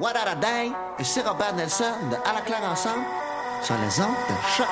What 0.00 0.16
a 0.16 0.34
et 0.98 1.04
c'est 1.04 1.20
Robert 1.20 1.54
Nelson 1.54 1.84
de 2.10 2.16
À 2.26 2.32
la 2.32 2.40
claire 2.40 2.64
ensemble 2.64 3.04
sur 3.62 3.74
les 3.74 4.00
ondes 4.00 4.14
de 4.30 4.34
choc. 4.56 4.66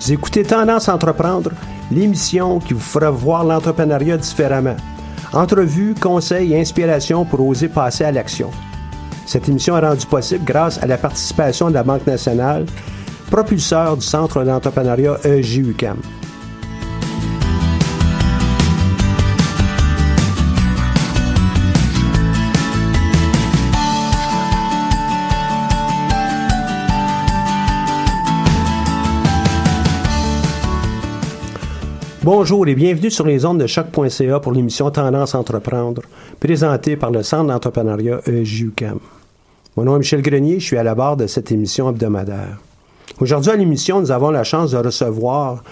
Vous 0.00 0.12
écoutez 0.12 0.42
Tendance 0.42 0.88
Entreprendre 0.88 1.52
l'émission 1.90 2.58
qui 2.58 2.74
vous 2.74 2.80
fera 2.80 3.10
voir 3.10 3.44
l'entrepreneuriat 3.44 4.16
différemment. 4.16 4.76
Entrevues, 5.32 5.94
conseils 6.00 6.52
et 6.52 6.60
inspirations 6.60 7.24
pour 7.24 7.46
oser 7.46 7.68
passer 7.68 8.04
à 8.04 8.12
l'action. 8.12 8.50
Cette 9.26 9.48
émission 9.48 9.76
est 9.76 9.86
rendue 9.86 10.06
possible 10.06 10.44
grâce 10.44 10.82
à 10.82 10.86
la 10.86 10.98
participation 10.98 11.68
de 11.68 11.74
la 11.74 11.82
Banque 11.82 12.06
nationale, 12.06 12.66
propulseur 13.30 13.96
du 13.96 14.06
Centre 14.06 14.44
d'entrepreneuriat 14.44 15.18
EJUCAM. 15.24 15.98
Bonjour 32.26 32.66
et 32.66 32.74
bienvenue 32.74 33.08
sur 33.08 33.24
les 33.24 33.44
ondes 33.44 33.60
de 33.60 33.68
choc.ca 33.68 34.40
pour 34.40 34.50
l'émission 34.50 34.90
Tendance 34.90 35.36
Entreprendre, 35.36 36.02
présentée 36.40 36.96
par 36.96 37.12
le 37.12 37.22
Centre 37.22 37.46
d'entrepreneuriat 37.46 38.20
EJUCAM. 38.26 38.98
Mon 39.76 39.84
nom 39.84 39.94
est 39.94 40.00
Michel 40.00 40.22
Grenier, 40.22 40.58
je 40.58 40.64
suis 40.64 40.76
à 40.76 40.82
la 40.82 40.96
barre 40.96 41.16
de 41.16 41.28
cette 41.28 41.52
émission 41.52 41.88
hebdomadaire. 41.88 42.58
Aujourd'hui 43.20 43.52
à 43.52 43.54
l'émission, 43.54 44.00
nous 44.00 44.10
avons 44.10 44.30
la 44.30 44.42
chance 44.42 44.72
de 44.72 44.76
recevoir 44.76 45.62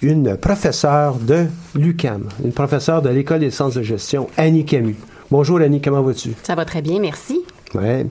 une 0.00 0.38
professeure 0.38 1.16
de 1.16 1.44
l'UCAM, 1.74 2.26
une 2.42 2.52
professeure 2.52 3.02
de 3.02 3.10
l'École 3.10 3.40
des 3.40 3.50
sciences 3.50 3.74
de 3.74 3.82
gestion, 3.82 4.28
Annie 4.38 4.64
Camus. 4.64 4.96
Bonjour 5.30 5.60
Annie, 5.60 5.82
comment 5.82 6.00
vas-tu? 6.00 6.30
Ça 6.42 6.54
va 6.54 6.64
très 6.64 6.80
bien, 6.80 7.00
merci. 7.00 7.42
Ouais. 7.74 8.06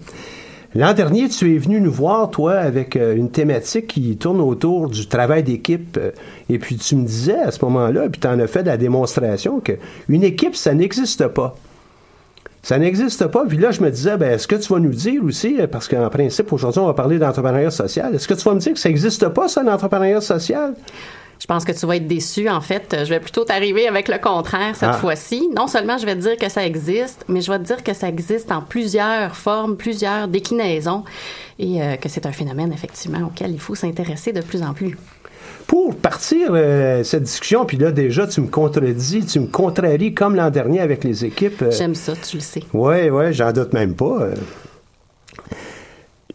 L'an 0.73 0.93
dernier, 0.93 1.27
tu 1.27 1.53
es 1.53 1.57
venu 1.57 1.81
nous 1.81 1.91
voir, 1.91 2.31
toi, 2.31 2.53
avec 2.53 2.95
euh, 2.95 3.13
une 3.13 3.29
thématique 3.29 3.87
qui 3.87 4.15
tourne 4.15 4.39
autour 4.39 4.87
du 4.87 5.05
travail 5.07 5.43
d'équipe. 5.43 5.97
Euh, 5.97 6.11
et 6.49 6.59
puis 6.59 6.77
tu 6.77 6.95
me 6.95 7.05
disais 7.05 7.37
à 7.37 7.51
ce 7.51 7.63
moment-là, 7.65 8.07
puis 8.07 8.21
tu 8.21 8.27
en 8.27 8.39
as 8.39 8.47
fait 8.47 8.63
la 8.63 8.77
démonstration, 8.77 9.59
qu'une 9.59 10.23
équipe, 10.23 10.55
ça 10.55 10.73
n'existe 10.73 11.27
pas. 11.27 11.57
Ça 12.63 12.79
n'existe 12.79 13.27
pas. 13.27 13.43
Puis 13.45 13.57
là, 13.57 13.71
je 13.71 13.81
me 13.81 13.91
disais, 13.91 14.15
ben, 14.15 14.31
est-ce 14.31 14.47
que 14.47 14.55
tu 14.55 14.71
vas 14.71 14.79
nous 14.79 14.93
dire 14.93 15.21
aussi, 15.25 15.59
euh, 15.59 15.67
parce 15.67 15.89
qu'en 15.89 16.09
principe, 16.09 16.53
aujourd'hui, 16.53 16.79
on 16.79 16.85
va 16.85 16.93
parler 16.93 17.19
d'entrepreneuriat 17.19 17.71
social, 17.71 18.15
est-ce 18.15 18.29
que 18.29 18.33
tu 18.33 18.43
vas 18.43 18.53
me 18.53 18.59
dire 18.59 18.71
que 18.71 18.79
ça 18.79 18.87
n'existe 18.87 19.27
pas, 19.27 19.49
ça, 19.49 19.63
l'entrepreneuriat 19.63 20.21
social? 20.21 20.73
Je 21.51 21.55
pense 21.55 21.65
que 21.65 21.73
tu 21.73 21.85
vas 21.85 21.97
être 21.97 22.07
déçu. 22.07 22.47
En 22.47 22.61
fait, 22.61 22.95
je 23.03 23.09
vais 23.09 23.19
plutôt 23.19 23.43
t'arriver 23.43 23.85
avec 23.85 24.07
le 24.07 24.19
contraire 24.19 24.73
cette 24.73 24.91
ah. 24.93 24.93
fois-ci. 24.93 25.49
Non 25.53 25.67
seulement 25.67 25.97
je 25.97 26.05
vais 26.05 26.15
te 26.15 26.21
dire 26.21 26.37
que 26.37 26.47
ça 26.47 26.65
existe, 26.65 27.25
mais 27.27 27.41
je 27.41 27.51
vais 27.51 27.59
te 27.59 27.65
dire 27.65 27.83
que 27.83 27.93
ça 27.93 28.07
existe 28.07 28.53
en 28.53 28.61
plusieurs 28.61 29.35
formes, 29.35 29.75
plusieurs 29.75 30.29
déclinaisons, 30.29 31.03
et 31.59 31.81
euh, 31.81 31.97
que 31.97 32.07
c'est 32.07 32.25
un 32.25 32.31
phénomène 32.31 32.71
effectivement 32.71 33.27
auquel 33.27 33.51
il 33.51 33.59
faut 33.59 33.75
s'intéresser 33.75 34.31
de 34.31 34.39
plus 34.39 34.63
en 34.63 34.73
plus. 34.73 34.97
Pour 35.67 35.93
partir 35.93 36.51
euh, 36.51 37.03
cette 37.03 37.23
discussion, 37.23 37.65
puis 37.65 37.75
là 37.75 37.91
déjà 37.91 38.27
tu 38.27 38.39
me 38.39 38.47
contredis, 38.47 39.25
tu 39.25 39.41
me 39.41 39.47
contraries 39.47 40.13
comme 40.13 40.37
l'an 40.37 40.51
dernier 40.51 40.79
avec 40.79 41.03
les 41.03 41.25
équipes. 41.25 41.63
Euh, 41.63 41.71
J'aime 41.71 41.95
ça, 41.95 42.13
tu 42.15 42.37
le 42.37 42.43
sais. 42.43 42.63
Oui, 42.73 43.09
oui, 43.09 43.33
j'en 43.33 43.51
doute 43.51 43.73
même 43.73 43.93
pas. 43.95 44.29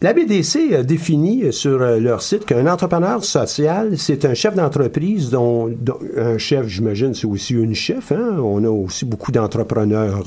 La 0.03 0.13
BDC 0.13 0.75
a 0.75 0.83
défini 0.83 1.53
sur 1.53 1.81
euh, 1.81 1.99
leur 1.99 2.21
site 2.21 2.45
qu'un 2.45 2.67
entrepreneur 2.67 3.25
social, 3.25 3.97
c'est 3.97 4.25
un 4.27 4.35
chef 4.35 4.55
d'entreprise 4.55 5.31
dont, 5.31 5.71
un 6.17 6.37
chef, 6.37 6.67
j'imagine, 6.67 7.15
c'est 7.15 7.27
aussi 7.27 7.55
une 7.55 7.75
chef. 7.75 8.13
Hein? 8.13 8.37
On 8.39 8.63
a 8.65 8.69
aussi 8.69 9.07
beaucoup 9.07 9.33
d'entrepreneurs 9.33 10.23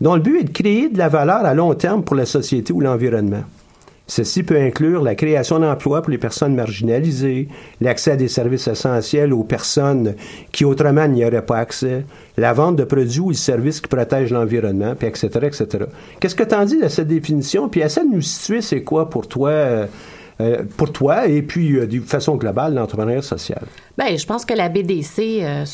dont 0.00 0.14
le 0.14 0.20
but 0.20 0.40
est 0.40 0.44
de 0.44 0.50
créer 0.50 0.88
de 0.90 0.98
la 0.98 1.08
valeur 1.08 1.44
à 1.44 1.54
long 1.54 1.74
terme 1.74 2.02
pour 2.02 2.16
la 2.16 2.26
société 2.26 2.72
ou 2.72 2.80
l'environnement. 2.80 3.44
Ceci 4.08 4.44
peut 4.44 4.56
inclure 4.56 5.02
la 5.02 5.16
création 5.16 5.58
d'emplois 5.58 6.00
pour 6.00 6.10
les 6.10 6.18
personnes 6.18 6.54
marginalisées, 6.54 7.48
l'accès 7.80 8.12
à 8.12 8.16
des 8.16 8.28
services 8.28 8.68
essentiels 8.68 9.32
aux 9.32 9.42
personnes 9.42 10.14
qui 10.52 10.64
autrement 10.64 11.08
n'y 11.08 11.24
auraient 11.24 11.44
pas 11.44 11.58
accès, 11.58 12.04
la 12.36 12.52
vente 12.52 12.76
de 12.76 12.84
produits 12.84 13.20
ou 13.20 13.32
de 13.32 13.36
services 13.36 13.80
qui 13.80 13.88
protègent 13.88 14.32
l'environnement, 14.32 14.94
puis 14.94 15.08
etc., 15.08 15.28
etc. 15.42 15.66
Qu'est-ce 16.20 16.36
que 16.36 16.44
tu 16.44 16.54
en 16.54 16.64
dis 16.64 16.80
de 16.80 16.88
cette 16.88 17.08
définition? 17.08 17.68
Puis 17.68 17.80
essaie 17.80 18.04
de 18.04 18.14
nous 18.14 18.22
situer, 18.22 18.60
c'est 18.60 18.82
quoi 18.82 19.10
pour 19.10 19.26
toi 19.26 19.50
euh, 19.50 19.86
euh, 20.38 20.64
pour 20.76 20.92
toi 20.92 21.26
et 21.28 21.40
puis 21.40 21.78
euh, 21.78 21.86
de 21.86 21.98
façon 22.00 22.36
globale 22.36 22.74
l'entrepreneuriat 22.74 23.22
social? 23.22 23.62
Bien, 23.96 24.14
je 24.14 24.26
pense 24.26 24.44
que 24.44 24.52
la 24.52 24.68
BDC 24.68 25.40
euh, 25.40 25.64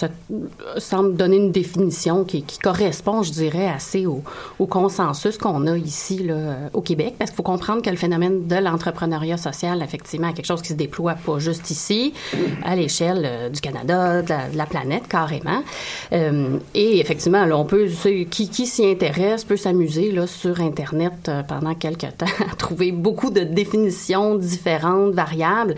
semble 0.79 1.17
donner 1.17 1.39
une 1.39 1.51
définition 1.51 2.23
qui, 2.23 2.45
correspond, 2.63 3.25
je 3.25 3.33
dirais, 3.33 3.67
assez 3.67 4.07
au, 4.07 4.23
consensus 4.67 5.37
qu'on 5.37 5.67
a 5.67 5.77
ici 5.77 6.23
là, 6.23 6.71
au 6.73 6.81
Québec, 6.81 7.15
parce 7.19 7.33
qu'il 7.33 7.39
faut 7.39 7.43
comprendre 7.43 7.83
que 7.83 7.91
le 7.91 7.97
phénomène 7.97 8.47
de 8.47 8.55
l'entrepreneuriat 8.55 9.37
social, 9.37 9.83
effectivement, 9.83 10.29
est 10.29 10.35
quelque 10.35 10.47
chose 10.47 10.63
qui 10.63 10.69
se 10.69 10.75
déploie 10.75 11.15
pas 11.15 11.41
juste 11.41 11.69
ici, 11.71 12.15
à 12.65 12.77
l'échelle 12.77 13.51
du 13.53 13.61
Canada, 13.61 14.23
de 14.23 14.57
la, 14.57 14.67
planète, 14.67 15.09
carrément. 15.09 15.65
et 16.13 17.01
effectivement, 17.01 17.45
là, 17.45 17.59
on 17.59 17.65
peut, 17.65 17.89
qui, 18.31 18.49
qui 18.49 18.67
s'y 18.67 18.87
intéresse 18.87 19.43
peut 19.43 19.57
s'amuser 19.57 20.13
là, 20.13 20.29
sur 20.29 20.61
Internet 20.61 21.29
pendant 21.49 21.75
quelques 21.75 22.17
temps 22.17 22.27
à 22.53 22.55
trouver 22.55 22.93
beaucoup 22.93 23.31
de 23.31 23.41
définitions 23.41 24.37
différentes, 24.53 25.15
variables 25.15 25.75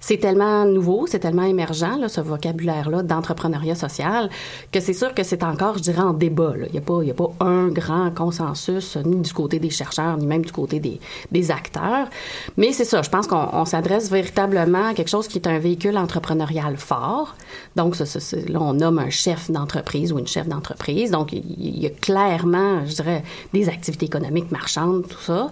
c'est 0.00 0.18
tellement 0.18 0.64
nouveau, 0.64 1.06
c'est 1.06 1.18
tellement 1.18 1.44
émergent, 1.44 2.08
ce 2.08 2.20
vocabulaire-là 2.20 3.02
d'entrepreneuriat 3.02 3.74
social, 3.74 4.30
que 4.72 4.80
c'est 4.80 4.92
sûr 4.92 5.14
que 5.14 5.22
c'est 5.22 5.42
encore, 5.42 5.78
je 5.78 5.82
dirais, 5.82 6.02
en 6.02 6.12
débat. 6.12 6.54
Il 6.66 6.72
n'y 6.72 6.78
a, 6.78 7.14
pas, 7.14 7.30
un 7.40 7.68
grand 7.68 8.10
consensus, 8.14 8.96
ni 9.04 9.16
du 9.16 9.32
côté 9.32 9.58
des 9.58 9.70
chercheurs, 9.70 10.16
ni 10.16 10.26
même 10.26 10.44
du 10.44 10.52
côté 10.52 10.80
des, 10.80 11.50
acteurs. 11.50 12.08
Mais 12.56 12.72
c'est 12.72 12.84
ça, 12.84 13.02
je 13.02 13.10
pense 13.10 13.28
qu'on 13.28 13.64
s'adresse 13.64 14.10
véritablement 14.10 14.88
à 14.88 14.94
quelque 14.94 15.10
chose 15.10 15.28
qui 15.28 15.38
est 15.38 15.46
un 15.46 15.58
véhicule 15.58 15.96
entrepreneurial 15.96 16.76
fort. 16.76 17.36
Donc, 17.76 17.96
là, 17.98 18.60
on 18.60 18.74
nomme 18.74 18.98
un 18.98 19.10
chef 19.10 19.50
d'entreprise 19.50 20.12
ou 20.12 20.18
une 20.18 20.26
chef 20.26 20.48
d'entreprise. 20.48 21.12
Donc, 21.12 21.32
il 21.32 21.78
y 21.78 21.86
a 21.86 21.90
clairement, 21.90 22.84
je 22.84 22.94
dirais, 22.94 23.22
des 23.52 23.68
activités 23.68 24.06
économiques 24.06 24.50
marchandes, 24.50 25.06
tout 25.08 25.20
ça. 25.20 25.50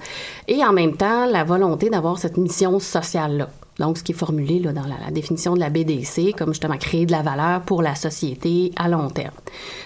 Et 0.48 0.64
en 0.64 0.72
même 0.72 0.96
temps, 0.96 1.26
la 1.26 1.44
volonté 1.44 1.90
d'avoir 1.90 2.18
cette 2.18 2.36
mission 2.36 2.80
sociale-là. 2.80 3.48
Donc, 3.78 3.98
ce 3.98 4.04
qui 4.04 4.12
est 4.12 4.14
formulé 4.14 4.58
là, 4.58 4.72
dans 4.72 4.84
la, 4.84 5.10
définition 5.10 5.54
de 5.54 5.60
la 5.60 5.70
BDC, 5.70 6.34
comme 6.36 6.50
justement 6.50 6.76
créer 6.76 7.06
de 7.06 7.12
la 7.12 7.22
valeur 7.22 7.62
pour 7.62 7.82
la 7.82 7.94
société 7.94 8.72
à 8.76 8.88
long 8.88 9.10
terme. 9.10 9.34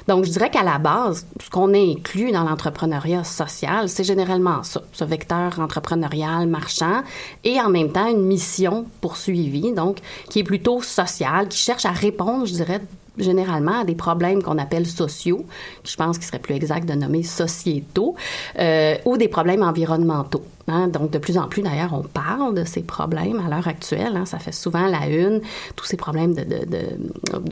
Donc, 0.07 0.25
je 0.25 0.31
dirais 0.31 0.51
qu'à 0.51 0.63
la 0.63 0.79
base, 0.79 1.27
ce 1.43 1.51
qu'on 1.51 1.73
inclut 1.75 2.33
dans 2.33 2.45
l'entrepreneuriat 2.45 3.25
social, 3.25 3.89
c'est 3.89 4.05
généralement 4.05 4.63
ça, 4.63 4.83
ce 4.93 5.05
vecteur 5.05 5.59
entrepreneurial 5.59 6.47
marchand 6.47 7.03
et 7.45 7.61
en 7.61 7.71
même 7.71 7.93
temps 7.93 8.09
une 8.09 8.25
mission 8.25 8.87
poursuivie, 9.01 9.73
donc 9.73 9.99
qui 10.29 10.41
est 10.41 10.45
plutôt 10.45 10.83
sociale, 10.83 11.49
qui 11.49 11.59
cherche 11.59 11.85
à 11.85 11.93
répondre, 11.93 12.47
je 12.47 12.53
dirais, 12.53 12.81
généralement 13.19 13.81
à 13.81 13.85
des 13.85 13.95
problèmes 13.95 14.43
qu'on 14.43 14.59
appelle 14.59 14.87
sociaux, 14.87 15.45
je 15.85 15.97
pense 15.97 16.19
qu'il 16.19 16.27
serait 16.27 16.39
plus 16.39 16.55
exact 16.55 16.89
de 16.89 16.95
nommer 16.95 17.23
sociétaux, 17.23 18.15
euh, 18.59 18.97
ou 19.05 19.17
des 19.17 19.29
problèmes 19.29 19.63
environnementaux. 19.63 20.45
Donc, 20.69 21.11
de 21.11 21.19
plus 21.19 21.39
en 21.39 21.49
plus, 21.49 21.63
d'ailleurs, 21.63 21.95
on 21.95 22.03
parle 22.03 22.55
de 22.55 22.65
ces 22.65 22.83
problèmes 22.83 23.41
à 23.41 23.49
l'heure 23.49 23.69
actuelle. 23.69 24.17
Hein. 24.17 24.27
Ça 24.27 24.39
fait 24.39 24.53
souvent 24.53 24.87
la 24.87 25.09
une, 25.09 25.41
tous 25.77 25.87
ces 25.87 25.97
problèmes 25.97 26.35
de, 26.35 26.45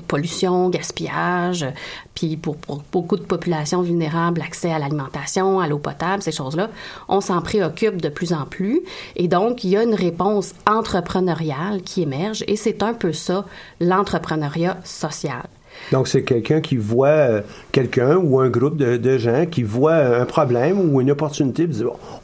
pollution, 0.07 0.69
gaspillage, 0.69 1.67
puis 2.15 2.37
pour, 2.37 2.57
pour, 2.57 2.83
beaucoup 2.93 3.17
de 3.17 3.23
populations 3.23 3.81
vulnérables, 3.81 4.41
l'accès 4.41 4.71
à 4.71 4.79
l'alimentation, 4.79 5.61
à 5.61 5.69
l'eau 5.69 5.79
potable, 5.79 6.23
ces 6.23 6.33
choses-là. 6.33 6.69
On 7.09 7.21
s'en 7.21 7.41
préoccupe 7.41 8.01
de 8.03 8.09
plus 8.09 8.33
en 8.33 8.45
plus. 8.45 8.83
Et 9.17 9.29
donc, 9.29 9.65
il 9.65 9.71
y 9.71 9.77
a 9.77 9.83
une 9.83 9.95
réponse 9.95 10.55
entrepreneuriale 10.67 11.83
qui 11.83 12.03
émerge, 12.03 12.45
et 12.47 12.57
c'est 12.57 12.83
un 12.83 12.93
peu 12.93 13.13
ça, 13.13 13.47
l'entrepreneuriat 13.81 14.79
social. 14.85 15.49
Donc, 15.93 16.09
c'est 16.09 16.23
quelqu'un 16.23 16.61
qui 16.61 16.77
voit 16.77 17.09
euh, 17.09 17.41
quelqu'un 17.73 18.17
ou 18.17 18.41
un 18.41 18.49
groupe 18.49 18.77
de, 18.77 19.19
gens 19.19 19.47
qui 19.47 19.63
voit 19.63 19.95
un 19.95 20.25
problème 20.25 20.79
ou 20.79 21.01
une 21.01 21.11
opportunité, 21.11 21.69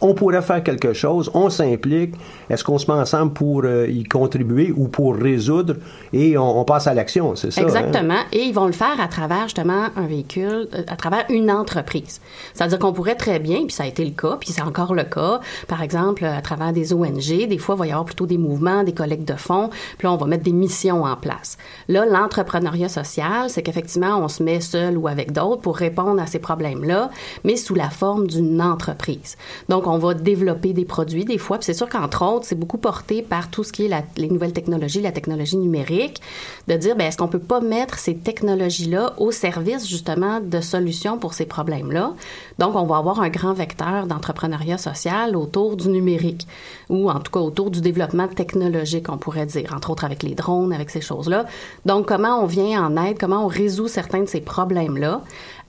on 0.00 0.14
pourrait 0.14 0.42
faire 0.42 0.62
quelque 0.62 0.92
chose, 0.92 1.30
on 1.34 1.48
s'implique, 1.48 2.14
est-ce 2.50 2.64
qu'on 2.64 2.78
se 2.78 2.90
met 2.90 2.98
ensemble 2.98 3.32
pour 3.32 3.62
euh, 3.64 3.86
y 3.88 4.04
contribuer 4.04 4.72
ou 4.76 4.88
pour 4.88 5.14
résoudre? 5.14 5.76
Et 6.12 6.36
on, 6.36 6.64
passe 6.64 6.86
à 6.86 6.94
l'action, 6.94 7.34
c'est 7.34 7.50
ça? 7.50 7.60
Hein? 7.60 7.64
Exactement. 7.64 8.20
Et 8.32 8.40
ils 8.40 8.54
vont 8.54 8.66
le 8.66 8.72
faire 8.72 9.00
à 9.00 9.08
travers 9.08 9.44
justement 9.44 9.86
un 9.96 10.06
véhicule, 10.06 10.68
euh, 10.74 10.82
à 10.86 10.96
travers 10.96 11.24
une 11.30 11.50
entreprise. 11.50 12.20
C'est-à-dire 12.52 12.78
qu'on 12.78 12.92
pourrait 12.92 13.14
très 13.14 13.38
bien, 13.38 13.64
puis 13.64 13.72
ça 13.72 13.84
a 13.84 13.86
été 13.86 14.04
le 14.04 14.10
cas, 14.10 14.36
puis 14.38 14.50
c'est 14.52 14.62
encore 14.62 14.94
le 14.94 15.04
cas, 15.04 15.40
par 15.68 15.82
exemple, 15.82 16.24
à 16.24 16.42
travers 16.42 16.72
des 16.72 16.92
ONG, 16.92 17.46
des 17.48 17.58
fois, 17.58 17.74
il 17.76 17.78
va 17.78 17.86
y 17.86 17.90
avoir 17.90 18.04
plutôt 18.04 18.26
des 18.26 18.38
mouvements, 18.38 18.84
des 18.84 18.92
collectes 18.92 19.28
de 19.28 19.36
fonds, 19.36 19.70
puis 19.98 20.06
là, 20.06 20.12
on 20.12 20.16
va 20.16 20.26
mettre 20.26 20.44
des 20.44 20.52
missions 20.52 21.04
en 21.04 21.16
place. 21.16 21.58
Là, 21.88 22.04
l'entrepreneuriat 22.06 22.88
social, 22.88 23.50
c'est 23.52 23.62
qu'effectivement, 23.62 24.18
on 24.18 24.28
se 24.28 24.42
met 24.42 24.60
seul 24.60 24.96
ou 24.96 25.08
avec 25.08 25.32
d'autres 25.32 25.62
pour 25.62 25.76
répondre 25.76 26.20
à 26.20 26.26
ces 26.26 26.38
problèmes-là, 26.38 27.10
mais 27.44 27.56
sous 27.56 27.74
la 27.74 27.90
forme 27.90 28.26
d'une 28.26 28.60
entreprise. 28.60 29.36
Donc, 29.68 29.86
on 29.86 29.98
va 29.98 30.14
développer 30.14 30.72
des 30.72 30.84
produits 30.84 31.24
des 31.24 31.38
fois, 31.38 31.58
puis 31.58 31.66
c'est 31.66 31.74
sûr 31.74 31.88
qu'entre 31.88 32.24
autres, 32.24 32.46
c'est 32.46 32.58
beaucoup 32.58 32.78
porté 32.78 33.22
par 33.22 33.50
tout 33.50 33.64
ce 33.64 33.72
qui 33.72 33.86
est 33.86 34.04
les 34.16 34.28
nouvelles 34.28 34.52
technologies, 34.52 35.00
la 35.00 35.12
technologie 35.12 35.56
numérique, 35.56 36.20
de 36.68 36.74
dire, 36.74 36.96
ben, 36.96 37.06
est-ce 37.06 37.16
qu'on 37.16 37.28
peut 37.28 37.38
pas 37.38 37.60
mettre 37.60 37.98
ces 37.98 38.16
technologies-là 38.16 39.14
au 39.18 39.30
service 39.30 39.86
justement 39.88 40.40
de 40.40 40.60
solutions 40.60 41.18
pour 41.18 41.34
ces 41.34 41.46
problèmes-là? 41.46 42.14
Donc, 42.58 42.74
on 42.74 42.84
va 42.84 42.96
avoir 42.96 43.20
un 43.20 43.28
grand 43.28 43.52
vecteur 43.52 44.06
d'entrepreneuriat 44.06 44.78
social 44.78 45.36
autour 45.36 45.76
du 45.76 45.88
numérique, 45.88 46.46
ou 46.88 47.10
en 47.10 47.20
tout 47.20 47.32
cas 47.32 47.40
autour 47.40 47.70
du 47.70 47.80
développement 47.80 48.28
technologique, 48.28 49.08
on 49.08 49.18
pourrait 49.18 49.46
dire, 49.46 49.72
entre 49.74 49.90
autres 49.90 50.04
avec 50.04 50.22
les 50.22 50.34
drones, 50.34 50.72
avec 50.72 50.90
ces 50.90 51.00
choses-là. 51.00 51.46
Donc, 51.86 52.06
comment 52.06 52.42
on 52.42 52.46
vient 52.46 52.84
en 52.84 52.96
aide, 53.02 53.18
comment 53.18 53.41
on 53.42 53.48
résout 53.48 53.88
certains 53.88 54.20
de 54.20 54.28
ces 54.28 54.40
problèmes-là 54.40 55.22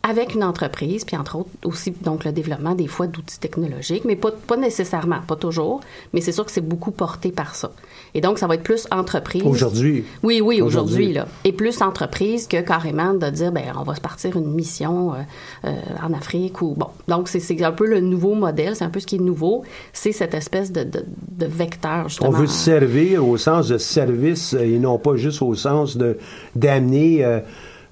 avec 0.05 0.35
une 0.35 0.43
entreprise, 0.43 1.05
puis 1.05 1.15
entre 1.15 1.37
autres 1.37 1.49
aussi 1.63 1.91
donc 1.91 2.25
le 2.25 2.33
développement 2.33 2.75
des 2.75 2.87
fois 2.87 3.07
d'outils 3.07 3.39
technologiques, 3.39 4.03
mais 4.03 4.17
pas, 4.17 4.31
pas 4.31 4.57
nécessairement, 4.57 5.21
pas 5.25 5.37
toujours, 5.37 5.79
mais 6.11 6.19
c'est 6.19 6.33
sûr 6.33 6.45
que 6.45 6.51
c'est 6.51 6.59
beaucoup 6.59 6.91
porté 6.91 7.31
par 7.31 7.55
ça. 7.55 7.71
Et 8.13 8.19
donc 8.19 8.37
ça 8.37 8.47
va 8.47 8.55
être 8.55 8.63
plus 8.63 8.85
entreprise. 8.91 9.43
Aujourd'hui? 9.45 10.03
Oui, 10.21 10.41
oui, 10.41 10.61
aujourd'hui 10.61 11.13
là, 11.13 11.25
et 11.45 11.53
plus 11.53 11.81
entreprise 11.81 12.47
que 12.47 12.59
carrément 12.59 13.13
de 13.13 13.29
dire 13.29 13.53
ben 13.53 13.63
on 13.79 13.83
va 13.83 13.95
se 13.95 14.01
partir 14.01 14.35
une 14.35 14.51
mission 14.53 15.13
euh, 15.13 15.17
euh, 15.63 15.71
en 16.05 16.11
Afrique 16.11 16.61
ou 16.61 16.75
bon. 16.75 16.87
Donc 17.07 17.29
c'est 17.29 17.63
un 17.63 17.71
peu 17.71 17.87
le 17.87 18.01
nouveau 18.01 18.35
modèle, 18.35 18.75
c'est 18.75 18.83
un 18.83 18.89
peu 18.89 18.99
ce 18.99 19.07
qui 19.07 19.15
est 19.15 19.19
nouveau, 19.19 19.63
c'est 19.93 20.11
cette 20.11 20.33
espèce 20.33 20.73
de, 20.73 20.83
de, 20.83 21.05
de 21.31 21.45
vecteur 21.45 22.09
justement. 22.09 22.29
On 22.29 22.33
veut 22.33 22.47
servir 22.47 23.25
au 23.25 23.37
sens 23.37 23.69
de 23.69 23.77
service 23.77 24.51
et 24.51 24.79
non 24.79 24.97
pas 24.97 25.15
juste 25.15 25.41
au 25.41 25.55
sens 25.55 25.95
de 25.95 26.17
d'amener 26.55 27.23
euh, 27.23 27.39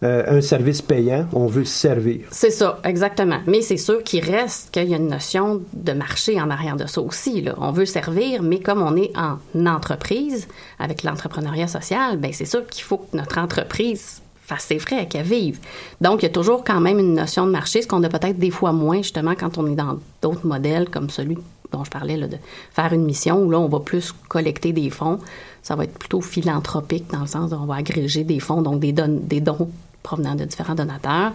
euh, 0.03 0.37
un 0.37 0.41
service 0.41 0.81
payant, 0.81 1.27
on 1.31 1.45
veut 1.45 1.63
servir. 1.63 2.21
C'est 2.31 2.49
ça, 2.49 2.79
exactement. 2.83 3.39
Mais 3.45 3.61
c'est 3.61 3.77
sûr 3.77 4.03
qu'il 4.03 4.25
reste 4.25 4.71
qu'il 4.71 4.89
y 4.89 4.95
a 4.95 4.97
une 4.97 5.09
notion 5.09 5.61
de 5.73 5.93
marché 5.93 6.41
en 6.41 6.49
arrière 6.49 6.75
de 6.75 6.87
ça 6.87 7.01
aussi. 7.01 7.41
Là. 7.41 7.53
On 7.57 7.71
veut 7.71 7.85
servir, 7.85 8.41
mais 8.41 8.59
comme 8.59 8.81
on 8.81 8.95
est 8.95 9.11
en 9.15 9.37
entreprise, 9.67 10.47
avec 10.79 11.03
l'entrepreneuriat 11.03 11.67
social, 11.67 12.17
ben 12.17 12.33
c'est 12.33 12.45
sûr 12.45 12.65
qu'il 12.65 12.83
faut 12.83 12.97
que 12.97 13.15
notre 13.15 13.37
entreprise 13.37 14.21
fasse 14.41 14.63
ses 14.63 14.79
frais, 14.79 15.07
qu'elle 15.07 15.23
vive. 15.23 15.59
Donc, 16.01 16.23
il 16.23 16.25
y 16.25 16.29
a 16.29 16.31
toujours 16.31 16.63
quand 16.63 16.81
même 16.81 16.97
une 16.97 17.13
notion 17.13 17.45
de 17.45 17.51
marché, 17.51 17.83
ce 17.83 17.87
qu'on 17.87 18.01
a 18.03 18.09
peut-être 18.09 18.39
des 18.39 18.49
fois 18.49 18.71
moins, 18.71 18.97
justement, 18.97 19.35
quand 19.35 19.59
on 19.59 19.67
est 19.67 19.75
dans 19.75 19.99
d'autres 20.23 20.47
modèles 20.47 20.89
comme 20.89 21.11
celui 21.11 21.37
dont 21.71 21.83
je 21.83 21.91
parlais, 21.91 22.17
là, 22.17 22.27
de 22.27 22.37
faire 22.71 22.91
une 22.91 23.05
mission 23.05 23.43
où 23.43 23.51
là, 23.51 23.59
on 23.59 23.69
va 23.69 23.79
plus 23.79 24.13
collecter 24.27 24.73
des 24.73 24.89
fonds. 24.89 25.19
Ça 25.61 25.75
va 25.75 25.83
être 25.83 25.97
plutôt 25.97 26.21
philanthropique 26.21 27.05
dans 27.11 27.21
le 27.21 27.27
sens 27.27 27.51
où 27.51 27.55
on 27.55 27.65
va 27.65 27.75
agréger 27.75 28.23
des 28.23 28.39
fonds, 28.39 28.63
donc 28.63 28.79
des, 28.79 28.91
des 28.91 29.41
dons 29.41 29.69
provenant 30.03 30.35
de 30.35 30.45
différents 30.45 30.75
donateurs. 30.75 31.31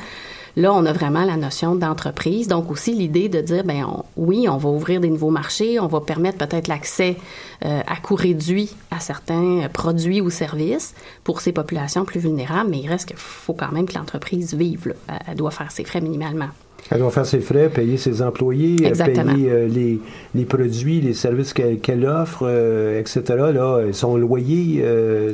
Là, 0.57 0.73
on 0.73 0.87
a 0.87 0.93
vraiment 0.93 1.25
la 1.25 1.37
notion 1.37 1.75
d'entreprise. 1.75 2.49
Donc 2.49 2.71
aussi 2.71 2.95
l'idée 2.95 3.29
de 3.29 3.41
dire, 3.41 3.63
ben 3.65 3.87
oui, 4.17 4.49
on 4.49 4.57
va 4.57 4.71
ouvrir 4.71 5.01
des 5.01 5.11
nouveaux 5.11 5.31
marchés, 5.31 5.79
on 5.79 5.87
va 5.87 6.01
permettre 6.01 6.39
peut-être 6.39 6.67
l'accès 6.69 7.17
euh, 7.65 7.83
à 7.87 7.97
coût 7.97 8.15
réduit 8.15 8.75
à 8.91 8.99
certains 8.99 9.69
produits 9.73 10.23
ou 10.23 10.31
services 10.31 10.95
pour 11.25 11.43
ces 11.43 11.53
populations 11.53 12.07
plus 12.07 12.21
vulnérables, 12.21 12.71
mais 12.71 12.79
il 12.79 12.89
reste 12.89 13.07
qu'il 13.07 13.17
faut 13.17 13.55
quand 13.55 13.71
même 13.71 13.87
que 13.87 13.95
l'entreprise 13.99 14.55
vive. 14.55 14.95
Elle 15.27 15.37
doit 15.37 15.51
faire 15.51 15.71
ses 15.71 15.85
frais 15.85 16.01
minimalement. 16.01 16.49
Elle 16.91 16.99
doit 16.99 17.11
faire 17.11 17.27
ses 17.27 17.41
frais, 17.41 17.69
payer 17.69 17.97
ses 17.97 18.23
employés, 18.23 18.77
euh, 18.85 19.05
payer 19.05 19.51
euh, 19.51 19.69
les, 19.69 20.01
les, 20.35 20.45
produits, 20.45 21.01
les 21.01 21.15
services 21.15 21.53
qu'elle 21.53 22.07
offre, 22.07 22.41
euh, 22.43 23.01
etc. 23.01 23.23
Là, 23.53 23.81
son 23.93 24.17
loyer. 24.17 24.85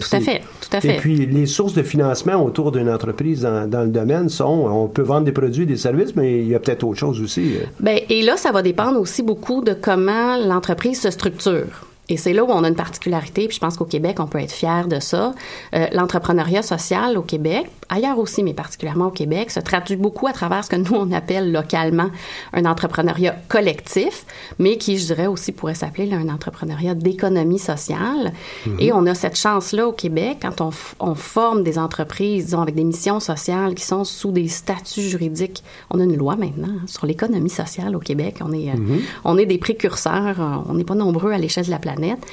tout 0.00 0.16
à 0.16 0.20
fait, 0.20 0.40
tout 0.60 0.76
à 0.76 0.80
fait. 0.80 0.94
Et 0.94 0.96
puis, 0.98 1.26
les 1.26 1.46
sources 1.46 1.74
de 1.74 1.82
financement 1.82 2.42
autour 2.42 2.72
d'une 2.72 2.88
entreprise 2.88 3.42
dans, 3.42 3.68
dans, 3.68 3.82
le 3.82 3.90
domaine 3.90 4.28
sont, 4.28 4.66
on 4.70 4.88
peut 4.88 5.02
vendre 5.02 5.24
des 5.24 5.32
produits, 5.32 5.66
des 5.66 5.76
services, 5.76 6.16
mais 6.16 6.40
il 6.40 6.48
y 6.48 6.54
a 6.54 6.58
peut-être 6.58 6.84
autre 6.84 6.98
chose 6.98 7.20
aussi. 7.20 7.54
Bien, 7.80 7.98
et 8.08 8.22
là, 8.22 8.36
ça 8.36 8.52
va 8.52 8.62
dépendre 8.62 8.98
aussi 8.98 9.22
beaucoup 9.22 9.62
de 9.62 9.74
comment 9.74 10.36
l'entreprise 10.36 11.00
se 11.00 11.10
structure. 11.10 11.86
Et 12.08 12.16
c'est 12.16 12.32
là 12.32 12.44
où 12.44 12.50
on 12.50 12.64
a 12.64 12.68
une 12.68 12.74
particularité, 12.74 13.46
puis 13.46 13.54
je 13.54 13.60
pense 13.60 13.76
qu'au 13.76 13.84
Québec, 13.84 14.16
on 14.18 14.26
peut 14.26 14.40
être 14.40 14.52
fier 14.52 14.88
de 14.88 15.00
ça. 15.00 15.34
Euh, 15.74 15.86
L'entrepreneuriat 15.92 16.62
social 16.62 17.16
au 17.16 17.22
Québec, 17.22 17.66
ailleurs 17.92 18.18
aussi, 18.18 18.42
mais 18.42 18.54
particulièrement 18.54 19.08
au 19.08 19.10
Québec, 19.10 19.50
se 19.50 19.60
traduit 19.60 19.96
beaucoup 19.96 20.26
à 20.26 20.32
travers 20.32 20.64
ce 20.64 20.70
que 20.70 20.76
nous, 20.76 20.94
on 20.94 21.12
appelle 21.12 21.52
localement 21.52 22.10
un 22.52 22.64
entrepreneuriat 22.64 23.36
collectif, 23.48 24.24
mais 24.58 24.78
qui, 24.78 24.98
je 24.98 25.06
dirais 25.06 25.26
aussi, 25.26 25.52
pourrait 25.52 25.74
s'appeler 25.74 26.12
un 26.14 26.28
entrepreneuriat 26.28 26.94
d'économie 26.94 27.58
sociale. 27.58 28.32
Mhm. 28.66 28.76
Et 28.80 28.92
on 28.92 29.06
a 29.06 29.14
cette 29.14 29.36
chance-là 29.36 29.86
au 29.86 29.92
Québec, 29.92 30.38
quand 30.42 30.60
on, 30.60 30.70
on, 31.00 31.14
forme 31.14 31.62
des 31.62 31.78
entreprises, 31.78 32.46
disons, 32.46 32.62
avec 32.62 32.74
des 32.74 32.84
missions 32.84 33.20
sociales 33.20 33.74
qui 33.74 33.84
sont 33.84 34.04
sous 34.04 34.32
des 34.32 34.48
statuts 34.48 35.02
juridiques. 35.02 35.62
On 35.90 36.00
a 36.00 36.04
une 36.04 36.16
loi 36.16 36.36
maintenant 36.36 36.68
hein, 36.68 36.86
sur 36.86 37.06
l'économie 37.06 37.50
sociale 37.50 37.94
au 37.94 38.00
Québec. 38.00 38.36
On 38.40 38.52
est, 38.52 38.70
euh, 38.70 38.76
mhm. 38.76 39.00
on 39.24 39.36
est 39.36 39.46
des 39.46 39.58
précurseurs. 39.58 40.64
On 40.68 40.74
n'est 40.74 40.84
pas 40.84 40.94
nombreux 40.94 41.32
à 41.32 41.38
l'échelle 41.38 41.66
de 41.66 41.70
la 41.70 41.78
planète. 41.78 42.26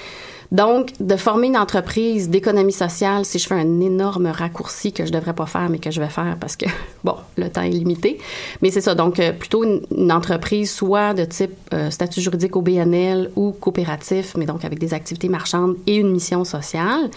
Donc, 0.51 0.94
de 1.00 1.15
former 1.15 1.48
une 1.48 1.58
entreprise 1.58 2.29
d'économie 2.29 2.74
sociale, 2.74 3.24
si 3.24 3.38
je 3.38 3.48
fais 3.48 3.56
un 3.56 3.79
énorme 3.82 4.27
raccourci 4.27 4.91
que 4.91 5.06
je 5.06 5.12
devrais 5.12 5.34
pas 5.34 5.46
faire, 5.46 5.70
mais 5.70 5.77
que 5.77 5.91
je 5.91 6.01
vais 6.01 6.10
faire 6.10 6.38
parce 6.39 6.56
que, 6.56 6.65
bon, 7.03 7.15
le 7.38 7.50
temps 7.50 7.62
est 7.62 7.70
limité. 7.70 8.18
Mais 8.62 8.72
c'est 8.72 8.82
ça. 8.82 8.96
Donc, 8.96 9.20
euh, 9.20 9.32
plutôt 9.32 9.63
une, 9.63 10.12
entreprise 10.12 10.72
soit 10.72 11.13
de 11.13 11.24
type 11.24 11.51
euh, 11.74 11.91
statut 11.91 12.20
juridique 12.20 12.56
au 12.56 12.62
BNL 12.62 13.29
ou 13.36 13.51
coopératif, 13.51 14.36
mais 14.38 14.46
donc 14.46 14.65
avec 14.65 14.79
des 14.79 14.94
activités 14.96 15.29
marchandes 15.29 15.75
et 15.86 15.98
une 15.98 16.12
mission 16.12 16.44
sociale. 16.44 17.12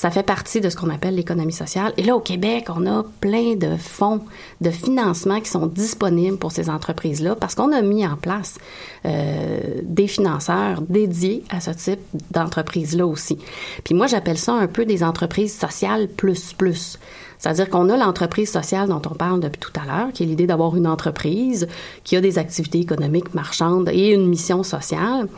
Ça 0.00 0.10
fait 0.10 0.22
partie 0.22 0.62
de 0.62 0.70
ce 0.70 0.76
qu'on 0.76 0.88
appelle 0.88 1.14
l'économie 1.14 1.52
sociale. 1.52 1.92
Et 1.98 2.02
là, 2.02 2.16
au 2.16 2.20
Québec, 2.20 2.68
on 2.74 2.86
a 2.86 3.04
plein 3.20 3.54
de 3.54 3.76
fonds 3.76 4.22
de 4.62 4.70
financement 4.70 5.40
qui 5.42 5.50
sont 5.50 5.66
disponibles 5.66 6.38
pour 6.38 6.52
ces 6.52 6.70
entreprises-là 6.70 7.34
parce 7.34 7.54
qu'on 7.54 7.70
a 7.70 7.82
mis 7.82 8.06
en 8.06 8.16
place 8.16 8.56
euh, 9.04 9.60
des 9.82 10.06
financeurs 10.06 10.80
dédiés 10.88 11.44
à 11.50 11.60
ce 11.60 11.72
type 11.72 12.00
d'entreprise-là 12.30 13.06
aussi. 13.06 13.36
Puis 13.84 13.94
moi, 13.94 14.06
j'appelle 14.06 14.38
ça 14.38 14.54
un 14.54 14.68
peu 14.68 14.86
des 14.86 15.04
entreprises 15.04 15.58
sociales 15.58 16.08
plus 16.08 16.54
plus. 16.54 16.98
C'est-à-dire 17.36 17.68
qu'on 17.68 17.90
a 17.90 17.98
l'entreprise 17.98 18.50
sociale 18.50 18.88
dont 18.88 19.02
on 19.04 19.14
parle 19.14 19.40
depuis 19.40 19.60
tout 19.60 19.72
à 19.78 19.84
l'heure, 19.84 20.12
qui 20.14 20.22
est 20.22 20.26
l'idée 20.26 20.46
d'avoir 20.46 20.76
une 20.76 20.86
entreprise 20.86 21.68
qui 22.04 22.16
a 22.16 22.22
des 22.22 22.38
activités 22.38 22.80
économiques 22.80 23.34
marchandes 23.34 23.90
et 23.92 24.12
une 24.12 24.28
mission 24.28 24.62
sociale. 24.62 25.28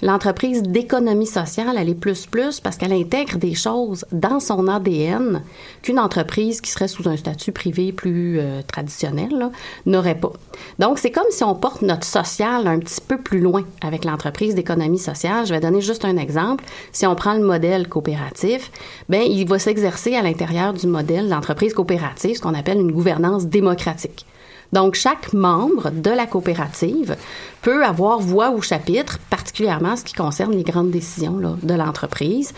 L'entreprise 0.00 0.62
d'économie 0.62 1.26
sociale, 1.26 1.76
elle 1.76 1.88
est 1.88 1.94
plus 1.94 2.26
plus 2.26 2.60
parce 2.60 2.76
qu'elle 2.76 2.92
intègre 2.92 3.36
des 3.36 3.54
choses 3.54 4.04
dans 4.12 4.38
son 4.38 4.68
ADN 4.68 5.42
qu'une 5.82 5.98
entreprise 5.98 6.60
qui 6.60 6.70
serait 6.70 6.86
sous 6.86 7.08
un 7.08 7.16
statut 7.16 7.50
privé 7.50 7.90
plus 7.90 8.38
euh, 8.38 8.62
traditionnel 8.62 9.50
n'aurait 9.86 10.14
pas. 10.14 10.32
Donc, 10.78 11.00
c'est 11.00 11.10
comme 11.10 11.26
si 11.30 11.42
on 11.42 11.56
porte 11.56 11.82
notre 11.82 12.04
social 12.04 12.68
un 12.68 12.78
petit 12.78 13.00
peu 13.00 13.18
plus 13.18 13.40
loin 13.40 13.64
avec 13.82 14.04
l'entreprise 14.04 14.54
d'économie 14.54 15.00
sociale. 15.00 15.46
Je 15.46 15.52
vais 15.52 15.60
donner 15.60 15.80
juste 15.80 16.04
un 16.04 16.16
exemple. 16.16 16.64
Si 16.92 17.04
on 17.04 17.16
prend 17.16 17.34
le 17.34 17.44
modèle 17.44 17.88
coopératif, 17.88 18.70
ben 19.08 19.22
il 19.22 19.48
va 19.48 19.58
s'exercer 19.58 20.14
à 20.14 20.22
l'intérieur 20.22 20.74
du 20.74 20.86
modèle 20.86 21.28
d'entreprise 21.28 21.74
coopérative, 21.74 22.36
ce 22.36 22.40
qu'on 22.40 22.54
appelle 22.54 22.78
une 22.78 22.92
gouvernance 22.92 23.46
démocratique. 23.46 24.26
Donc, 24.72 24.94
chaque 24.94 25.32
membre 25.32 25.90
de 25.90 26.10
la 26.10 26.26
coopérative 26.26 27.16
peut 27.62 27.84
avoir 27.84 28.20
voix 28.20 28.50
ou 28.50 28.60
chapitre, 28.60 29.18
particulièrement 29.30 29.96
ce 29.96 30.04
qui 30.04 30.14
concerne 30.14 30.52
les 30.52 30.62
grandes 30.62 30.90
décisions 30.90 31.38
de 31.62 31.74
l'entreprise. 31.74 32.52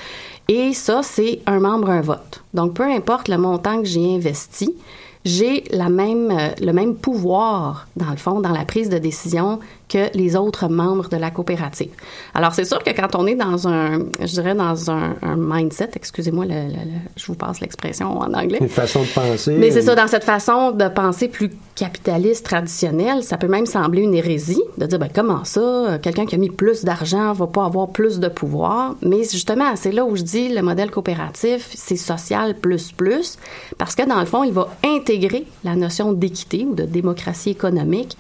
Et 0.49 0.73
ça, 0.73 1.03
c'est 1.03 1.41
un 1.47 1.61
membre, 1.61 1.91
un 1.91 2.01
vote. 2.01 2.43
Donc, 2.55 2.75
peu 2.75 2.83
importe 2.83 3.29
le 3.29 3.39
montant 3.39 3.81
que 3.81 3.87
j'ai 3.87 4.17
investi, 4.17 4.75
j'ai 5.25 5.65
la 5.71 5.91
même, 5.91 6.31
euh, 6.31 6.49
le 6.61 6.73
même 6.73 6.95
pouvoir, 6.95 7.89
dans 7.97 8.11
le 8.11 8.17
fond, 8.17 8.41
dans 8.41 8.53
la 8.53 8.65
prise 8.65 8.89
de 8.89 8.99
décision 8.99 9.59
que 9.89 10.17
les 10.17 10.37
autres 10.37 10.69
membres 10.69 11.09
de 11.09 11.17
la 11.17 11.31
coopérative. 11.31 11.91
Alors, 12.33 12.55
c'est 12.55 12.65
sûr 12.65 12.83
que 12.83 12.91
quand 12.91 13.17
on 13.17 13.27
est 13.27 13.35
dans 13.35 13.69
un, 13.69 13.99
je 14.21 14.33
dirais, 14.33 14.55
dans 14.55 14.91
un, 14.91 15.17
mindset, 15.37 15.91
excusez-moi, 15.97 16.45
je 17.17 17.27
vous 17.27 17.35
passe 17.35 17.61
l'expression 17.61 18.19
en 18.19 18.33
anglais. 18.33 18.59
Une 18.61 18.69
façon 18.69 19.03
de 19.03 19.09
penser. 19.09 19.57
Mais 19.59 19.71
c'est 19.73 19.83
ça, 19.83 19.95
dans 19.95 20.07
cette 20.07 20.25
façon 20.25 20.71
de 20.71 20.89
penser 20.89 21.29
plus 21.29 21.51
capitaliste 21.75 22.45
traditionnelle, 22.47 23.25
ça 23.25 23.37
peut 23.37 23.49
même 23.49 23.67
sembler 23.67 24.03
une 24.03 24.15
hérésie 24.15 24.63
de 24.79 24.87
dire, 24.87 24.99
ben, 24.99 25.09
comment 25.13 25.45
ça, 25.45 25.99
quelqu'un 26.01 26.25
qui 26.25 26.37
a 26.37 26.39
mis 26.39 26.51
plus 26.51 26.85
d'argent 26.85 27.33
va 27.33 27.47
pas 27.47 27.65
avoir 27.65 27.89
plus 27.89 28.21
de 28.21 28.29
pouvoir. 28.29 28.95
Mais 29.03 29.25
justement, 29.25 29.75
c'est 29.75 29.93
là 29.93 30.05
où 30.05 30.15
je 30.15 30.23
dis 30.23 30.49
le 30.51 30.63
modèle 30.63 30.91
coopératif, 30.91 31.69
c'est 31.75 31.97
social 31.97 32.55
plus 32.55 32.93
plus, 32.93 33.39
parce 33.77 33.95
que 33.95 34.07
dans 34.07 34.21
le 34.21 34.27
fond, 34.27 34.45
il 34.45 34.53
va 34.53 34.69
intégrer 34.85 35.10
la 35.65 35.77
notion 35.77 36.13
d'équité 36.13 36.65
ou 36.65 36.75
de 36.75 36.85
démocratie 36.85 37.51
économique 37.51 38.17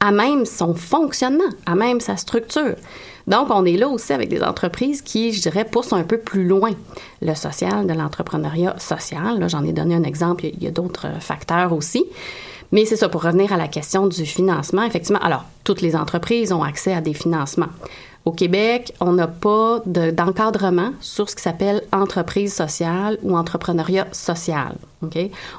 à 0.00 0.10
même 0.10 0.44
son 0.44 0.74
fonctionnement, 0.74 1.44
à 1.66 1.74
même 1.74 2.00
sa 2.00 2.16
structure. 2.16 2.74
Donc, 3.26 3.48
on 3.50 3.64
est 3.64 3.76
là 3.76 3.88
aussi 3.88 4.12
avec 4.12 4.28
des 4.28 4.42
entreprises 4.42 5.00
qui, 5.00 5.32
je 5.32 5.40
dirais, 5.40 5.64
poussent 5.64 5.94
un 5.94 6.02
peu 6.02 6.18
plus 6.18 6.46
loin 6.46 6.72
le 7.22 7.34
social 7.34 7.86
de 7.86 7.94
l'entrepreneuriat 7.94 8.76
social. 8.78 9.38
Là, 9.38 9.48
j'en 9.48 9.64
ai 9.64 9.72
donné 9.72 9.94
un 9.94 10.02
exemple, 10.02 10.44
il 10.44 10.62
y 10.62 10.66
a, 10.66 10.70
d'autres 10.70 11.06
facteurs 11.20 11.72
aussi. 11.72 12.04
Mais 12.70 12.84
c'est 12.84 12.96
ça, 12.96 13.08
pour 13.08 13.22
revenir 13.22 13.52
à 13.52 13.56
la 13.56 13.68
question 13.68 14.06
du 14.06 14.26
financement, 14.26 14.82
effectivement, 14.82 15.20
alors, 15.20 15.44
toutes 15.62 15.80
les 15.80 15.96
entreprises 15.96 16.52
ont 16.52 16.62
accès 16.62 16.92
à 16.92 17.00
des 17.00 17.14
financements. 17.14 17.70
Au 18.24 18.32
Québec, 18.32 18.92
on 19.00 19.12
n'a 19.12 19.26
pas 19.28 19.80
d'encadrement 19.86 20.92
sur 21.00 21.28
ce 21.28 21.36
qui 21.36 21.42
s'appelle 21.42 21.82
entreprise 21.92 22.54
sociale 22.54 23.18
ou 23.22 23.36
entrepreneuriat 23.36 24.08
social. 24.12 24.76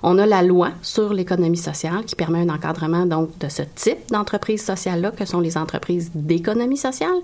On 0.04 0.18
a 0.18 0.26
la 0.26 0.42
loi 0.42 0.70
sur 0.82 1.14
l'économie 1.14 1.58
sociale 1.58 2.06
qui 2.06 2.16
permet 2.16 2.40
un 2.40 2.50
encadrement 2.50 3.06
donc 3.06 3.38
de 3.40 3.50
ce 3.50 3.64
type 3.76 3.98
d'entreprise 4.12 4.64
sociale-là, 4.64 5.12
que 5.12 5.26
sont 5.26 5.40
les 5.40 5.58
entreprises 5.58 6.12
d'économie 6.14 6.78
sociale, 6.78 7.16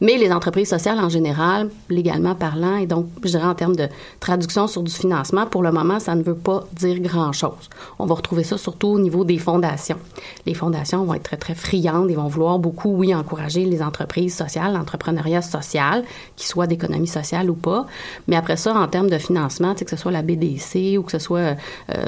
mais 0.00 0.16
les 0.16 0.32
entreprises 0.32 0.68
sociales 0.68 0.98
en 0.98 1.08
général, 1.08 1.70
légalement 1.88 2.34
parlant, 2.34 2.76
et 2.76 2.86
donc, 2.86 3.06
je 3.22 3.30
dirais 3.30 3.46
en 3.46 3.54
termes 3.54 3.76
de 3.76 3.88
traduction 4.20 4.66
sur 4.66 4.82
du 4.82 4.92
financement, 4.92 5.46
pour 5.46 5.62
le 5.62 5.72
moment, 5.72 5.98
ça 5.98 6.14
ne 6.14 6.22
veut 6.22 6.34
pas 6.34 6.64
dire 6.72 7.00
grand-chose. 7.00 7.68
On 7.98 8.06
va 8.06 8.14
retrouver 8.14 8.44
ça 8.44 8.58
surtout 8.58 8.88
au 8.88 8.98
niveau 8.98 9.24
des 9.24 9.38
fondations. 9.38 9.98
Les 10.46 10.54
fondations 10.54 11.04
vont 11.04 11.14
être 11.14 11.22
très, 11.22 11.36
très 11.36 11.54
friandes 11.54 12.10
et 12.10 12.14
vont 12.14 12.28
vouloir 12.28 12.58
beaucoup, 12.58 12.90
oui, 12.90 13.14
encourager 13.14 13.64
les 13.64 13.82
entreprises 13.82 14.36
sociales, 14.36 14.72
l'entrepreneuriat 14.72 15.42
social, 15.42 16.04
qui 16.36 16.46
soit 16.46 16.66
d'économie 16.66 17.06
sociale 17.06 17.50
ou 17.50 17.54
pas, 17.54 17.86
mais 18.28 18.36
après 18.36 18.56
ça, 18.56 18.74
en 18.74 18.88
termes 18.88 19.10
de 19.10 19.18
financement, 19.18 19.74
que 19.74 19.90
ce 19.90 19.96
soit 19.96 20.12
la 20.12 20.22
BDC 20.22 20.96
ou 20.98 21.02
que 21.02 21.12
ce 21.12 21.18
soit 21.18 21.38
euh, 21.38 21.54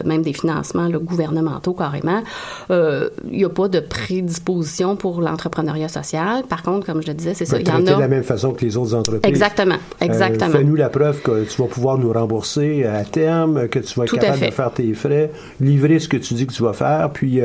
même 0.04 0.22
des 0.22 0.32
financements 0.32 0.88
gouvernementaux 0.90 1.74
carrément. 1.74 2.22
Il 2.70 2.72
euh, 2.72 3.08
n'y 3.24 3.44
a 3.44 3.48
pas 3.48 3.68
de 3.68 3.80
prédisposition 3.80 4.96
pour 4.96 5.20
l'entrepreneuriat 5.20 5.88
social. 5.88 6.44
Par 6.48 6.62
contre, 6.62 6.86
comme 6.86 7.02
je 7.02 7.08
le 7.08 7.14
disais, 7.14 7.34
c'est 7.34 7.44
ça. 7.44 7.58
Il 7.58 7.66
y 7.66 7.70
en 7.70 7.86
a. 7.86 7.94
de 7.94 8.00
la 8.00 8.08
même 8.08 8.22
façon 8.22 8.52
que 8.52 8.64
les 8.64 8.76
autres 8.76 8.94
entreprises. 8.94 9.28
Exactement. 9.28 9.74
Euh, 9.74 10.04
Exactement. 10.04 10.50
Fais-nous 10.50 10.76
la 10.76 10.88
preuve 10.88 11.20
que 11.22 11.44
tu 11.44 11.60
vas 11.62 11.68
pouvoir 11.68 11.98
nous 11.98 12.12
rembourser 12.12 12.84
à 12.84 13.04
terme, 13.04 13.68
que 13.68 13.78
tu 13.78 13.98
vas 13.98 14.04
être 14.04 14.16
capable 14.16 14.40
de 14.40 14.50
faire 14.50 14.72
tes 14.72 14.92
frais, 14.94 15.30
livrer 15.60 15.98
ce 15.98 16.08
que 16.08 16.16
tu 16.16 16.34
dis 16.34 16.46
que 16.46 16.52
tu 16.52 16.62
vas 16.62 16.72
faire, 16.72 17.10
puis 17.12 17.40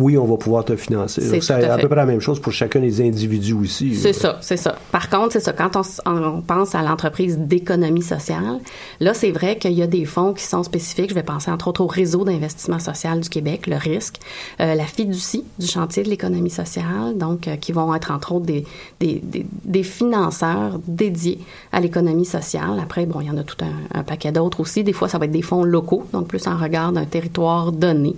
oui, 0.00 0.16
on 0.16 0.24
va 0.24 0.36
pouvoir 0.36 0.64
te 0.64 0.74
financer. 0.76 1.40
C'est 1.40 1.52
à, 1.52 1.76
peu 1.76 1.86
près 1.86 1.96
la 1.96 2.06
même 2.06 2.20
chose 2.20 2.40
pour 2.40 2.52
chacun 2.52 2.80
des 2.80 3.00
individus 3.00 3.52
aussi. 3.52 3.94
C'est 3.94 4.12
ça, 4.12 4.38
c'est 4.40 4.56
ça. 4.56 4.76
Par 4.90 5.10
contre, 5.10 5.32
c'est 5.34 5.40
ça. 5.40 5.52
Quand 5.52 5.76
on, 6.06 6.40
pense 6.40 6.74
à 6.74 6.82
l'entreprise 6.82 7.38
d'économie 7.38 8.02
sociale, 8.02 8.60
là, 9.00 9.14
c'est 9.14 9.30
vrai 9.30 9.56
qu'il 9.56 9.72
y 9.72 9.82
a 9.82 9.86
des 9.86 10.04
fonds 10.04 10.32
qui 10.32 10.44
sont 10.44 10.62
spécifiques. 10.62 11.10
Je 11.10 11.14
vais 11.14 11.22
penser 11.22 11.50
entre 11.50 11.68
autres 11.68 11.82
au 11.82 11.86
réseau 11.86 12.24
d'investissement 12.24 12.78
social 12.78 13.20
du 13.20 13.28
Québec, 13.28 13.66
le 13.66 13.76
risque, 13.76 14.16
euh, 14.60 14.74
la 14.74 14.84
fiducie 14.84 15.44
du 15.58 15.66
chantier 15.66 16.02
de 16.02 16.08
l'économie 16.08 16.50
sociale, 16.50 17.16
donc 17.16 17.46
euh, 17.46 17.56
qui 17.56 17.72
vont 17.72 17.94
être 17.94 18.10
entre 18.10 18.32
autres 18.32 18.46
des, 18.46 18.64
des, 19.00 19.22
des, 19.22 19.82
financeurs 19.82 20.78
dédiés 20.86 21.38
à 21.72 21.80
l'économie 21.80 22.24
sociale. 22.24 22.80
Après, 22.82 23.06
bon, 23.06 23.20
il 23.20 23.26
y 23.26 23.30
en 23.30 23.36
a 23.36 23.42
tout 23.42 23.62
un, 23.62 23.98
un 23.98 24.02
paquet 24.02 24.32
d'autres 24.32 24.60
aussi. 24.60 24.82
Des 24.82 24.92
fois, 24.92 25.08
ça 25.08 25.18
va 25.18 25.26
être 25.26 25.30
des 25.30 25.42
fonds 25.42 25.64
locaux, 25.64 26.06
donc 26.12 26.28
plus 26.28 26.46
en 26.46 26.56
regard 26.56 26.92
d'un 26.92 27.04
territoire 27.04 27.72
donné. 27.72 28.16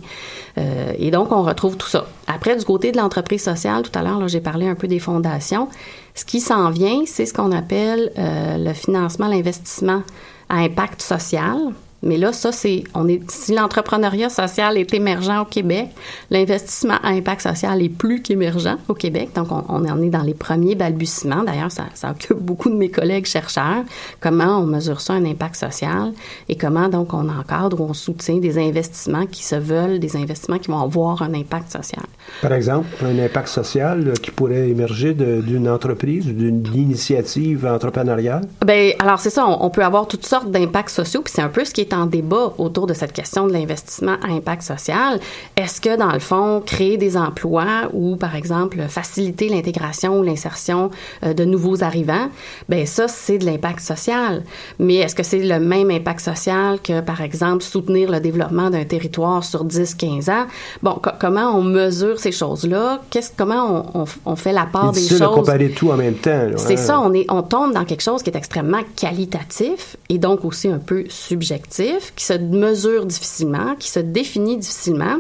Euh, 0.59 0.93
et 0.99 1.11
donc, 1.11 1.33
on 1.33 1.43
retrouve 1.43 1.72
tout 1.77 1.89
ça. 1.89 2.07
Après, 2.27 2.57
du 2.57 2.65
côté 2.65 2.93
de 2.93 2.97
l'entreprise 2.97 3.43
sociale, 3.43 3.83
tout 3.83 3.97
à 3.99 4.03
l'heure, 4.03 4.27
j'ai 4.29 4.41
parlé 4.41 4.69
un 4.69 4.75
peu 4.75 4.89
des 4.89 4.99
fondations. 4.99 5.69
Ce 6.15 6.25
qui 6.25 6.41
s'en 6.41 6.71
vient, 6.71 7.03
c'est 7.07 7.27
ce 7.27 7.35
qu'on 7.35 7.53
appelle 7.53 8.13
euh, 8.19 8.59
le 8.59 8.73
financement, 8.73 9.29
l'investissement 9.29 10.03
à 10.49 10.57
impact 10.59 11.03
social. 11.03 11.57
Mais 12.03 12.17
là, 12.17 12.33
ça, 12.33 12.51
c'est, 12.51 12.83
on 12.95 13.07
est, 13.07 13.21
si 13.31 13.55
l'entrepreneuriat 13.55 14.29
social 14.29 14.77
est 14.77 14.93
émergent 14.93 15.43
au 15.43 15.45
Québec, 15.45 15.91
l'investissement 16.31 16.99
à 17.03 17.11
impact 17.11 17.43
social 17.43 17.81
est 17.81 17.89
plus 17.89 18.23
qu'émergent 18.23 18.77
au 18.89 18.95
Québec. 18.95 19.31
Donc, 19.37 19.53
on, 19.53 19.65
on, 19.69 19.89
en 19.89 20.03
est 20.03 20.11
dans 20.11 20.23
les 20.23 20.35
premiers 20.35 20.75
balbutiements. 20.75 21.45
D'ailleurs, 21.45 21.71
ça, 21.71 21.85
ça, 21.95 22.11
occupe 22.11 22.39
beaucoup 22.41 22.71
de 22.71 22.75
mes 22.75 22.91
collègues 22.91 23.27
chercheurs. 23.27 23.85
Comment 24.21 24.59
on 24.59 24.67
mesure 24.67 25.01
ça, 25.01 25.13
un 25.13 25.25
impact 25.25 25.57
social, 25.57 26.13
et 26.49 26.57
comment 26.57 26.89
donc 26.89 27.15
on 27.15 27.29
encadre 27.29 27.81
ou 27.81 27.85
on 27.85 27.95
soutient 27.95 28.39
des 28.39 28.59
investissements 28.59 29.27
qui 29.27 29.45
se 29.45 29.57
veulent, 29.57 30.01
des 30.01 30.17
investissements 30.17 30.59
qui 30.59 30.71
vont 30.71 30.81
avoir 30.81 31.23
un 31.23 31.35
impact 31.35 31.71
social? 31.71 32.05
Par 32.41 32.53
exemple, 32.53 32.89
un 33.05 33.19
impact 33.19 33.49
social 33.49 34.09
euh, 34.09 34.13
qui 34.15 34.33
pourrait 34.33 34.69
émerger 34.69 35.15
d'une 35.15 35.69
entreprise 35.69 36.27
ou 36.27 36.33
d'une 36.33 36.65
initiative 36.75 37.65
entrepreneuriale? 37.67 38.43
Ben, 38.65 38.93
alors 38.99 39.21
c'est 39.21 39.31
ça, 39.31 39.47
on, 39.47 39.65
on, 39.65 39.71
peut 39.71 39.85
avoir 39.85 40.09
toutes 40.09 40.27
sortes 40.27 40.51
d'impacts 40.51 40.91
sociaux, 40.91 41.23
puis 41.23 41.33
c'est 41.35 41.43
un 41.43 41.49
peu 41.49 41.65
ce 41.65 41.73
qui 41.73 41.83
est 41.83 41.92
en 41.93 42.07
débat 42.07 42.53
autour 42.59 42.87
de 42.87 42.95
cette 42.95 43.13
question 43.13 43.47
de 43.47 43.53
l'investissement 43.53 44.17
à 44.23 44.33
impact 44.33 44.63
social. 44.63 45.21
Est-ce 45.57 45.81
que, 45.81 45.97
dans 45.97 46.13
le 46.13 46.19
fond, 46.19 46.63
créer 46.65 46.97
des 46.97 47.17
emplois 47.17 47.89
ou, 47.93 48.17
par 48.17 48.35
exemple, 48.37 48.79
faciliter 48.89 49.49
l'intégration 49.49 50.19
ou 50.19 50.23
l'insertion 50.23 50.91
euh, 51.25 51.35
de 51.35 51.45
nouveaux 51.45 51.83
arrivants, 51.83 52.29
ben 52.69 52.87
ça, 52.87 53.09
c'est 53.09 53.39
de 53.39 53.45
l'impact 53.45 53.81
social. 53.81 54.43
Mais 54.79 54.97
est-ce 54.97 55.15
que 55.15 55.23
c'est 55.23 55.43
le 55.43 55.61
même 55.61 55.91
impact 55.91 56.21
social 56.21 56.81
que, 56.81 57.01
par 57.01 57.21
exemple, 57.21 57.63
soutenir 57.63 58.11
le 58.11 58.21
développement 58.21 58.71
d'un 58.71 58.85
territoire 58.85 59.45
sur 59.45 59.65
10-15 59.65 60.31
ans? 60.31 60.47
Bon, 60.83 61.01
comment 61.21 61.57
on 61.57 61.63
mesure 61.63 62.19
ces 62.19 62.33
choses-là? 62.33 63.01
Qu'est-ce, 63.11 63.31
comment 63.37 63.91
on, 63.95 64.05
on, 64.25 64.37
fait 64.37 64.53
la 64.53 64.67
part 64.67 64.93
des 64.93 65.01
choses? 65.01 65.19
C'est 65.19 65.25
comparer 65.25 65.71
tout 65.71 65.91
en 65.91 65.97
même 65.97 66.15
temps. 66.15 66.49
C'est 66.57 66.77
ça, 66.77 67.01
on, 67.01 67.13
est, 67.13 67.27
on 67.31 67.43
tombe 67.43 67.73
dans 67.73 67.85
quelque 67.85 68.03
chose 68.03 68.23
qui 68.23 68.31
est 68.31 68.37
extrêmement 68.37 68.83
qualitatif 68.97 69.97
et 70.09 70.19
donc 70.19 70.45
aussi 70.45 70.69
un 70.69 70.79
peu 70.79 71.05
subjectif 71.09 71.82
qui 72.17 72.25
se 72.25 72.35
mesure 72.35 73.07
difficilement, 73.07 73.75
qui 73.79 73.91
se 73.91 74.01
définit 74.01 74.59
difficilement. 74.59 75.17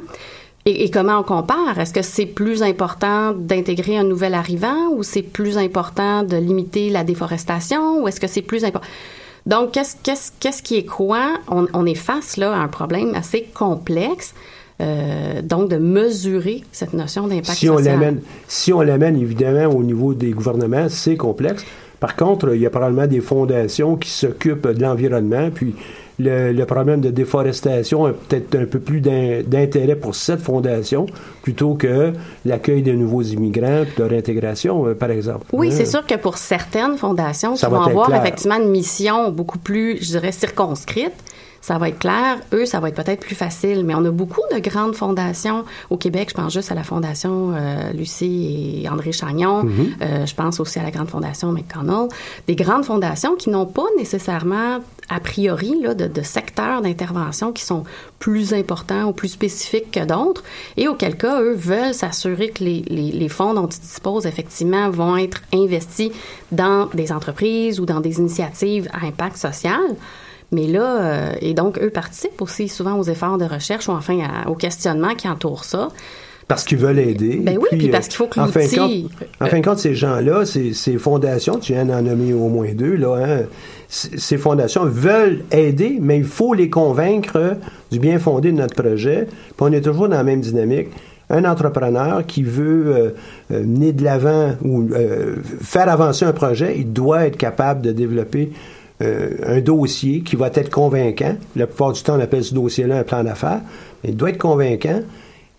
Et, 0.64 0.90
comment 0.90 1.18
on 1.18 1.22
compare? 1.24 1.78
Est-ce 1.80 1.92
que 1.92 2.02
c'est 2.02 2.26
plus 2.26 2.62
important 2.62 3.32
d'intégrer 3.32 3.96
un 3.98 4.04
nouvel 4.04 4.32
arrivant 4.34 4.90
ou 4.92 5.02
c'est 5.02 5.22
plus 5.22 5.58
important 5.58 6.22
de 6.22 6.36
limiter 6.36 6.88
la 6.88 7.02
déforestation 7.02 8.00
ou 8.00 8.06
est-ce 8.06 8.20
que 8.20 8.28
c'est 8.28 8.42
plus 8.42 8.64
important? 8.64 8.86
Donc, 9.44 9.72
qu'est-ce, 9.72 9.96
qu'est-ce, 10.04 10.30
qu'est-ce 10.38 10.62
qui 10.62 10.76
est 10.76 10.84
quoi? 10.84 11.38
On, 11.48 11.66
on, 11.72 11.84
est 11.84 11.96
face 11.96 12.36
là 12.36 12.52
à 12.54 12.58
un 12.58 12.68
problème 12.68 13.12
assez 13.16 13.42
complexe. 13.42 14.34
Euh, 14.80 15.42
donc, 15.42 15.68
de 15.68 15.76
mesurer 15.76 16.62
cette 16.70 16.92
notion 16.92 17.26
d'impact 17.26 17.58
si 17.58 17.68
on 17.68 17.78
L'amène, 17.78 18.20
si 18.46 18.72
on 18.72 18.80
l'amène 18.80 19.16
évidemment 19.16 19.74
au 19.74 19.82
niveau 19.82 20.14
des 20.14 20.30
gouvernements, 20.30 20.88
c'est 20.88 21.16
complexe. 21.16 21.64
Par 21.98 22.16
contre, 22.16 22.54
il 22.54 22.60
y 22.60 22.66
a 22.66 22.70
probablement 22.70 23.06
des 23.06 23.20
fondations 23.20 23.96
qui 23.96 24.10
s'occupent 24.10 24.66
de 24.66 24.82
l'environnement, 24.82 25.50
puis 25.52 25.74
le, 26.22 26.64
problème 26.64 27.00
de 27.00 27.10
déforestation 27.10 28.06
a 28.06 28.12
peut-être 28.12 28.54
un 28.54 28.66
peu 28.66 28.78
plus 28.78 29.00
d'intérêt 29.00 29.96
pour 29.96 30.14
cette 30.14 30.40
fondation 30.40 31.06
plutôt 31.42 31.74
que 31.74 32.12
l'accueil 32.44 32.82
de 32.82 32.92
nouveaux 32.92 33.22
immigrants 33.22 33.82
et 33.82 34.00
leur 34.00 34.12
intégration, 34.12 34.86
euh, 34.86 34.94
par 34.94 35.10
exemple. 35.10 35.46
Oui, 35.52 35.68
hein? 35.68 35.74
c'est 35.74 35.86
sûr 35.86 36.06
que 36.06 36.14
pour 36.14 36.38
certaines 36.38 36.96
fondations 36.96 37.54
qui 37.54 37.66
vont 37.66 37.82
avoir 37.82 38.14
effectivement 38.14 38.60
une 38.60 38.70
mission 38.70 39.30
beaucoup 39.30 39.58
plus, 39.58 39.98
je 39.98 40.12
dirais, 40.12 40.32
circonscrite, 40.32 41.12
ça 41.62 41.78
va 41.78 41.88
être 41.88 42.00
clair. 42.00 42.38
Eux, 42.52 42.66
ça 42.66 42.80
va 42.80 42.88
être 42.88 43.02
peut-être 43.02 43.20
plus 43.20 43.36
facile. 43.36 43.84
Mais 43.84 43.94
on 43.94 44.04
a 44.04 44.10
beaucoup 44.10 44.42
de 44.52 44.58
grandes 44.58 44.94
fondations 44.94 45.64
au 45.88 45.96
Québec. 45.96 46.28
Je 46.30 46.34
pense 46.34 46.52
juste 46.52 46.72
à 46.72 46.74
la 46.74 46.82
Fondation 46.82 47.54
euh, 47.54 47.92
Lucie 47.92 48.82
et 48.82 48.88
André 48.88 49.12
Chagnon. 49.12 49.64
Mm-hmm. 49.64 49.70
Euh, 50.02 50.26
je 50.26 50.34
pense 50.34 50.58
aussi 50.58 50.80
à 50.80 50.82
la 50.82 50.90
grande 50.90 51.08
fondation 51.08 51.52
McConnell. 51.52 52.08
Des 52.48 52.56
grandes 52.56 52.84
fondations 52.84 53.36
qui 53.36 53.48
n'ont 53.48 53.66
pas 53.66 53.86
nécessairement 53.96 54.80
a 55.08 55.20
priori 55.20 55.80
là, 55.80 55.94
de, 55.94 56.06
de 56.06 56.22
secteurs 56.22 56.82
d'intervention 56.82 57.52
qui 57.52 57.62
sont 57.62 57.84
plus 58.18 58.54
importants 58.54 59.08
ou 59.08 59.12
plus 59.12 59.28
spécifiques 59.28 59.90
que 59.90 60.04
d'autres, 60.04 60.42
et 60.76 60.88
auquel 60.88 61.16
cas, 61.16 61.40
eux 61.40 61.54
veulent 61.54 61.92
s'assurer 61.92 62.50
que 62.50 62.64
les, 62.64 62.82
les, 62.88 63.10
les, 63.10 63.28
fonds 63.28 63.52
dont 63.52 63.66
ils 63.66 63.80
disposent, 63.80 64.26
effectivement, 64.26 64.90
vont 64.90 65.16
être 65.16 65.42
investis 65.52 66.10
dans 66.50 66.86
des 66.94 67.12
entreprises 67.12 67.80
ou 67.80 67.84
dans 67.84 68.00
des 68.00 68.18
initiatives 68.18 68.88
à 68.92 69.06
impact 69.06 69.36
social. 69.36 69.80
Mais 70.52 70.66
là, 70.66 71.00
euh, 71.00 71.32
et 71.40 71.54
donc, 71.54 71.78
eux 71.78 71.90
participent 71.90 72.40
aussi 72.40 72.68
souvent 72.68 72.98
aux 72.98 73.04
efforts 73.04 73.38
de 73.38 73.44
recherche 73.44 73.88
ou 73.88 73.92
enfin 73.92 74.18
au 74.46 74.54
questionnement 74.54 75.14
qui 75.14 75.28
entoure 75.28 75.64
ça. 75.64 75.88
Parce 76.48 76.64
qu'ils 76.64 76.78
veulent 76.78 76.98
aider. 76.98 77.40
Ben 77.42 77.56
oui, 77.58 77.68
puis, 77.70 77.88
parce 77.88 78.08
qu'il 78.08 78.16
faut 78.16 78.26
que 78.26 78.38
en 78.38 78.48
fin, 78.48 78.66
de 78.66 78.76
compte, 78.76 79.12
en 79.40 79.46
fin 79.46 79.60
de 79.60 79.64
compte, 79.64 79.78
ces 79.78 79.94
gens-là, 79.94 80.44
ces, 80.44 80.74
ces, 80.74 80.98
fondations, 80.98 81.58
tu 81.58 81.72
viens 81.72 81.86
d'en 81.86 82.02
nommer 82.02 82.34
au 82.34 82.48
moins 82.48 82.72
deux, 82.74 82.96
là, 82.96 83.16
hein, 83.16 83.42
ces 83.88 84.36
fondations 84.36 84.84
veulent 84.84 85.44
aider, 85.50 85.98
mais 86.00 86.18
il 86.18 86.24
faut 86.24 86.52
les 86.52 86.68
convaincre 86.68 87.56
du 87.90 87.98
bien 87.98 88.18
fondé 88.18 88.52
de 88.52 88.56
notre 88.56 88.74
projet. 88.74 89.28
Puis 89.28 89.56
on 89.60 89.72
est 89.72 89.80
toujours 89.80 90.08
dans 90.08 90.16
la 90.16 90.24
même 90.24 90.40
dynamique 90.40 90.88
un 91.32 91.44
entrepreneur 91.44 92.24
qui 92.26 92.42
veut 92.42 92.94
euh, 92.94 93.10
euh, 93.50 93.64
mener 93.64 93.92
de 93.92 94.04
l'avant 94.04 94.52
ou 94.62 94.88
euh, 94.92 95.36
faire 95.62 95.88
avancer 95.88 96.24
un 96.24 96.32
projet, 96.32 96.74
il 96.78 96.92
doit 96.92 97.26
être 97.26 97.38
capable 97.38 97.80
de 97.80 97.90
développer 97.90 98.52
euh, 99.02 99.56
un 99.56 99.60
dossier 99.60 100.20
qui 100.20 100.36
va 100.36 100.48
être 100.54 100.70
convaincant. 100.70 101.36
La 101.56 101.66
plupart 101.66 101.92
du 101.92 102.02
temps, 102.02 102.16
on 102.16 102.20
appelle 102.20 102.44
ce 102.44 102.54
dossier-là 102.54 102.98
un 102.98 103.04
plan 103.04 103.24
d'affaires. 103.24 103.60
Il 104.04 104.16
doit 104.16 104.30
être 104.30 104.38
convaincant, 104.38 105.00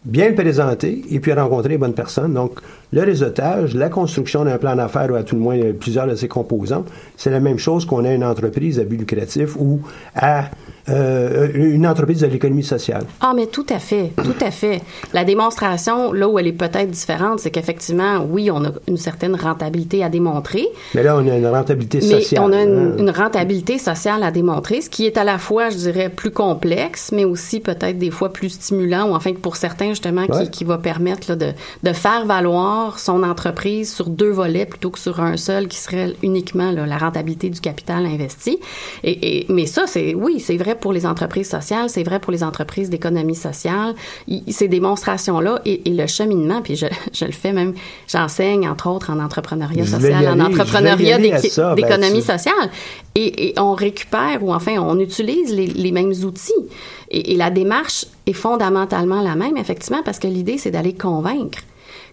bien 0.06 0.30
le 0.30 0.36
présenter 0.36 1.02
et 1.10 1.20
puis 1.20 1.34
rencontrer 1.34 1.70
les 1.70 1.78
bonnes 1.78 1.94
personnes. 1.94 2.34
Donc, 2.34 2.60
le 2.94 3.02
réseautage, 3.02 3.74
la 3.74 3.90
construction 3.90 4.46
d'un 4.46 4.60
plan 4.60 4.76
d'affaires 4.76 5.10
ou 5.12 5.16
à 5.16 5.24
tout 5.24 5.36
le 5.36 5.42
moins 5.42 5.58
plusieurs 5.78 6.06
de 6.06 6.16
ses 6.16 6.28
composants, 6.28 6.86
c'est 7.18 7.32
la 7.32 7.40
même 7.40 7.58
chose 7.58 7.86
qu'on 7.86 8.06
a 8.06 8.14
une 8.14 8.24
entreprise 8.24 8.80
à 8.80 8.84
but 8.84 8.98
lucratif 8.98 9.56
ou 9.58 9.80
à 10.16 10.46
euh, 10.90 11.48
une 11.56 11.88
entreprise 11.88 12.20
de 12.20 12.28
l'économie 12.28 12.64
sociale. 12.64 13.06
Ah, 13.22 13.32
mais 13.34 13.48
tout 13.48 13.66
à 13.70 13.80
fait, 13.80 14.12
tout 14.18 14.46
à 14.46 14.52
fait. 14.52 14.82
La 15.14 15.24
démonstration, 15.24 16.12
là 16.12 16.28
où 16.28 16.38
elle 16.38 16.48
est 16.48 16.52
peut-être 16.52 16.92
différente, 16.92 17.40
c'est 17.40 17.52
qu'effectivement, 17.52 18.26
oui, 18.30 18.52
on 18.52 18.66
a 18.66 18.72
une 18.90 18.98
certaine 18.98 19.36
rentabilité 19.36 20.04
à 20.04 20.10
démontrer. 20.10 20.68
Mais 20.94 21.04
là, 21.04 21.16
on 21.16 21.26
a 21.26 21.38
une 21.38 21.48
rentabilité 21.48 22.02
sociale. 22.02 22.42
Mais 22.42 22.48
on 22.48 22.52
a 22.52 22.62
hein. 22.62 22.98
une, 22.98 23.10
rentabilité 23.10 23.78
sociale 23.78 24.24
à 24.24 24.32
démontrer, 24.32 24.82
ce 24.82 24.90
qui 24.90 25.06
est 25.06 25.18
à 25.18 25.24
la 25.24 25.38
fois, 25.38 25.70
je 25.70 25.78
dirais, 25.78 26.10
plus 26.10 26.32
complexe, 26.32 27.12
mais 27.14 27.24
aussi 27.24 27.62
peut-être 27.62 27.98
des 27.98 28.12
fois 28.12 28.34
plus 28.34 28.50
stimulant, 28.50 29.10
ou 29.10 29.16
enfin 29.16 29.32
pour 29.34 29.56
certains, 29.56 29.90
justement, 29.90 30.28
qui, 30.28 30.50
qui, 30.50 30.64
va 30.66 30.78
permettre 30.78 31.30
là, 31.30 31.38
de, 31.38 31.54
de, 31.84 31.94
faire 31.94 32.26
valoir 32.26 32.83
son 32.92 33.24
entreprise 33.24 33.94
sur 33.94 34.10
deux 34.10 34.32
volets 34.32 34.66
plutôt 34.66 34.90
que 34.90 35.00
sur 35.00 35.20
un 35.20 35.38
seul, 35.38 35.68
qui 35.68 35.78
serait 35.78 36.14
uniquement 36.22 36.72
là, 36.72 36.86
la 36.86 36.98
rentabilité 36.98 37.50
du 37.50 37.60
capital 37.60 38.06
investi. 38.06 38.60
Et, 39.04 39.40
et 39.40 39.46
mais 39.50 39.66
ça, 39.66 39.86
c'est 39.88 40.14
oui, 40.14 40.40
c'est 40.40 40.58
vrai 40.58 40.76
pour 40.76 40.94
les 40.94 41.06
entreprises 41.06 41.50
sociales, 41.50 41.90
c'est 41.90 42.04
vrai 42.04 42.20
pour 42.20 42.32
les 42.32 42.44
entreprises 42.44 42.90
d'économie 42.90 43.36
sociale. 43.36 43.96
ces 44.50 44.68
démonstrations-là 44.68 45.62
et, 45.66 45.82
le 45.86 46.08
cheminement, 46.08 46.62
puis 46.62 46.76
je, 46.76 46.88
je, 47.14 47.26
le 47.26 47.32
fais 47.32 47.54
même, 47.54 47.74
j'enseigne 48.08 48.68
entre 48.68 48.90
autres 48.90 49.12
en 49.12 49.20
entrepreneuriat 49.20 49.86
social, 49.86 50.28
en 50.28 50.40
entrepreneuriat 50.40 51.20
ben, 51.20 51.76
d'économie 51.76 52.22
sociale. 52.22 52.70
Et, 53.16 53.54
on 53.58 53.74
récupère 53.74 54.44
ou 54.44 54.54
enfin 54.54 54.78
on 54.80 55.00
utilise 55.00 55.54
les, 55.54 55.68
les 55.68 55.92
mêmes 55.92 56.14
outils. 56.24 56.52
Et, 57.12 57.34
et 57.34 57.38
la 57.38 57.52
démarche 57.52 58.06
est 58.26 58.34
fondamentalement 58.34 59.22
la 59.22 59.36
même, 59.36 59.58
effectivement, 59.58 60.02
parce 60.04 60.18
que 60.20 60.28
l'idée, 60.28 60.58
c'est 60.58 60.72
d'aller 60.72 60.94
convaincre 60.94 61.60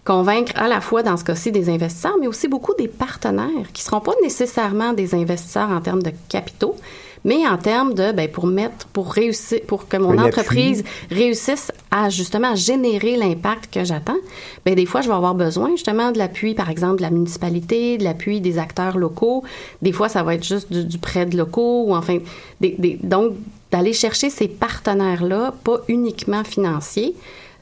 convaincre 0.03 0.53
à 0.55 0.67
la 0.67 0.81
fois 0.81 1.03
dans 1.03 1.17
ce 1.17 1.23
cas-ci 1.23 1.51
des 1.51 1.69
investisseurs, 1.69 2.17
mais 2.19 2.27
aussi 2.27 2.47
beaucoup 2.47 2.73
des 2.73 2.87
partenaires 2.87 3.71
qui 3.73 3.83
ne 3.83 3.85
seront 3.85 4.01
pas 4.01 4.13
nécessairement 4.23 4.93
des 4.93 5.13
investisseurs 5.13 5.69
en 5.69 5.79
termes 5.79 6.01
de 6.01 6.11
capitaux, 6.27 6.75
mais 7.23 7.47
en 7.47 7.57
termes 7.57 7.93
de 7.93 8.11
ben, 8.11 8.27
pour 8.27 8.47
mettre 8.47 8.87
pour 8.87 9.13
réussir 9.13 9.59
pour 9.67 9.87
que 9.87 9.97
mon 9.97 10.17
entreprise 10.17 10.83
réussisse 11.11 11.71
à 11.91 12.09
justement 12.09 12.55
générer 12.55 13.15
l'impact 13.15 13.71
que 13.71 13.83
j'attends 13.83 14.17
ben 14.65 14.73
des 14.73 14.87
fois 14.87 15.01
je 15.01 15.07
vais 15.07 15.13
avoir 15.13 15.35
besoin 15.35 15.69
justement 15.71 16.11
de 16.11 16.17
l'appui 16.17 16.55
par 16.55 16.71
exemple 16.71 16.97
de 16.97 17.03
la 17.03 17.11
municipalité 17.11 17.99
de 17.99 18.03
l'appui 18.03 18.41
des 18.41 18.57
acteurs 18.57 18.97
locaux. 18.97 19.43
Des 19.83 19.91
fois 19.91 20.09
ça 20.09 20.23
va 20.23 20.33
être 20.33 20.43
juste 20.43 20.73
du, 20.73 20.97
prêt 20.97 21.27
de 21.27 21.37
locaux 21.37 21.85
ou 21.87 21.95
enfin 21.95 22.17
des, 22.59 22.99
donc 23.03 23.33
d'aller 23.71 23.93
chercher 23.93 24.31
ces 24.31 24.47
partenaires 24.47 25.23
là 25.23 25.53
pas 25.63 25.81
uniquement 25.87 26.43
financiers 26.43 27.13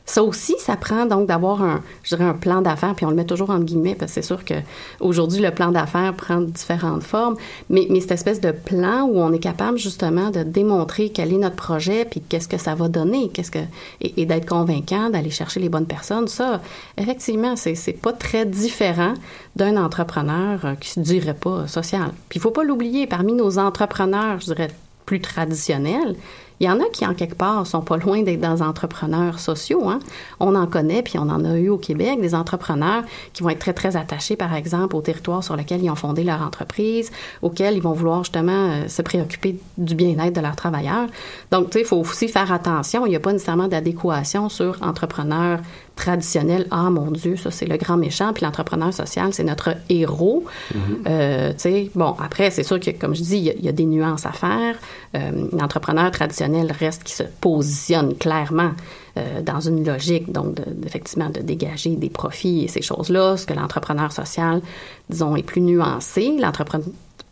ça 0.09 0.23
aussi, 0.23 0.55
ça 0.57 0.75
prend 0.75 1.05
donc 1.05 1.27
d'avoir 1.27 1.61
un, 1.61 1.81
je 2.01 2.15
dirais 2.15 2.27
un 2.27 2.33
plan 2.33 2.63
d'affaires, 2.63 2.95
puis 2.95 3.05
on 3.05 3.11
le 3.11 3.15
met 3.15 3.25
toujours 3.25 3.51
en 3.51 3.59
guillemets, 3.59 3.93
parce 3.93 4.11
que 4.11 4.15
c'est 4.15 4.27
sûr 4.27 4.43
que 4.43 4.55
aujourd'hui 4.99 5.39
le 5.39 5.51
plan 5.51 5.71
d'affaires 5.71 6.15
prend 6.15 6.41
différentes 6.41 7.03
formes, 7.03 7.35
mais, 7.69 7.85
mais 7.91 7.99
cette 7.99 8.13
espèce 8.13 8.41
de 8.41 8.51
plan 8.51 9.03
où 9.03 9.19
on 9.19 9.31
est 9.31 9.39
capable 9.39 9.77
justement 9.77 10.31
de 10.31 10.41
démontrer 10.41 11.09
quel 11.09 11.31
est 11.31 11.37
notre 11.37 11.55
projet, 11.55 12.05
puis 12.05 12.21
qu'est-ce 12.21 12.47
que 12.47 12.57
ça 12.57 12.73
va 12.73 12.87
donner, 12.87 13.29
qu'est-ce 13.29 13.51
que 13.51 13.59
et, 14.01 14.25
d'être 14.25 14.49
convaincant, 14.49 15.11
d'aller 15.11 15.29
chercher 15.29 15.59
les 15.59 15.69
bonnes 15.69 15.85
personnes, 15.85 16.27
ça, 16.27 16.59
effectivement, 16.97 17.55
c'est, 17.55 17.75
c'est 17.75 17.93
pas 17.93 18.13
très 18.13 18.47
différent 18.47 19.13
d'un 19.55 19.77
entrepreneur 19.77 20.65
euh, 20.65 20.73
qui 20.73 20.89
se 20.89 20.99
dirait 20.99 21.35
pas 21.35 21.67
social. 21.67 22.11
Puis 22.29 22.39
il 22.39 22.41
faut 22.41 22.49
pas 22.49 22.63
l'oublier, 22.63 23.05
parmi 23.05 23.33
nos 23.33 23.59
entrepreneurs, 23.59 24.39
je 24.39 24.45
dirais 24.45 24.69
plus 25.05 25.21
traditionnels, 25.21 26.15
il 26.59 26.67
y 26.67 26.69
en 26.69 26.79
a 26.79 26.89
qui, 26.91 27.05
en 27.05 27.13
quelque 27.13 27.35
part, 27.35 27.65
sont 27.65 27.81
pas 27.81 27.97
loin 27.97 28.21
d'être 28.21 28.41
des 28.41 28.61
entrepreneurs 28.61 29.39
sociaux. 29.39 29.87
Hein. 29.89 29.99
On 30.39 30.55
en 30.55 30.67
connaît, 30.67 31.01
puis 31.01 31.17
on 31.17 31.29
en 31.29 31.45
a 31.45 31.57
eu 31.57 31.69
au 31.69 31.77
Québec, 31.77 32.19
des 32.19 32.35
entrepreneurs 32.35 33.03
qui 33.33 33.43
vont 33.43 33.49
être 33.49 33.59
très, 33.59 33.73
très 33.73 33.95
attachés, 33.95 34.35
par 34.35 34.53
exemple, 34.53 34.95
au 34.95 35.01
territoire 35.01 35.43
sur 35.43 35.55
lequel 35.55 35.83
ils 35.83 35.89
ont 35.89 35.95
fondé 35.95 36.23
leur 36.23 36.41
entreprise, 36.41 37.11
auquel 37.41 37.75
ils 37.75 37.81
vont 37.81 37.93
vouloir 37.93 38.23
justement 38.23 38.71
euh, 38.71 38.87
se 38.87 39.01
préoccuper 39.01 39.59
du 39.77 39.95
bien-être 39.95 40.35
de 40.35 40.41
leurs 40.41 40.55
travailleurs. 40.55 41.07
Donc, 41.51 41.69
tu 41.69 41.73
sais, 41.73 41.81
il 41.81 41.87
faut 41.87 41.97
aussi 41.97 42.27
faire 42.27 42.51
attention. 42.51 43.05
Il 43.05 43.09
n'y 43.09 43.15
a 43.15 43.21
pas 43.21 43.31
nécessairement 43.31 43.67
d'adéquation 43.67 44.49
sur 44.49 44.77
entrepreneurs 44.81 45.59
traditionnel, 45.99 46.65
ah 46.71 46.89
mon 46.89 47.11
Dieu, 47.11 47.35
ça 47.35 47.51
c'est 47.51 47.65
le 47.65 47.77
grand 47.77 47.97
méchant, 47.97 48.31
puis 48.33 48.45
l'entrepreneur 48.45 48.93
social, 48.93 49.33
c'est 49.33 49.43
notre 49.43 49.75
héros. 49.89 50.45
Mm-hmm. 50.73 50.77
Euh, 51.07 51.51
tu 51.51 51.59
sais, 51.59 51.91
bon, 51.93 52.15
après, 52.19 52.49
c'est 52.51 52.63
sûr 52.63 52.79
que, 52.79 52.91
comme 52.91 53.13
je 53.13 53.21
dis, 53.21 53.37
il 53.37 53.65
y, 53.65 53.69
a 53.69 53.71
des 53.71 53.85
nuances 53.85 54.25
à 54.25 54.31
faire. 54.31 54.75
Euh, 55.15 55.47
l'entrepreneur 55.51 56.09
traditionnel 56.11 56.71
reste 56.71 57.03
qui 57.03 57.13
se 57.13 57.23
positionne 57.41 58.15
clairement 58.15 58.71
euh, 59.17 59.41
dans 59.41 59.59
une 59.59 59.85
logique, 59.85 60.31
donc, 60.31 60.57
effectivement, 60.85 61.29
de 61.29 61.41
dégager 61.41 61.95
des 61.95 62.09
profits 62.09 62.63
et 62.63 62.67
ces 62.67 62.81
choses-là. 62.81 63.37
Ce 63.37 63.45
que 63.45 63.53
l'entrepreneur 63.53 64.11
social, 64.11 64.61
disons, 65.09 65.35
est 65.35 65.43
plus 65.43 65.61
nuancé. 65.61 66.35
L'entrepreneur 66.39 66.87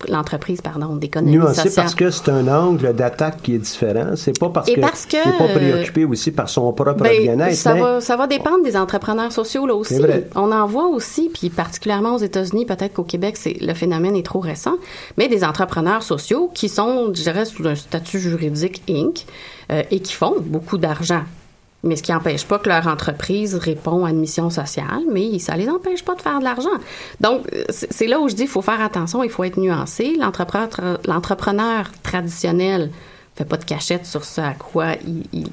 l'entreprise 0.07 0.61
pardon 0.61 0.95
d'économie 0.95 1.37
sociale. 1.47 1.73
parce 1.75 1.95
que 1.95 2.11
c'est 2.11 2.29
un 2.29 2.47
angle 2.47 2.93
d'attaque 2.93 3.41
qui 3.41 3.55
est 3.55 3.59
différent. 3.59 4.15
C'est 4.15 4.37
pas 4.37 4.49
parce 4.49 4.67
qu'il 4.67 4.79
n'est 4.79 5.37
pas 5.37 5.47
préoccupé 5.47 6.05
aussi 6.05 6.31
par 6.31 6.49
son 6.49 6.71
propre 6.73 7.03
ben, 7.03 7.21
bien-être. 7.21 7.55
Ça, 7.55 7.73
va, 7.73 8.01
ça 8.01 8.15
va 8.15 8.27
dépendre 8.27 8.63
des 8.63 8.77
entrepreneurs 8.77 9.31
sociaux 9.31 9.65
là 9.65 9.75
aussi. 9.75 9.99
On 10.35 10.51
en 10.51 10.67
voit 10.67 10.87
aussi, 10.87 11.29
puis 11.33 11.49
particulièrement 11.49 12.15
aux 12.15 12.19
États-Unis, 12.19 12.65
peut-être 12.65 12.93
qu'au 12.93 13.03
Québec, 13.03 13.37
c'est 13.37 13.57
le 13.59 13.73
phénomène 13.73 14.15
est 14.15 14.25
trop 14.25 14.39
récent, 14.39 14.75
mais 15.17 15.27
des 15.27 15.43
entrepreneurs 15.43 16.03
sociaux 16.03 16.51
qui 16.53 16.69
sont, 16.69 17.07
je 17.13 17.23
dirais, 17.23 17.45
sous 17.45 17.67
un 17.67 17.75
statut 17.75 18.19
juridique 18.19 18.83
Inc. 18.89 19.25
Euh, 19.69 19.83
et 19.91 19.99
qui 19.99 20.13
font 20.13 20.35
beaucoup 20.39 20.77
d'argent 20.77 21.23
mais 21.83 21.95
ce 21.95 22.03
qui 22.03 22.11
n'empêche 22.11 22.45
pas 22.45 22.59
que 22.59 22.69
leur 22.69 22.87
entreprise 22.87 23.55
répond 23.55 24.05
à 24.05 24.09
une 24.09 24.19
mission 24.19 24.49
sociale, 24.49 25.03
mais 25.11 25.39
ça 25.39 25.55
les 25.55 25.69
empêche 25.69 26.03
pas 26.03 26.15
de 26.15 26.21
faire 26.21 26.39
de 26.39 26.43
l'argent. 26.43 26.69
Donc, 27.21 27.47
c'est 27.69 28.07
là 28.07 28.19
où 28.19 28.27
je 28.27 28.35
dis 28.35 28.43
qu'il 28.43 28.51
faut 28.51 28.61
faire 28.61 28.81
attention, 28.81 29.23
il 29.23 29.29
faut 29.29 29.43
être 29.43 29.57
nuancé. 29.57 30.17
L'entrepreneur 30.17 31.85
traditionnel 32.03 32.91
fait 33.37 33.45
pas 33.45 33.57
de 33.57 33.65
cachette 33.65 34.05
sur 34.05 34.25
ce 34.25 34.41
à 34.41 34.53
quoi 34.53 34.93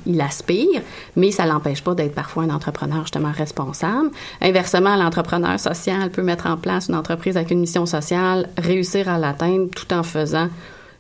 il, 0.07 0.21
aspire, 0.21 0.81
mais 1.17 1.31
ça 1.31 1.45
l'empêche 1.45 1.85
pas 1.85 1.95
d'être 1.95 2.15
parfois 2.15 2.45
un 2.45 2.51
entrepreneur 2.51 3.03
justement 3.03 3.31
responsable. 3.31 4.11
Inversement, 4.41 4.97
l'entrepreneur 4.97 5.61
social 5.61 6.11
peut 6.11 6.23
mettre 6.23 6.47
en 6.47 6.57
place 6.57 6.89
une 6.89 6.95
entreprise 6.95 7.37
avec 7.37 7.51
une 7.51 7.61
mission 7.61 7.85
sociale, 7.85 8.49
réussir 8.57 9.09
à 9.09 9.19
l'atteindre 9.19 9.69
tout 9.75 9.93
en 9.93 10.03
faisant 10.03 10.49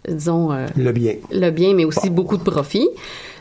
disons 0.08 0.52
euh, 0.52 0.66
le 0.76 0.92
bien 0.92 1.14
le 1.30 1.50
bien 1.50 1.74
mais 1.74 1.84
aussi 1.84 2.10
beaucoup 2.10 2.36
de 2.36 2.42
profit 2.42 2.88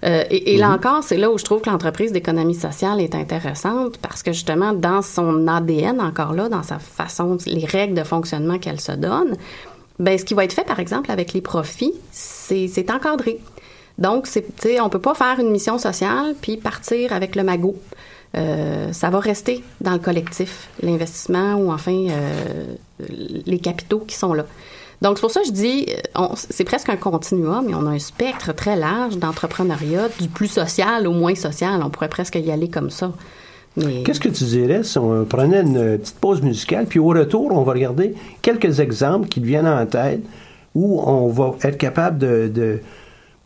euh, 0.06 0.24
et, 0.30 0.58
là 0.58 0.70
mhm. 0.70 0.76
encore 0.76 1.04
c'est 1.04 1.18
là 1.18 1.32
où 1.32 1.38
je 1.38 1.44
trouve 1.44 1.62
que 1.62 1.70
l'entreprise 1.70 2.12
d'économie 2.12 2.56
sociale 2.56 3.02
est 3.02 3.16
intéressante 3.16 3.98
parce 3.98 4.24
que 4.24 4.32
justement 4.32 4.74
dans 4.74 5.02
son 5.02 5.48
ADN 5.48 6.00
encore 6.02 6.34
là 6.34 6.50
dans 6.50 6.64
sa 6.64 6.80
façon 6.80 7.38
les 7.46 7.66
règles 7.66 7.96
de 7.96 8.04
fonctionnement 8.04 8.60
qu'elle 8.60 8.82
se 8.82 8.92
donne 8.92 9.36
ben, 10.00 10.18
ce 10.18 10.26
qui 10.26 10.34
va 10.34 10.44
être 10.44 10.54
fait, 10.54 10.66
par 10.66 10.80
exemple, 10.80 11.12
avec 11.12 11.34
les 11.34 11.42
profits, 11.42 11.94
c'est 12.12 12.90
encadré. 12.90 13.40
Donc, 13.98 14.28
c'est, 14.28 14.46
on 14.82 14.90
peut 14.90 15.00
pas 15.00 15.14
faire 15.14 15.40
une 15.40 15.52
mission 15.52 15.78
sociale 15.78 16.36
puis 16.42 16.58
partir 16.58 17.14
avec 17.14 17.36
le 17.36 17.44
magot. 17.44 17.76
Euh, 18.36 18.92
ça 18.92 19.12
va 19.12 19.20
rester 19.20 19.64
dans 19.82 19.92
le 19.92 20.00
collectif, 20.00 20.68
l'investissement 20.82 21.54
ou 21.54 21.72
enfin 21.72 22.08
euh, 22.10 22.76
les 23.46 23.60
capitaux 23.60 24.00
qui 24.00 24.16
sont 24.16 24.34
là. 24.34 24.46
Donc, 25.04 25.18
c'est 25.18 25.22
pour 25.22 25.32
ça 25.32 25.42
que 25.42 25.48
je 25.48 25.52
dis, 25.52 25.86
c'est 26.50 26.64
presque 26.64 26.88
un 26.88 26.96
continuum 26.96 27.70
et 27.70 27.76
on 27.76 27.86
a 27.88 27.90
un 27.90 28.00
spectre 28.00 28.54
très 28.54 28.78
large 28.78 29.18
d'entrepreneuriat, 29.18 30.08
du 30.20 30.30
plus 30.30 30.48
social 30.48 31.06
au 31.08 31.12
moins 31.12 31.36
social. 31.36 31.82
On 31.84 31.90
pourrait 31.90 32.08
presque 32.08 32.36
y 32.36 32.50
aller 32.50 32.70
comme 32.70 32.90
ça. 32.90 33.12
Qu'est-ce 34.06 34.22
que 34.22 34.30
tu 34.30 34.46
dirais 34.46 34.84
si 34.84 34.98
on 34.98 35.26
prenait 35.26 35.62
une 35.62 35.98
petite 35.98 36.20
pause 36.20 36.42
musicale, 36.42 36.86
puis 36.86 37.00
au 37.00 37.08
retour, 37.08 37.52
on 37.52 37.64
va 37.64 37.74
regarder 37.74 38.16
quelques 38.42 38.80
exemples 38.80 39.28
qui 39.28 39.42
viennent 39.42 39.68
en 39.68 39.86
tête 39.86 40.22
où 40.74 41.02
on 41.02 41.28
va 41.28 41.56
être 41.64 41.78
capable 41.78 42.18
de, 42.20 42.80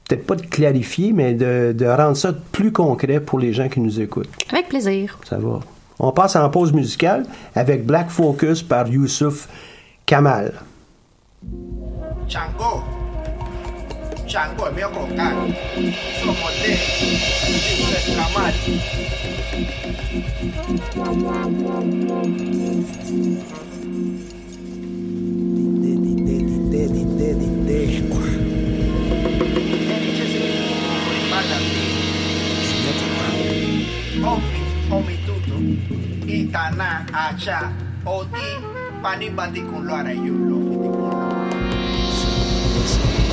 peut-être 0.08 0.28
pas 0.28 0.36
de 0.36 0.44
clarifier, 0.44 1.12
mais 1.12 1.34
de, 1.34 1.86
rendre 1.88 2.18
ça 2.18 2.34
plus 2.52 2.72
concret 2.72 3.20
pour 3.20 3.40
les 3.40 3.52
gens 3.52 3.68
qui 3.68 3.80
nous 3.80 4.00
écoutent? 4.00 4.30
Avec 4.52 4.70
plaisir. 4.70 5.18
Ça 5.28 5.40
va. 5.40 5.62
On 5.98 6.12
passe 6.12 6.36
en 6.36 6.48
pause 6.52 6.72
musicale 6.72 7.26
avec 7.56 7.84
Black 7.84 8.10
Focus 8.10 8.62
par 8.62 8.88
Youssouf 8.88 9.48
Kamal. 10.06 10.54
Chango. 12.28 12.84
Chango 14.26 14.68
è 14.68 14.72
mio 14.74 14.90
croccante. 14.90 15.56
Sono 16.20 16.34
dentro, 16.62 17.06
giù 17.64 17.86
e 17.94 18.00
scamati. 18.02 18.82
Omi, 34.20 34.62
omi 34.90 35.24
tutto, 35.24 35.56
itana, 36.26 37.06
acha, 37.10 37.72
odi, 38.04 38.38
panibati 39.00 39.66
con 39.66 39.86
lo 39.86 39.94
arayulo. 39.94 40.57
Thanks. 42.88 43.27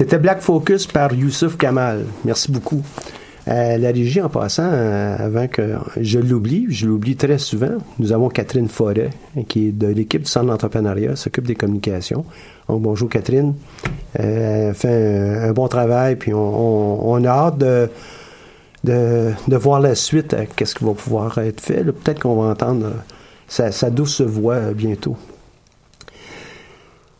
C'était 0.00 0.16
Black 0.16 0.40
Focus 0.40 0.86
par 0.86 1.12
Youssouf 1.12 1.58
Kamal. 1.58 2.06
Merci 2.24 2.50
beaucoup. 2.50 2.82
Euh, 3.48 3.76
la 3.76 3.88
régie, 3.88 4.22
en 4.22 4.30
passant, 4.30 4.62
euh, 4.64 5.14
avant 5.18 5.46
que 5.46 5.74
je 6.00 6.18
l'oublie, 6.18 6.64
je 6.70 6.86
l'oublie 6.86 7.16
très 7.16 7.36
souvent, 7.36 7.72
nous 7.98 8.10
avons 8.10 8.30
Catherine 8.30 8.70
Forêt, 8.70 9.10
qui 9.46 9.68
est 9.68 9.72
de 9.72 9.88
l'équipe 9.88 10.22
du 10.22 10.30
Centre 10.30 10.46
d'entrepreneuriat, 10.46 11.16
s'occupe 11.16 11.46
des 11.46 11.54
communications. 11.54 12.24
Donc, 12.66 12.80
bonjour 12.80 13.10
Catherine. 13.10 13.52
Euh, 14.18 14.72
fait 14.72 15.42
un, 15.42 15.52
bon 15.52 15.68
travail, 15.68 16.16
puis 16.16 16.32
on, 16.32 17.22
a 17.22 17.28
hâte 17.28 17.58
de, 17.58 17.90
de, 18.84 19.56
voir 19.58 19.80
la 19.80 19.94
suite, 19.94 20.34
qu'est-ce 20.56 20.74
qui 20.74 20.84
va 20.84 20.94
pouvoir 20.94 21.36
être 21.36 21.60
fait. 21.60 21.84
Peut-être 21.84 22.20
qu'on 22.20 22.40
va 22.40 22.52
entendre 22.52 22.90
sa 23.48 23.90
douce 23.90 24.22
voix 24.22 24.72
bientôt. 24.72 25.18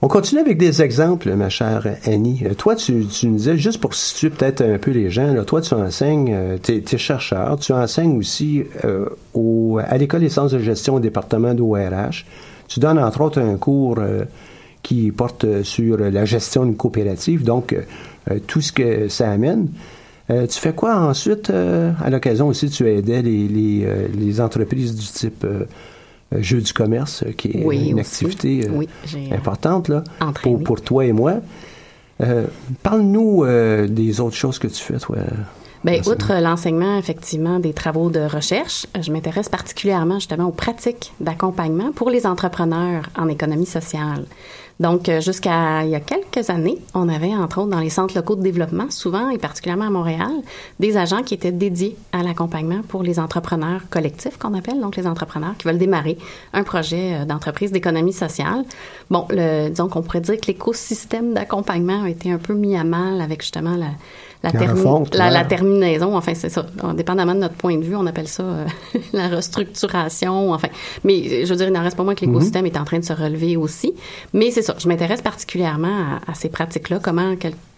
On 0.03 0.09
continue 0.09 0.41
avec 0.41 0.57
des 0.57 0.81
exemples, 0.81 1.31
ma 1.35 1.51
chère 1.51 1.87
Annie. 2.07 2.43
Euh, 2.47 2.55
toi, 2.55 2.75
tu, 2.75 3.05
tu 3.07 3.27
nous 3.27 3.37
disais, 3.37 3.59
juste 3.59 3.79
pour 3.83 3.93
situer 3.93 4.31
peut-être 4.31 4.63
un 4.63 4.79
peu 4.79 4.93
les 4.93 5.11
gens, 5.11 5.45
toi, 5.45 5.61
tu 5.61 5.75
enseignes, 5.75 6.33
euh, 6.33 6.57
tu 6.63 6.73
es, 6.73 6.99
chercheur, 6.99 7.59
tu 7.59 7.75
enseignes 7.75 8.17
aussi 8.17 8.65
euh, 8.87 9.11
à 9.87 9.99
l'École 9.99 10.21
des 10.21 10.31
sciences 10.31 10.53
de 10.53 10.59
gestion 10.59 10.95
au 10.95 11.01
département 11.01 11.53
d'ORH. 11.53 12.25
Tu 12.67 12.81
donnes 12.81 12.99
entre 12.99 13.21
autres 13.21 13.41
un 13.41 13.59
cours 13.59 13.99
qui 14.83 15.11
porte 15.11 15.65
sur 15.65 15.99
la 15.99 16.25
gestion 16.25 16.65
d'une 16.65 16.77
coopérative, 16.77 17.43
donc 17.43 17.77
tout 18.47 18.61
ce 18.61 18.73
que 18.73 19.09
ça 19.09 19.29
amène. 19.29 19.67
tu 20.29 20.61
fais 20.61 20.73
quoi 20.73 20.95
ensuite? 20.95 21.51
à 21.51 22.11
l'occasion 22.11 22.47
aussi, 22.47 22.71
tu 22.71 22.89
aidais 22.89 23.23
les, 23.23 23.85
les 24.17 24.41
entreprises 24.41 24.95
du 24.95 25.05
type 25.05 25.45
euh, 26.33 26.43
jeu 26.43 26.61
du 26.61 26.73
commerce, 26.73 27.25
euh, 27.27 27.33
qui 27.33 27.49
est 27.49 27.61
une 27.61 27.99
activité 27.99 28.69
euh, 28.69 29.35
importante 29.35 29.88
là, 29.88 30.05
pour, 30.43 30.62
pour, 30.62 30.81
toi 30.81 31.05
et 31.05 31.12
moi. 31.12 31.40
Parle-nous 32.83 33.47
des 33.88 34.21
autres 34.21 34.37
choses 34.37 34.59
que 34.59 34.69
tu 34.69 34.83
fais, 34.83 34.99
toi. 34.99 35.16
Bien, 35.83 36.03
outre 36.07 36.35
l'enseignement, 36.38 36.99
effectivement, 36.99 37.59
des 37.59 37.73
travaux 37.73 38.11
de 38.11 38.21
recherche, 38.21 38.87
je 39.01 39.11
m'intéresse 39.11 39.49
particulièrement 39.49 40.16
justement 40.16 40.47
aux 40.47 40.53
pratiques 40.53 41.14
d'accompagnement 41.21 41.93
pour 41.93 42.11
les 42.11 42.27
entrepreneurs 42.27 43.09
en 43.16 43.29
économie 43.29 43.64
sociale. 43.64 44.27
Donc, 44.81 45.11
euh, 45.11 45.21
jusqu'à 45.21 45.85
il 45.85 45.90
y 45.90 45.95
a 45.95 46.01
quelques 46.01 46.49
années, 46.49 46.79
on 46.95 47.09
avait, 47.11 47.35
entre 47.35 47.59
autres, 47.59 47.71
dans 47.71 47.81
les 47.81 47.90
centres 47.90 48.16
locaux 48.16 48.35
de 48.35 48.43
développement, 48.43 48.90
souvent 48.90 49.29
et 49.29 49.37
particulièrement 49.37 49.87
à 49.87 49.90
Montréal, 49.90 50.33
des 50.81 50.97
agents 50.97 51.23
qui 51.23 51.35
étaient 51.35 51.53
dédiés 51.53 51.97
à 52.12 52.23
l'accompagnement 52.23 52.81
pour 52.88 53.03
les 53.03 53.21
entrepreneurs 53.21 53.83
collectifs, 53.90 54.38
qu'on 54.38 54.55
appelle, 54.55 54.81
donc 54.81 54.97
les 54.97 55.07
entrepreneurs 55.07 55.55
qui 55.59 55.69
veulent 55.69 55.79
démarrer 55.79 56.16
un 56.55 56.64
projet 56.64 57.14
euh, 57.14 57.25
d'entreprise 57.27 57.73
d'économie 57.73 58.14
sociale. 58.14 58.64
Bon, 59.11 59.27
le, 59.29 59.69
disons 59.69 59.88
qu'on 59.88 60.03
pourrait 60.03 60.23
dire 60.23 60.40
que 60.40 60.47
l'écosystème 60.47 61.35
d'accompagnement 61.35 62.05
a 62.05 62.09
été 62.09 62.33
un 62.33 62.38
peu 62.38 62.55
mis 62.55 62.75
à 62.75 62.85
mal 62.85 63.21
avec 63.21 63.43
justement 63.43 63.77
la, 63.77 63.90
la, 64.42 65.31
la, 65.31 65.44
terminaison, 65.44 66.16
enfin, 66.16 66.33
c'est 66.35 66.48
ça. 66.48 66.64
Dépendamment 66.94 67.35
de 67.35 67.40
notre 67.40 67.55
point 67.55 67.76
de 67.76 67.85
vue, 67.85 67.94
on 67.94 68.07
appelle 68.07 68.29
ça 68.29 68.42
euh, 68.42 68.64
la 69.12 69.29
restructuration, 69.29 70.53
enfin. 70.53 70.68
Mais 71.05 71.44
je 71.44 71.50
veux 71.50 71.57
dire, 71.57 71.68
il 71.68 71.72
n'en 71.72 71.83
reste 71.83 71.96
pas 71.96 72.05
moins 72.05 72.14
que 72.14 72.24
l'écosystème 72.24 72.64
mm-hmm. 72.64 72.74
est 72.74 72.79
en 72.79 72.85
train 72.85 72.98
de 72.98 73.05
se 73.05 73.12
relever 73.12 73.57
aussi. 73.57 73.92
Mais 74.33 74.50
c'est 74.50 74.62
ça. 74.62 74.74
Je 74.79 74.88
m'intéresse 74.88 75.20
particulièrement 75.20 76.18
à, 76.26 76.35
ces 76.35 76.48
pratiques-là, 76.48 77.00
comment, 77.03 77.35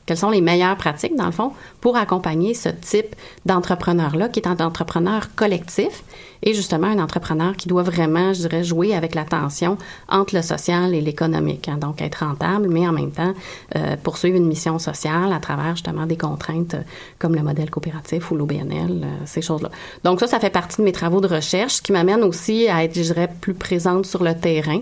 quelles 0.07 0.17
sont 0.19 0.31
les 0.31 0.41
meilleures 0.41 0.77
pratiques, 0.77 1.17
dans 1.17 1.27
le 1.27 1.33
fond, 1.33 1.53
pour 1.81 1.97
accompagner 1.97 2.55
ce 2.55 2.69
type 2.69 3.15
d'entrepreneur-là, 3.47 4.29
qui 4.29 4.41
est 4.41 4.49
un 4.49 4.57
entrepreneur 4.57 5.35
collectif 5.35 6.03
et 6.43 6.55
justement 6.55 6.89
un 6.89 6.99
entrepreneur 6.99 7.57
qui 7.57 7.69
doit 7.69 7.83
vraiment, 7.83 8.33
je 8.33 8.41
dirais, 8.41 8.65
jouer 8.65 8.95
avec 8.95 9.15
la 9.15 9.25
tension 9.25 9.79
entre 10.09 10.35
le 10.35 10.43
social 10.43 10.95
et 10.95 11.01
l'économique. 11.01 11.69
Hein. 11.69 11.77
donc, 11.77 12.03
être 12.03 12.25
rentable, 12.25 12.69
mais 12.69 12.87
en 12.87 12.93
même 12.93 13.13
temps, 13.13 13.33
euh, 13.77 13.97
poursuivre 14.03 14.37
une 14.37 14.47
mission 14.47 14.79
sociale 14.79 15.33
à 15.33 15.39
travers 15.39 15.77
justement 15.77 16.07
des 16.07 16.17
contraintes 16.17 16.75
euh, 16.75 16.83
comme 17.19 17.35
le 17.35 17.43
modèle 17.43 17.71
coopératif 17.71 18.31
ou 18.31 18.37
l'OBNL, 18.37 19.03
euh, 19.05 19.07
ces 19.25 19.43
choses-là. 19.43 19.71
Donc, 20.03 20.21
ça, 20.21 20.27
ça 20.27 20.41
fait 20.41 20.51
partie 20.51 20.79
de 20.79 20.85
mes 20.85 20.93
travaux 20.93 21.21
de 21.21 21.29
recherche, 21.29 21.75
ce 21.75 21.83
qui 21.83 21.93
m'amène 21.93 22.23
aussi 22.25 22.69
à 22.69 22.83
être, 22.83 22.95
je 22.97 23.03
dirais, 23.03 23.31
plus 23.41 23.55
présente 23.55 24.07
sur 24.07 24.25
le 24.25 24.35
terrain 24.35 24.81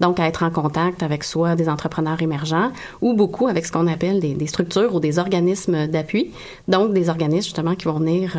donc 0.00 0.20
à 0.20 0.26
être 0.26 0.42
en 0.42 0.50
contact 0.50 1.02
avec 1.02 1.24
soit 1.24 1.56
des 1.56 1.68
entrepreneurs 1.68 2.20
émergents 2.22 2.70
ou 3.00 3.14
beaucoup 3.14 3.48
avec 3.48 3.66
ce 3.66 3.72
qu'on 3.72 3.86
appelle 3.86 4.20
des, 4.20 4.46
structures 4.46 4.94
ou 4.94 5.00
des 5.00 5.18
organismes 5.18 5.86
d'appui, 5.86 6.30
donc 6.68 6.92
des 6.92 7.08
organismes 7.08 7.44
justement 7.44 7.74
qui 7.74 7.84
vont 7.84 7.98
venir 7.98 8.36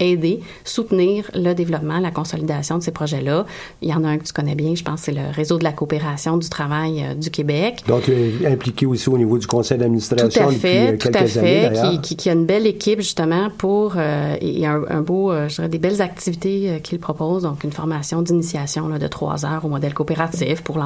aider, 0.00 0.40
soutenir 0.64 1.30
le 1.34 1.54
développement, 1.54 1.98
la 1.98 2.10
consolidation 2.10 2.78
de 2.78 2.82
ces 2.82 2.90
projets-là. 2.90 3.46
Il 3.82 3.88
y 3.88 3.94
en 3.94 4.04
a 4.04 4.08
un 4.08 4.18
que 4.18 4.24
tu 4.24 4.32
connais 4.32 4.54
bien, 4.54 4.74
je 4.74 4.82
pense, 4.82 5.02
c'est 5.02 5.12
le 5.12 5.30
réseau 5.32 5.58
de 5.58 5.64
la 5.64 5.72
coopération 5.72 6.36
du 6.36 6.48
travail 6.48 7.04
euh, 7.04 7.14
du 7.14 7.30
Québec. 7.30 7.82
Donc, 7.86 8.10
impliqué 8.46 8.86
aussi 8.86 9.08
au 9.08 9.18
niveau 9.18 9.38
du 9.38 9.46
conseil 9.46 9.78
d'administration 9.78 10.50
depuis 10.50 10.68
euh, 10.68 10.96
tout 10.96 11.08
à 11.12 11.26
fait, 11.26 11.72
qui, 12.02 12.16
qui, 12.16 12.30
a 12.30 12.32
une 12.32 12.46
belle 12.46 12.66
équipe 12.66 13.00
justement 13.00 13.48
pour 13.56 13.94
euh, 13.96 14.36
et 14.40 14.66
un, 14.66 14.82
un 14.88 15.00
beau, 15.00 15.32
je 15.48 15.56
dirais, 15.56 15.68
des 15.68 15.78
belles 15.78 16.02
activités 16.02 16.80
qu'il 16.82 16.98
propose. 16.98 17.42
Donc, 17.42 17.64
une 17.64 17.72
formation 17.72 18.22
d'initiation 18.22 18.88
de 18.88 19.06
trois 19.06 19.44
heures 19.44 19.64
au 19.64 19.68
modèle 19.68 19.94
coopératif 19.94 20.62
pour 20.62 20.78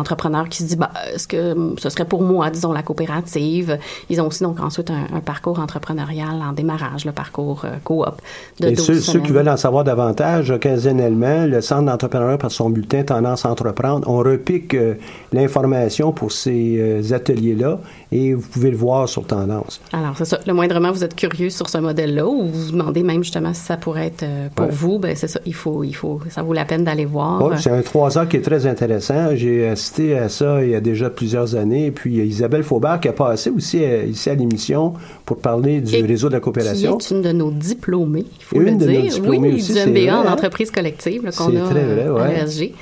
qui 0.49 0.63
se 0.63 0.69
dit, 0.69 0.77
bah, 0.77 0.91
est-ce 1.15 1.29
que 1.29 1.75
ce 1.79 1.91
serait 1.91 2.05
pour 2.05 2.23
moi, 2.23 2.51
disons, 2.51 2.73
la 2.73 2.83
coopérative? 2.83 3.79
Ils 4.09 4.21
ont 4.21 4.27
aussi 4.27 4.43
donc 4.43 4.61
ensuite 4.61 4.91
un, 4.91 5.21
parcours 5.21 5.59
entrepreneurial 5.59 6.43
en 6.43 6.53
démarrage, 6.53 7.05
le 7.05 7.13
parcours 7.13 7.65
coop. 7.85 8.21
De 8.59 8.69
et 8.69 8.77
ceux, 8.77 9.01
ceux, 9.01 9.21
qui 9.21 9.33
veulent 9.33 9.49
en 9.49 9.57
savoir 9.57 9.85
davantage, 9.85 10.51
occasionnellement 10.51 11.47
le 11.47 11.61
Centre 11.61 11.85
d'entrepreneuriat 11.85 12.39
par 12.39 12.51
son 12.51 12.71
bulletin 12.71 13.03
Tendance 13.03 13.45
à 13.45 13.51
entreprendre, 13.51 14.09
on 14.09 14.19
repique 14.19 14.75
euh, 14.75 14.95
l'information 15.33 16.13
pour 16.13 16.33
ces 16.33 16.77
euh, 16.79 17.15
ateliers-là 17.15 17.81
et 18.13 18.35
vous 18.35 18.47
pouvez 18.49 18.71
le 18.71 18.77
voir 18.77 19.09
sur 19.09 19.25
Tendance. 19.25 19.81
Alors, 19.93 20.17
c'est 20.17 20.25
ça. 20.25 20.39
Le 20.47 20.53
moindrement, 20.53 20.91
vous 20.91 21.05
êtes 21.05 21.15
curieux 21.15 21.51
sur 21.51 21.69
ce 21.69 21.79
modèle-là 21.79 22.27
ou 22.27 22.47
vous 22.47 22.65
vous 22.67 22.73
demandez 22.73 23.03
même 23.03 23.23
justement 23.23 23.55
si 23.55 23.63
ça 23.63 23.77
pourrait 23.77 24.07
être 24.07 24.23
euh, 24.23 24.49
pour 24.55 24.69
vous, 24.69 24.99
ben 24.99 25.15
c'est 25.17 25.29
ça. 25.29 25.41
Il 25.47 25.55
faut, 25.55 25.85
il 25.85 25.95
faut, 25.95 26.21
ça 26.31 26.43
vaut 26.43 26.53
la 26.53 26.65
peine 26.65 26.85
d'aller 26.85 27.05
voir. 27.05 27.59
C'est 27.59 27.71
un 27.71 27.83
trois 27.83 28.19
heures 28.19 28.29
qui 28.29 28.37
est 28.37 28.43
très 28.43 28.67
intéressant. 28.67 29.35
J'ai 29.35 29.69
assisté 29.69 30.00
à 30.17 30.29
ça 30.29 30.65
il 30.65 30.71
y 30.71 30.75
a 30.75 30.81
déjà 30.81 31.11
plusieurs 31.11 31.55
années. 31.55 31.87
Et 31.87 31.91
puis, 31.91 32.17
Isabelle 32.17 32.63
Faubert 32.63 33.01
qui 33.01 33.09
a 33.09 33.13
passé 33.13 33.51
aussi 33.51 33.83
ici 34.09 34.31
à 34.31 34.35
l'émission 34.35 34.95
pour 35.25 35.39
parler 35.39 35.81
du 35.81 36.05
réseau 36.05 36.29
de 36.29 36.35
la 36.35 36.41
coopération. 36.41 36.97
Qui 36.97 37.13
est 37.13 37.17
une 37.17 37.23
de 37.23 37.33
nos 37.33 37.51
diplômées, 37.51 38.25
il 38.39 38.45
faut 38.45 38.59
le 38.59 38.73
dire. 38.73 39.13
oui, 39.25 39.55
aussi, 39.55 39.73
du 39.73 39.91
MBA 39.91 40.17
en 40.17 40.27
entreprise 40.27 40.71
collective 40.71 41.31
qu'on 41.37 41.57
a 41.57 41.69
très 41.69 41.85
vrai, 41.85 42.09
ouais. 42.09 42.21
à 42.21 42.45
l'ESG. 42.45 42.73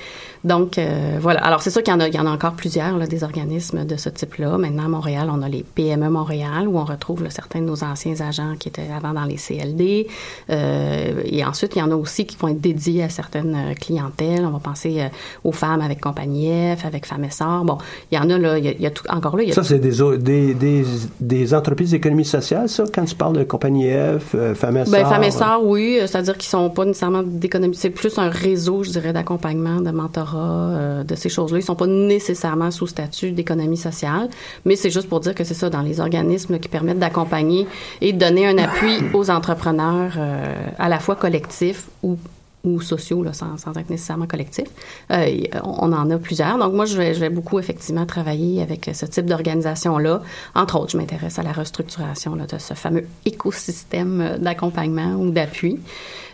Donc, 0.45 0.79
euh, 0.79 1.19
voilà. 1.21 1.41
Alors, 1.45 1.63
c'est 1.63 1.71
sûr 1.71 1.83
qu'il 1.83 1.93
y 1.93 1.97
en 1.97 2.01
a, 2.01 2.09
il 2.09 2.15
y 2.15 2.19
en 2.19 2.27
a 2.27 2.31
encore 2.31 2.53
plusieurs, 2.53 2.97
là, 2.97 3.07
des 3.07 3.25
organismes 3.25 3.85
de 3.85 3.97
ce 3.97 4.09
type-là. 4.09 4.57
Maintenant, 4.59 4.85
à 4.85 4.89
Montréal, 4.89 5.29
on 5.33 5.43
a 5.43 5.49
les 5.49 5.65
PME 5.75 6.09
Montréal, 6.11 6.69
où 6.69 6.79
on 6.79 6.85
retrouve 6.85 7.29
certains 7.29 7.61
de 7.61 7.67
nos 7.67 7.83
anciens 7.83 8.21
agents 8.21 8.55
qui 8.59 8.69
étaient 8.69 8.89
avant 8.95 9.13
dans 9.13 9.25
les 9.25 9.37
CLD. 9.37 10.07
Euh, 10.51 11.23
et 11.25 11.45
ensuite, 11.45 11.75
il 11.77 11.81
y 11.81 11.83
en 11.83 11.91
a 11.91 11.97
aussi 11.97 12.25
qui 12.25 12.37
vont 12.37 12.49
être 12.49 12.61
dédiés 12.61 13.05
à 13.05 13.09
certaines 13.09 13.55
euh, 13.55 13.75
clientèles. 13.75 14.45
On 14.45 14.51
va 14.51 14.61
penser 14.61 15.09
aux 15.45 15.53
femmes 15.53 15.81
avec 15.81 16.01
Compagnie 16.01 16.51
F, 16.77 16.85
avec 16.85 17.07
Femmes 17.07 17.25
Essor. 17.25 17.65
Bon, 17.65 17.79
il 18.11 18.17
y 18.17 18.21
en 18.21 18.31
a, 18.31 18.39
là, 18.39 18.59
il 18.59 18.81
y 18.81 18.87
a, 18.87 18.91
tout, 18.91 19.05
encore 19.09 19.37
là. 19.37 19.43
Il 19.43 19.49
y 19.49 19.53
a 19.53 19.55
ça, 19.55 19.65
c'est 19.65 19.79
des, 19.79 19.91
des, 20.19 20.55
des, 20.55 20.85
des, 21.21 21.55
entreprises 21.55 21.91
d'économie 21.91 22.25
sociale, 22.25 22.69
ça, 22.69 22.85
quand 22.93 23.05
tu 23.05 23.15
parles 23.15 23.37
de 23.39 23.45
Compagnie 23.45 23.91
F, 23.91 24.37
Femmes 24.55 24.79
Essor? 24.79 24.95
Bien, 24.95 25.05
Femmes 25.05 25.25
Essor, 25.25 25.65
oui. 25.65 25.99
C'est-à-dire 26.01 26.37
qu'ils 26.37 26.49
sont 26.49 26.71
pas 26.71 26.85
nécessairement 26.85 27.23
d'économie. 27.25 27.75
C'est 27.75 27.91
plus 27.91 28.19
un 28.19 28.29
réseau, 28.29 28.85
je 28.85 28.91
dirais, 28.91 29.13
d'accompagnement, 29.13 29.81
de 29.81 29.91
mentorat 29.91 30.28
euh, 30.37 31.05
de 31.05 31.15
ces 31.15 31.29
choses-là. 31.29 31.59
Ils 31.59 31.63
sont 31.63 31.77
pas 31.77 31.87
nécessairement 31.87 32.71
sous 32.71 32.87
statut 32.87 33.33
d'économie 33.33 33.77
sociale, 33.77 34.29
mais 34.65 34.77
c'est 34.77 34.91
juste 34.91 35.09
pour 35.09 35.21
dire 35.21 35.35
que 35.35 35.45
c'est 35.45 35.55
ça, 35.55 35.71
dans 35.71 35.83
les 35.83 36.01
organismes 36.01 36.59
qui 36.59 36.69
permettent 36.69 36.99
d'accompagner 36.99 37.67
et 38.01 38.13
de 38.13 38.19
donner 38.19 38.47
un 38.47 38.59
appui 38.59 38.97
aux 39.15 39.31
entrepreneurs 39.31 40.13
euh, 40.17 40.55
à 40.79 40.89
la 40.89 40.99
fois 40.99 41.17
collectifs 41.17 41.89
ou 42.03 42.17
ou 42.65 42.81
sociaux, 42.81 43.23
là, 43.23 43.33
sans, 43.33 43.57
sans, 43.57 43.77
être 43.77 43.89
nécessairement 43.89 44.27
collectifs. 44.27 44.69
Euh, 45.13 45.43
on 45.63 45.93
en 45.93 46.11
a 46.11 46.19
plusieurs. 46.19 46.59
Donc, 46.59 46.75
moi, 46.75 46.87
je 46.87 46.97
vais, 46.97 47.15
je 47.15 47.21
vais 47.21 47.31
beaucoup, 47.31 47.59
effectivement, 47.59 48.05
travailler 48.05 48.63
avec 48.63 48.91
ce 48.93 49.07
type 49.07 49.27
d'organisation-là. 49.27 50.23
Entre 50.55 50.79
autres, 50.79 50.91
je 50.91 50.97
m'intéresse 50.97 51.39
à 51.39 51.43
la 51.43 51.53
restructuration 51.53 52.35
là, 52.35 52.47
de 52.47 52.59
ce 52.59 52.75
fameux 52.75 53.07
écosystème 53.25 54.39
d'accompagnement 54.41 55.15
ou 55.15 55.31
d'appui. 55.31 55.79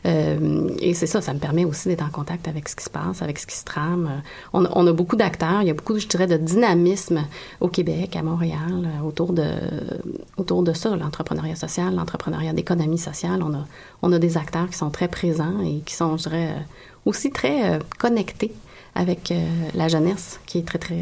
Euh, 0.07 0.69
et 0.81 0.93
c'est 0.95 1.07
ça, 1.07 1.21
ça 1.21 1.33
me 1.33 1.39
permet 1.39 1.65
aussi 1.65 1.89
d'être 1.89 2.05
en 2.05 2.11
contact 2.11 2.47
avec 2.47 2.69
ce 2.69 2.77
qui 2.77 2.85
se 2.85 2.91
passe, 2.91 3.23
avec 3.23 3.39
ce 3.39 3.47
qui 3.47 3.57
se 3.57 3.65
trame. 3.65 4.23
On, 4.53 4.67
on 4.71 4.87
a 4.87 4.93
beaucoup 4.93 5.17
d'acteurs, 5.17 5.63
il 5.63 5.69
y 5.69 5.71
a 5.71 5.75
beaucoup, 5.75 5.99
je 5.99 6.07
dirais, 6.07 6.27
de 6.27 6.37
dynamisme 6.37 7.25
au 7.61 7.69
Québec, 7.69 8.17
à 8.17 8.23
Montréal, 8.23 8.59
euh, 8.87 9.07
autour 9.07 9.33
de, 9.33 9.47
autour 10.37 10.63
de 10.63 10.73
ça, 10.73 10.95
l'entrepreneuriat 10.97 11.57
social, 11.57 11.95
l'entrepreneuriat 11.95 12.53
d'économie 12.53 12.99
sociale. 12.99 13.43
On 13.43 13.55
a, 13.55 13.67
on 14.03 14.13
a 14.13 14.19
des 14.19 14.37
acteurs 14.37 14.69
qui 14.69 14.77
sont 14.77 14.91
très 14.91 15.09
présents 15.09 15.61
et 15.63 15.81
qui 15.85 15.95
sont, 15.95 16.17
je 16.17 16.25
dirais, 16.25 16.51
euh, 16.51 16.61
aussi 17.07 17.31
très 17.31 17.79
connectés 17.99 18.53
avec 18.95 19.35
la 19.75 19.89
jeunesse, 19.89 20.41
qui 20.47 20.59
est 20.59 20.67
très, 20.67 20.79
très 20.79 20.97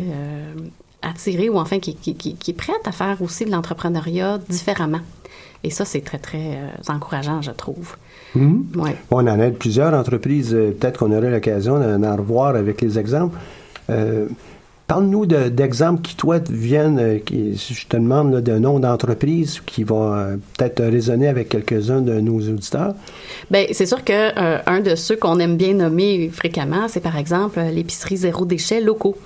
attirée 1.03 1.49
ou 1.49 1.59
enfin 1.59 1.79
qui, 1.79 1.95
qui, 1.95 2.15
qui, 2.17 2.51
est 2.51 2.55
prête 2.55 2.87
à 2.87 2.93
faire 2.93 3.21
aussi 3.21 3.45
de 3.45 3.51
l'entrepreneuriat 3.51 4.39
différemment. 4.49 5.01
Et 5.65 5.71
ça, 5.71 5.85
c'est 5.85 6.01
très, 6.01 6.19
très 6.19 6.59
encourageant, 6.89 7.41
je 7.43 7.53
trouve. 7.53 7.97
Hmm? 8.35 8.63
On 9.11 9.27
en 9.27 9.41
aide 9.41 9.57
plusieurs 9.59 9.95
entreprises. 9.95 10.55
Euh, 10.55 10.73
peut-être 10.73 10.99
qu'on 10.99 11.17
aurait 11.17 11.31
l'occasion 11.31 11.99
d'en 11.99 12.17
revoir 12.17 12.57
avec 12.57 12.81
les 12.81 12.99
exemples. 12.99 13.39
Euh, 13.91 14.27
Parle-nous 14.93 15.25
d'exemples 15.25 16.03
qui, 16.03 16.17
toi, 16.17 16.39
viennent, 16.51 16.99
euh, 16.99 17.19
qui, 17.19 17.57
je 17.57 17.87
te 17.87 17.97
demande 17.97 18.43
d'un 18.43 18.61
nom 18.61 18.79
d'entreprise 18.79 19.63
qui 19.65 19.85
va 19.85 19.95
euh, 19.95 20.37
peut-être 20.59 20.85
résonner 20.85 21.29
avec 21.29 21.49
quelques-uns 21.49 22.03
de 22.03 22.21
nos 22.21 22.41
auditeurs. 22.41 22.95
Bien, 23.51 23.65
c'est 23.73 23.87
sûr 23.87 24.05
que 24.05 24.13
euh, 24.13 24.59
un 24.67 24.81
de 24.81 24.95
ceux 24.95 25.17
qu'on 25.17 25.39
aime 25.39 25.57
bien 25.57 25.73
nommer 25.73 26.29
fréquemment, 26.31 26.89
c'est 26.89 27.01
par 27.01 27.17
exemple 27.17 27.59
l'épicerie 27.73 28.19
zéro 28.19 28.45
déchet 28.45 28.83
locaux, 28.83 29.17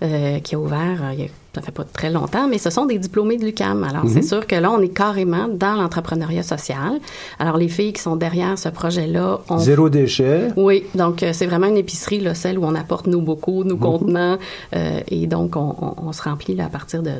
qui 0.00 0.54
a 0.54 0.58
ouvert 0.58 1.12
il 1.14 1.20
y 1.20 1.22
a 1.22 1.28
ça 1.54 1.62
fait 1.62 1.72
pas 1.72 1.84
très 1.84 2.10
longtemps, 2.10 2.48
mais 2.48 2.58
ce 2.58 2.70
sont 2.70 2.86
des 2.86 2.98
diplômés 2.98 3.36
de 3.36 3.44
l'UCAM. 3.44 3.84
Alors, 3.84 4.04
c'est 4.08 4.16
mhm. 4.16 4.22
sûr 4.22 4.46
que 4.46 4.56
là, 4.56 4.70
on 4.70 4.80
est 4.80 4.88
carrément 4.88 5.48
dans 5.48 5.74
l'entrepreneuriat 5.74 6.42
social. 6.42 6.98
Alors, 7.38 7.56
les 7.56 7.68
filles 7.68 7.92
qui 7.92 8.02
sont 8.02 8.16
derrière 8.16 8.58
ce 8.58 8.68
projet-là 8.68 9.40
ont... 9.48 9.58
Zéro 9.58 9.88
déchet. 9.88 10.48
Oui, 10.56 10.84
donc 10.94 11.22
euh, 11.22 11.30
c'est 11.32 11.46
vraiment 11.46 11.66
une 11.66 11.76
épicerie, 11.76 12.20
là, 12.20 12.34
celle 12.34 12.58
où 12.58 12.64
on 12.64 12.74
apporte 12.74 13.06
nos 13.06 13.20
bocaux, 13.20 13.64
nos 13.64 13.76
mhm. 13.76 13.80
contenants, 13.80 14.38
euh, 14.74 15.00
et 15.08 15.26
donc 15.26 15.56
on, 15.56 16.12
se 16.12 16.22
remplit 16.22 16.54
là, 16.54 16.66
à 16.66 16.68
partir 16.68 17.02
de, 17.02 17.10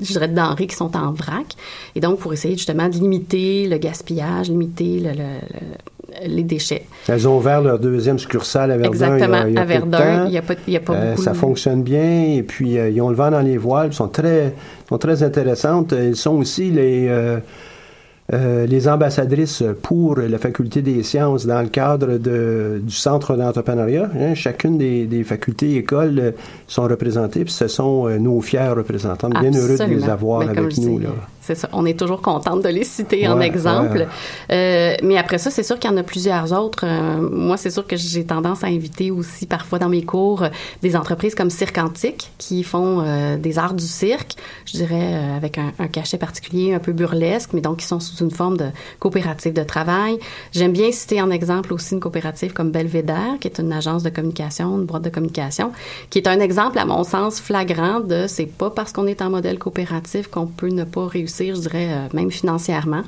je 0.00 0.12
dirais, 0.12 0.28
de 0.28 0.34
denrées 0.34 0.66
qui 0.66 0.76
sont 0.76 0.96
en 0.96 1.12
vrac. 1.12 1.54
Et 1.94 2.00
donc, 2.00 2.18
pour 2.18 2.32
essayer 2.32 2.56
justement 2.56 2.88
de 2.88 2.94
limiter 2.94 3.68
le 3.68 3.78
gaspillage, 3.78 4.48
limiter 4.48 5.00
le, 5.00 5.12
les 6.26 6.42
déchets. 6.42 6.84
Elles 7.08 7.28
ont 7.28 7.36
ouvert 7.36 7.60
leur 7.60 7.78
deuxième 7.78 8.18
succursale 8.18 8.70
à 8.70 8.76
Verdun. 8.76 8.90
Exactement, 8.90 9.46
il 9.46 9.54
y 9.54 9.58
a, 9.58 9.60
à 9.60 9.64
Verdun. 9.64 10.24
Il 10.26 10.30
n'y 10.30 10.38
a 10.38 10.42
pas, 10.42 10.54
il 10.66 10.72
y 10.72 10.76
a 10.76 10.80
pas 10.80 10.94
euh, 10.94 11.16
Ça 11.16 11.34
fonctionne 11.34 11.82
bien. 11.82 12.34
Et 12.34 12.42
puis, 12.42 12.78
euh, 12.78 12.90
ils 12.90 13.00
ont 13.00 13.08
le 13.08 13.16
vent 13.16 13.30
dans 13.30 13.40
les 13.40 13.56
voiles. 13.56 13.88
Ils 13.92 13.94
sont 13.94 14.08
très, 14.08 14.54
sont 14.88 14.98
très 14.98 15.22
intéressantes. 15.22 15.92
Ils 15.92 16.16
sont 16.16 16.36
aussi 16.36 16.70
les... 16.70 17.06
Euh, 17.08 17.38
euh, 18.32 18.64
les 18.66 18.86
ambassadrices 18.86 19.64
pour 19.82 20.16
la 20.18 20.38
faculté 20.38 20.82
des 20.82 21.02
sciences 21.02 21.46
dans 21.46 21.62
le 21.62 21.68
cadre 21.68 22.16
de, 22.16 22.80
du 22.80 22.94
centre 22.94 23.34
d'entrepreneuriat. 23.34 24.08
Hein. 24.16 24.34
chacune 24.34 24.78
des, 24.78 25.06
des, 25.06 25.24
facultés 25.24 25.70
et 25.70 25.76
écoles 25.78 26.18
euh, 26.20 26.30
sont 26.68 26.84
représentées, 26.84 27.42
puis 27.42 27.52
ce 27.52 27.66
sont 27.66 28.06
euh, 28.06 28.18
nos 28.18 28.40
fiers 28.40 28.68
représentants. 28.68 29.30
Bien 29.30 29.50
heureux 29.52 29.76
de 29.78 29.94
les 29.94 30.08
avoir 30.08 30.40
ben, 30.40 30.50
avec 30.50 30.78
nous. 30.78 31.00
Là. 31.00 31.08
C'est 31.40 31.54
ça. 31.54 31.68
On 31.72 31.86
est 31.86 31.98
toujours 31.98 32.20
contente 32.20 32.62
de 32.62 32.68
les 32.68 32.84
citer 32.84 33.26
en 33.26 33.40
exemple. 33.40 34.06
Euh, 34.50 34.94
mais 35.02 35.16
après 35.16 35.38
ça, 35.38 35.50
c'est 35.50 35.62
sûr 35.62 35.78
qu'il 35.78 35.90
y 35.90 35.94
en 35.94 35.96
a 35.96 36.02
plusieurs 36.02 36.52
autres. 36.52 36.86
moi, 37.20 37.56
c'est 37.56 37.70
sûr 37.70 37.86
que 37.86 37.96
j'ai 37.96 38.24
tendance 38.24 38.62
à 38.64 38.66
inviter 38.66 39.10
aussi 39.10 39.46
parfois 39.46 39.78
dans 39.78 39.88
mes 39.88 40.04
cours 40.04 40.44
des 40.82 40.96
entreprises 40.96 41.34
comme 41.34 41.50
Cirque 41.50 41.78
Antique 41.78 42.30
qui 42.38 42.62
font 42.62 43.04
des 43.38 43.58
arts 43.58 43.74
du 43.74 43.86
cirque, 43.86 44.34
je 44.66 44.72
dirais 44.72 45.14
avec 45.36 45.58
un, 45.58 45.72
un, 45.78 45.88
cachet 45.88 46.18
particulier 46.18 46.74
un 46.74 46.78
peu 46.78 46.92
burlesque, 46.92 47.50
mais 47.52 47.60
donc 47.60 47.78
qui 47.78 47.86
sont 47.86 48.00
sous 48.00 48.22
une 48.22 48.30
forme 48.30 48.56
de 48.56 48.66
coopérative 48.98 49.52
de 49.52 49.62
travail. 49.62 50.18
J'aime 50.52 50.72
bien 50.72 50.92
citer 50.92 51.20
en 51.22 51.30
exemple 51.30 51.72
aussi 51.72 51.94
une 51.94 52.00
coopérative 52.00 52.52
comme 52.52 52.70
Belvédère, 52.70 53.38
qui 53.40 53.48
est 53.48 53.58
une 53.58 53.72
agence 53.72 54.02
de 54.02 54.10
communication, 54.10 54.78
une 54.78 54.84
boîte 54.84 55.02
de 55.02 55.08
communication, 55.08 55.72
qui 56.10 56.18
est 56.18 56.28
un 56.28 56.40
exemple, 56.40 56.78
à 56.78 56.84
mon 56.84 57.04
sens, 57.04 57.40
flagrant 57.40 58.00
de 58.00 58.26
c'est 58.26 58.46
pas 58.46 58.70
parce 58.70 58.92
qu'on 58.92 59.06
est 59.06 59.22
en 59.22 59.30
modèle 59.30 59.58
coopératif 59.58 60.28
qu'on 60.28 60.46
peut 60.46 60.68
ne 60.68 60.84
pas 60.84 61.06
réussir, 61.06 61.29
je 61.38 61.60
dirais, 61.60 61.88
euh, 61.90 62.08
même 62.12 62.30
financièrement. 62.30 63.02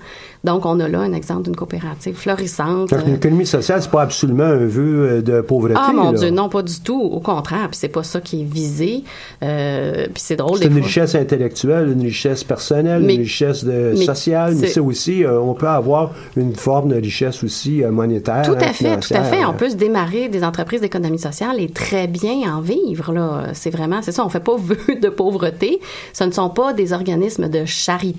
Donc, 0.44 0.66
on 0.66 0.80
a 0.80 0.88
là 0.88 1.00
un 1.00 1.12
exemple 1.12 1.42
d'une 1.42 1.54
coopérative 1.54 2.16
florissante. 2.16 2.92
l'économie 3.06 3.46
sociale, 3.46 3.80
c'est 3.80 3.90
pas 3.90 4.02
absolument 4.02 4.44
un 4.44 4.66
vœu 4.66 5.08
euh, 5.08 5.22
de 5.22 5.40
pauvreté. 5.40 5.78
Ah, 5.80 5.92
mon 5.92 6.12
Dieu, 6.12 6.30
non, 6.30 6.48
pas 6.48 6.62
du 6.62 6.80
tout. 6.80 7.00
Au 7.00 7.20
contraire, 7.20 7.68
puis 7.68 7.78
c'est 7.78 7.88
pas 7.88 8.02
ça 8.02 8.20
qui 8.20 8.42
est 8.42 8.44
visé. 8.44 9.04
Euh, 9.42 10.06
puis 10.06 10.22
c'est 10.22 10.36
drôle. 10.36 10.58
C'est 10.58 10.66
une 10.66 10.82
richesse 10.82 11.14
intellectuelle, 11.14 11.92
une 11.92 12.02
richesse 12.02 12.42
personnelle, 12.42 13.02
une 13.08 13.20
richesse 13.20 13.64
de, 13.64 13.94
sociale, 13.94 14.56
mais 14.56 14.66
c'est 14.66 14.80
aussi, 14.80 15.24
euh, 15.24 15.38
on 15.40 15.54
peut 15.54 15.68
avoir 15.68 16.10
une 16.36 16.56
forme 16.56 16.88
de 16.88 16.96
richesse 16.96 17.44
aussi 17.44 17.82
monétaire. 17.90 18.42
Tout 18.42 18.52
à 18.52 18.72
fait, 18.72 18.98
tout 18.98 19.14
à 19.14 19.22
fait. 19.22 19.44
On 19.44 19.54
peut 19.54 19.70
se 19.70 19.76
démarrer 19.76 20.28
des 20.28 20.42
entreprises 20.42 20.80
d'économie 20.80 21.20
sociale 21.20 21.60
et 21.60 21.68
très 21.68 22.08
bien 22.08 22.52
en 22.52 22.60
vivre, 22.60 23.12
là. 23.12 23.48
C'est 23.52 23.70
vraiment, 23.70 24.02
c'est 24.02 24.12
ça, 24.12 24.24
on 24.24 24.28
fait 24.28 24.40
pas 24.40 24.56
vœu 24.56 24.96
de 25.00 25.08
pauvreté. 25.08 25.80
Ce 26.12 26.24
ne 26.24 26.32
sont 26.32 26.50
pas 26.50 26.72
des 26.72 26.92
organismes 26.92 27.48
de 27.48 27.64
charité. 27.64 28.11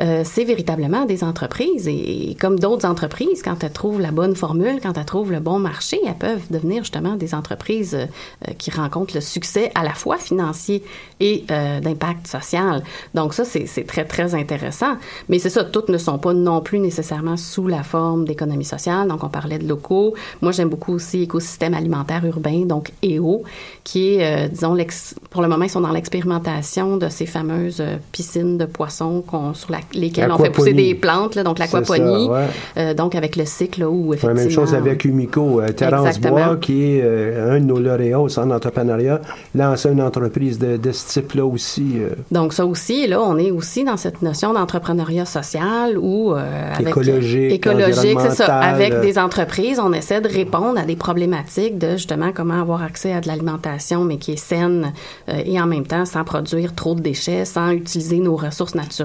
Euh, 0.00 0.22
c'est 0.24 0.44
véritablement 0.44 1.04
des 1.04 1.24
entreprises. 1.24 1.88
Et, 1.88 2.36
comme 2.40 2.58
d'autres 2.58 2.86
entreprises, 2.86 3.42
quand 3.42 3.62
elles 3.62 3.72
trouvent 3.72 4.00
la 4.00 4.10
bonne 4.10 4.34
formule, 4.34 4.80
quand 4.82 4.96
elles 4.96 5.04
trouvent 5.04 5.32
le 5.32 5.40
bon 5.40 5.58
marché, 5.58 6.00
elles 6.06 6.14
peuvent 6.14 6.44
devenir 6.50 6.82
justement 6.82 7.16
des 7.16 7.34
entreprises 7.34 7.94
euh, 7.94 8.52
qui 8.58 8.70
rencontrent 8.70 9.14
le 9.14 9.20
succès 9.20 9.70
à 9.74 9.84
la 9.84 9.92
fois 9.92 10.16
financier 10.16 10.82
et 11.20 11.44
euh, 11.50 11.80
d'impact 11.80 12.26
social. 12.26 12.82
Donc 13.14 13.34
ça, 13.34 13.44
c'est 13.44 13.86
très, 13.86 14.04
très 14.04 14.34
intéressant. 14.34 14.96
Mais 15.28 15.38
c'est 15.38 15.50
ça, 15.50 15.64
toutes 15.64 15.88
ne 15.88 15.98
sont 15.98 16.18
pas 16.18 16.32
non 16.32 16.60
plus 16.60 16.78
nécessairement 16.78 17.36
sous 17.36 17.66
la 17.66 17.82
forme 17.82 18.24
d'économie 18.24 18.64
sociale. 18.64 19.08
Donc 19.08 19.24
on 19.24 19.28
parlait 19.28 19.58
de 19.58 19.68
locaux. 19.68 20.14
Moi, 20.40 20.52
j'aime 20.52 20.68
beaucoup 20.68 20.94
aussi 20.94 21.22
écosystème 21.22 21.74
alimentaire 21.74 22.24
urbain, 22.24 22.64
donc 22.64 22.92
EO, 23.04 23.42
qui 23.84 24.14
est, 24.14 24.48
disons, 24.48 24.76
pour 25.30 25.42
le 25.42 25.48
moment, 25.48 25.64
ils 25.64 25.70
sont 25.70 25.80
dans 25.80 25.92
l'expérimentation 25.92 26.96
de 26.96 27.08
ces 27.08 27.26
fameuses 27.26 27.82
piscines 28.10 28.58
de 28.58 28.64
poissons 28.64 29.11
sur 29.54 29.70
la 29.70 29.78
lesquels 29.94 30.30
on 30.30 30.38
fait 30.38 30.50
pousser 30.50 30.72
des 30.72 30.94
plantes, 30.94 31.34
là, 31.34 31.42
donc 31.42 31.58
l'aquaponie. 31.58 32.28
Euh, 32.76 32.94
donc 32.94 33.14
avec 33.14 33.36
le 33.36 33.44
cycle 33.44 33.84
où 33.84 34.14
effectivement. 34.14 34.34
La 34.34 34.42
même 34.42 34.50
chose 34.50 34.74
avec 34.74 35.04
Umico. 35.04 35.60
Euh, 35.60 35.68
Terence 35.68 36.18
Bois, 36.20 36.56
qui 36.60 36.84
est 36.84 37.02
euh, 37.02 37.56
un 37.56 37.60
de 37.60 37.64
nos 37.64 37.78
lauréats 37.78 38.20
au 38.20 38.28
centre 38.28 38.48
d'entrepreneuriat, 38.48 39.20
lance 39.54 39.86
une 39.86 40.00
entreprise 40.00 40.58
de, 40.58 40.92
ce 40.92 41.20
type-là 41.20 41.44
aussi. 41.44 41.96
Donc 42.30 42.52
ça 42.52 42.66
aussi, 42.66 43.06
là, 43.06 43.20
on 43.20 43.38
est 43.38 43.50
aussi 43.50 43.84
dans 43.84 43.96
cette 43.96 44.22
notion 44.22 44.52
d'entrepreneuriat 44.52 45.24
social 45.24 45.96
ou 45.98 46.34
écologique, 46.78 47.52
écologique, 47.52 48.18
c'est 48.20 48.30
ça. 48.30 48.56
Avec 48.58 49.00
des 49.00 49.18
entreprises, 49.18 49.80
on 49.80 49.92
essaie 49.92 50.20
de 50.20 50.28
répondre 50.28 50.78
à 50.78 50.84
des 50.84 50.96
problématiques 50.96 51.78
de 51.78 51.92
justement 51.92 52.30
comment 52.32 52.60
avoir 52.60 52.82
accès 52.82 53.12
à 53.12 53.20
de 53.20 53.28
l'alimentation, 53.28 54.04
mais 54.04 54.16
qui 54.16 54.32
est 54.32 54.36
saine 54.36 54.92
et 55.28 55.60
en 55.60 55.66
même 55.66 55.86
temps 55.86 56.04
sans 56.04 56.24
produire 56.24 56.74
trop 56.74 56.94
de 56.94 57.00
déchets, 57.00 57.44
sans 57.44 57.70
utiliser 57.70 58.18
nos 58.18 58.36
ressources 58.36 58.74
naturelles 58.74 59.01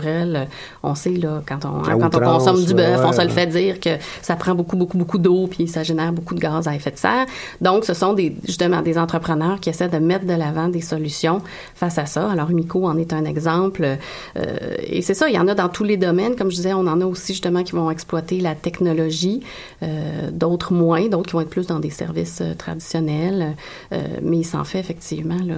on 0.83 0.95
sait, 0.95 1.11
là, 1.11 1.41
quand 1.47 1.65
on, 1.65 1.81
quand 1.81 2.15
on 2.15 2.19
consomme 2.19 2.63
du 2.63 2.73
bœuf, 2.73 3.01
on 3.03 3.13
se 3.13 3.21
le 3.21 3.29
fait 3.29 3.47
dire 3.47 3.79
que 3.79 3.97
ça 4.21 4.35
prend 4.35 4.55
beaucoup, 4.55 4.75
beaucoup, 4.75 4.97
beaucoup 4.97 5.17
d'eau, 5.17 5.47
puis 5.47 5.67
ça 5.67 5.83
génère 5.83 6.11
beaucoup 6.11 6.35
de 6.35 6.39
gaz 6.39 6.67
à 6.67 6.75
effet 6.75 6.91
de 6.91 6.97
serre. 6.97 7.25
Donc, 7.61 7.85
ce 7.85 7.93
sont 7.93 8.13
des, 8.13 8.35
justement 8.45 8.81
des 8.81 8.97
entrepreneurs 8.97 9.59
qui 9.59 9.69
essaient 9.69 9.89
de 9.89 9.97
mettre 9.97 10.25
de 10.25 10.33
l'avant 10.33 10.67
des 10.67 10.81
solutions 10.81 11.41
face 11.75 11.97
à 11.97 12.05
ça. 12.05 12.29
Alors, 12.29 12.51
Umico 12.51 12.85
en 12.85 12.97
est 12.97 13.13
un 13.13 13.25
exemple. 13.25 13.97
Euh, 14.37 14.75
et 14.83 15.01
c'est 15.01 15.13
ça, 15.13 15.29
il 15.29 15.35
y 15.35 15.39
en 15.39 15.47
a 15.47 15.55
dans 15.55 15.69
tous 15.69 15.83
les 15.83 15.97
domaines. 15.97 16.35
Comme 16.35 16.49
je 16.49 16.57
disais, 16.57 16.73
on 16.73 16.87
en 16.87 17.01
a 17.01 17.05
aussi 17.05 17.33
justement 17.33 17.63
qui 17.63 17.73
vont 17.73 17.89
exploiter 17.91 18.39
la 18.39 18.55
technologie, 18.55 19.41
euh, 19.83 20.29
d'autres 20.31 20.73
moins, 20.73 21.07
d'autres 21.07 21.27
qui 21.27 21.33
vont 21.33 21.41
être 21.41 21.49
plus 21.49 21.67
dans 21.67 21.79
des 21.79 21.89
services 21.89 22.41
euh, 22.41 22.53
traditionnels. 22.53 23.55
mais 23.91 24.37
il 24.37 24.43
s'en 24.43 24.63
fait 24.63 24.79
effectivement 24.79 25.37
là, 25.45 25.55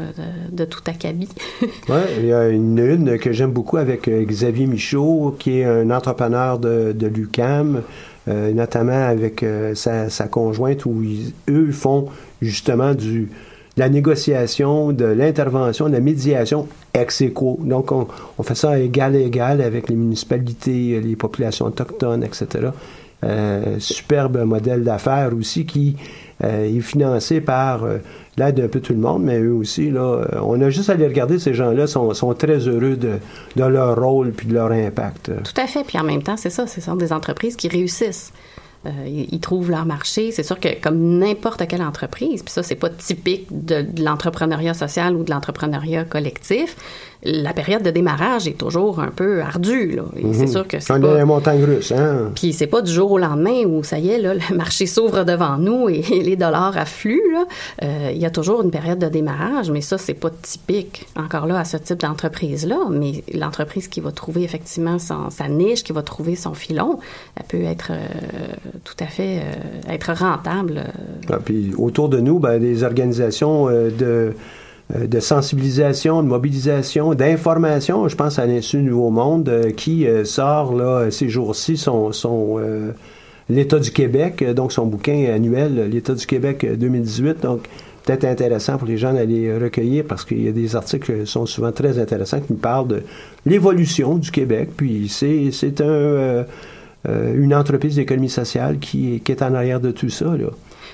de, 0.52 0.66
tout 0.66 0.82
acabit. 0.86 1.30
oui, 1.62 1.68
il 2.20 2.26
y 2.26 2.34
a 2.34 2.48
une 2.50 3.18
que 3.18 3.32
j'aime 3.32 3.52
beaucoup 3.52 3.78
avec 3.78 4.08
Xavier 4.30 4.68
Michaud 4.68 5.36
qui 5.40 5.60
est 5.60 5.66
un 5.66 5.90
entrepreneur 5.92 6.60
de, 6.60 6.94
de 6.94 7.08
l'UCAM, 7.08 7.82
euh, 8.28 8.54
notamment 8.54 9.08
avec 9.08 9.44
euh, 9.44 9.74
sa, 9.76 10.28
conjointe, 10.28 10.86
où 10.86 11.04
eux 11.50 11.72
font 11.72 12.08
justement 12.42 12.94
du, 12.94 13.30
de 13.76 13.80
la 13.80 13.90
négociation, 13.90 14.92
de 14.92 15.06
l'intervention, 15.06 15.88
de 15.88 15.94
la 15.94 16.00
médiation 16.00 16.68
ex 16.94 17.22
aequo. 17.22 17.60
Donc, 17.64 17.92
on, 17.92 18.08
fait 18.44 18.56
ça 18.56 18.80
égal 18.80 19.16
à 19.16 19.20
égal 19.20 19.62
avec 19.62 19.90
les 19.90 19.96
municipalités, 19.96 21.00
les 21.00 21.16
populations 21.16 21.66
autochtones, 21.66 22.24
etc. 22.24 22.70
Euh, 23.24 23.80
superbe 23.80 24.38
modèle 24.46 24.84
d'affaires 24.84 25.32
aussi 25.38 25.66
qui 25.66 25.98
est 26.42 26.80
financé 26.80 27.42
par 27.42 27.86
l'aide 28.40 28.56
d'un 28.56 28.68
peu 28.68 28.80
tout 28.80 28.94
le 28.94 29.00
monde, 29.00 29.24
mais 29.24 29.40
eux 29.40 29.54
aussi, 29.54 29.92
là, 29.92 30.02
euh, 30.02 30.40
on 30.42 30.60
a 30.62 30.70
juste 30.70 30.90
à 30.90 30.96
les 30.96 31.08
regarder, 31.08 31.38
ces 31.38 31.54
gens-là 31.54 31.86
sont, 31.86 32.14
sont 32.14 32.34
très 32.34 32.68
heureux 32.68 32.96
de, 32.96 33.20
de, 33.56 33.64
leur 33.64 34.00
rôle 34.00 34.32
puis 34.32 34.48
de 34.48 34.54
leur 34.54 34.72
impact. 34.72 35.32
Tout 35.44 35.62
à 35.62 35.68
fait. 35.68 35.84
Puis 35.84 36.00
en 36.00 36.04
même 36.04 36.24
temps, 36.24 36.38
c'est 36.38 36.50
ça, 36.50 36.66
ce 36.66 36.82
sont 36.82 36.96
des 36.96 37.14
entreprises 37.14 37.56
qui 37.56 37.68
réussissent. 37.68 38.34
Euh, 38.86 38.90
ils 39.06 39.42
trouvent 39.42 39.70
leur 39.70 39.86
marché. 39.86 40.32
C'est 40.32 40.44
sûr 40.44 40.58
que 40.58 40.80
comme 40.82 41.20
n'importe 41.20 41.68
quelle 41.68 41.82
entreprise, 41.82 42.44
puis 42.44 42.52
ça, 42.52 42.64
c'est 42.64 42.76
pas 42.76 42.90
typique 42.90 43.48
de, 43.52 43.82
de 43.82 44.04
l'entrepreneuriat 44.04 44.74
social 44.74 45.18
ou 45.18 45.24
de 45.24 45.32
l'entrepreneuriat 45.32 46.06
collectif, 46.06 46.78
la 47.24 47.52
période 47.52 47.84
de 47.84 47.92
démarrage 47.92 48.48
est 48.48 48.58
toujours 48.58 49.02
un 49.02 49.10
peu 49.10 49.42
ardue. 49.42 49.92
Là. 49.98 50.04
C'est 50.16 50.24
mhm. 50.24 50.48
sûr 50.48 50.68
que 50.68 50.80
c'est 50.80 51.00
pas... 51.00 51.26
montagne 51.26 51.64
russe, 51.66 51.92
hein? 51.92 52.32
Puis 52.34 52.54
c'est 52.54 52.68
pas 52.68 52.82
du 52.82 52.92
jour 52.92 53.12
au 53.12 53.18
lendemain 53.18 53.66
où, 53.66 53.84
ça 53.84 54.00
y 54.00 54.10
est, 54.10 54.20
là, 54.20 54.34
le 54.34 54.56
marché 54.56 54.86
s'ouvre 54.86 55.26
devant 55.26 55.58
nous 55.58 55.90
et, 55.90 56.02
les 56.02 56.38
dollars 56.38 56.78
affluent. 56.78 57.34
Là. 57.34 57.46
Euh, 57.84 58.12
il 58.14 58.22
y 58.22 58.26
a 58.26 58.30
toujours 58.30 58.62
une 58.62 58.72
période 58.72 59.00
de 59.00 59.10
démarrage, 59.10 59.70
mais 59.70 59.82
ça, 59.82 59.98
c'est 59.98 60.14
pas 60.14 60.30
typique, 60.30 61.08
encore 61.18 61.46
là, 61.46 61.60
à 61.60 61.66
ce 61.66 61.76
type 61.76 62.00
d'entreprise-là. 62.00 62.88
Mais 62.90 63.24
l'entreprise 63.34 63.90
qui 63.90 64.00
va 64.00 64.12
trouver 64.12 64.44
effectivement 64.44 64.98
son, 64.98 65.30
sa 65.30 65.50
niche, 65.50 65.84
qui 65.84 65.92
va 65.92 66.04
trouver 66.04 66.38
son 66.38 66.54
filon, 66.54 67.00
elle 67.36 67.46
peut 67.46 67.64
être 67.64 67.92
euh, 67.92 67.98
tout 68.86 68.96
à 69.02 69.08
fait 69.08 69.40
euh, 69.40 69.94
être 69.94 70.14
rentable. 70.14 70.86
Ah, 71.30 71.40
puis 71.44 71.74
autour 71.78 72.08
de 72.08 72.20
nous, 72.20 72.40
ben, 72.40 72.60
des 72.60 72.84
organisations 72.84 73.68
de 73.68 74.34
de 74.98 75.20
sensibilisation, 75.20 76.24
de 76.24 76.28
mobilisation, 76.28 77.14
d'information. 77.14 78.08
Je 78.08 78.16
pense 78.16 78.40
à 78.40 78.46
l'Institut 78.46 78.82
Nouveau 78.82 79.12
Monde 79.12 79.48
euh, 79.50 79.72
qui 79.72 80.08
euh, 80.08 80.26
sort 80.26 80.74
là, 80.74 81.12
ces 81.12 81.30
jours-ci 81.30 81.78
son, 81.78 82.12
son 82.12 82.60
l'État 83.50 83.80
du 83.80 83.92
Québec, 83.92 84.44
donc 84.54 84.72
son 84.72 84.86
bouquin 84.86 85.32
annuel, 85.34 85.90
l'État 85.92 86.14
du 86.14 86.26
Québec 86.26 86.66
2018. 86.78 87.42
Donc, 87.42 87.68
peut-être 88.06 88.26
intéressant 88.26 88.78
pour 88.78 88.88
les 88.88 88.98
gens 88.98 89.14
d'aller 89.14 89.56
recueillir 89.58 90.04
parce 90.08 90.26
qu'il 90.26 90.44
y 90.44 90.48
a 90.48 90.52
des 90.52 90.76
articles 90.76 91.22
qui 91.22 91.28
sont 91.28 91.46
souvent 91.46 91.72
très 91.72 92.00
intéressants 92.00 92.40
qui 92.40 92.54
nous 92.54 92.60
parlent 92.60 92.88
de 92.88 93.04
l'évolution 93.46 94.18
du 94.18 94.32
Québec. 94.32 94.70
Puis 94.76 95.08
c'est, 95.10 95.50
c'est 95.52 95.82
un, 95.82 95.86
euh, 95.86 96.44
euh, 97.08 97.34
une 97.42 97.54
entreprise 97.54 97.96
d'économie 97.96 98.30
sociale 98.30 98.78
qui, 98.80 99.22
qui 99.22 99.32
est 99.32 99.42
en 99.42 99.54
arrière 99.54 99.80
de 99.80 99.92
tout 99.92 100.10
ça. 100.10 100.26
Là. 100.26 100.50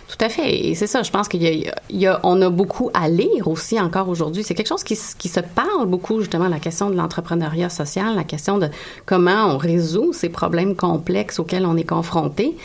Tout 0.07 0.23
à 0.23 0.29
fait. 0.29 0.67
Et 0.67 0.75
c'est 0.75 0.85
ça, 0.85 1.01
je 1.01 1.09
pense 1.09 1.27
qu'il 1.27 1.41
y, 1.41 2.05
a, 2.05 2.19
on 2.23 2.41
a 2.41 2.49
beaucoup 2.49 2.91
à 2.93 3.09
lire 3.09 3.47
aussi 3.47 3.79
encore 3.79 4.07
aujourd'hui. 4.07 4.43
C'est 4.43 4.53
quelque 4.53 4.67
chose 4.67 4.83
qui, 4.83 4.97
qui, 5.17 5.27
se 5.29 5.39
parle 5.39 5.87
beaucoup, 5.87 6.19
justement, 6.19 6.47
la 6.47 6.59
question 6.59 6.91
de 6.91 6.95
l'entrepreneuriat 6.95 7.69
social, 7.69 8.15
la 8.15 8.23
question 8.23 8.59
de 8.59 8.67
comment 9.07 9.47
on 9.47 9.57
résout 9.57 10.13
ces 10.13 10.29
problèmes 10.29 10.75
complexes 10.75 11.39
auxquels 11.39 11.65
on 11.65 11.75
est 11.75 11.89
confronté. 11.89 12.55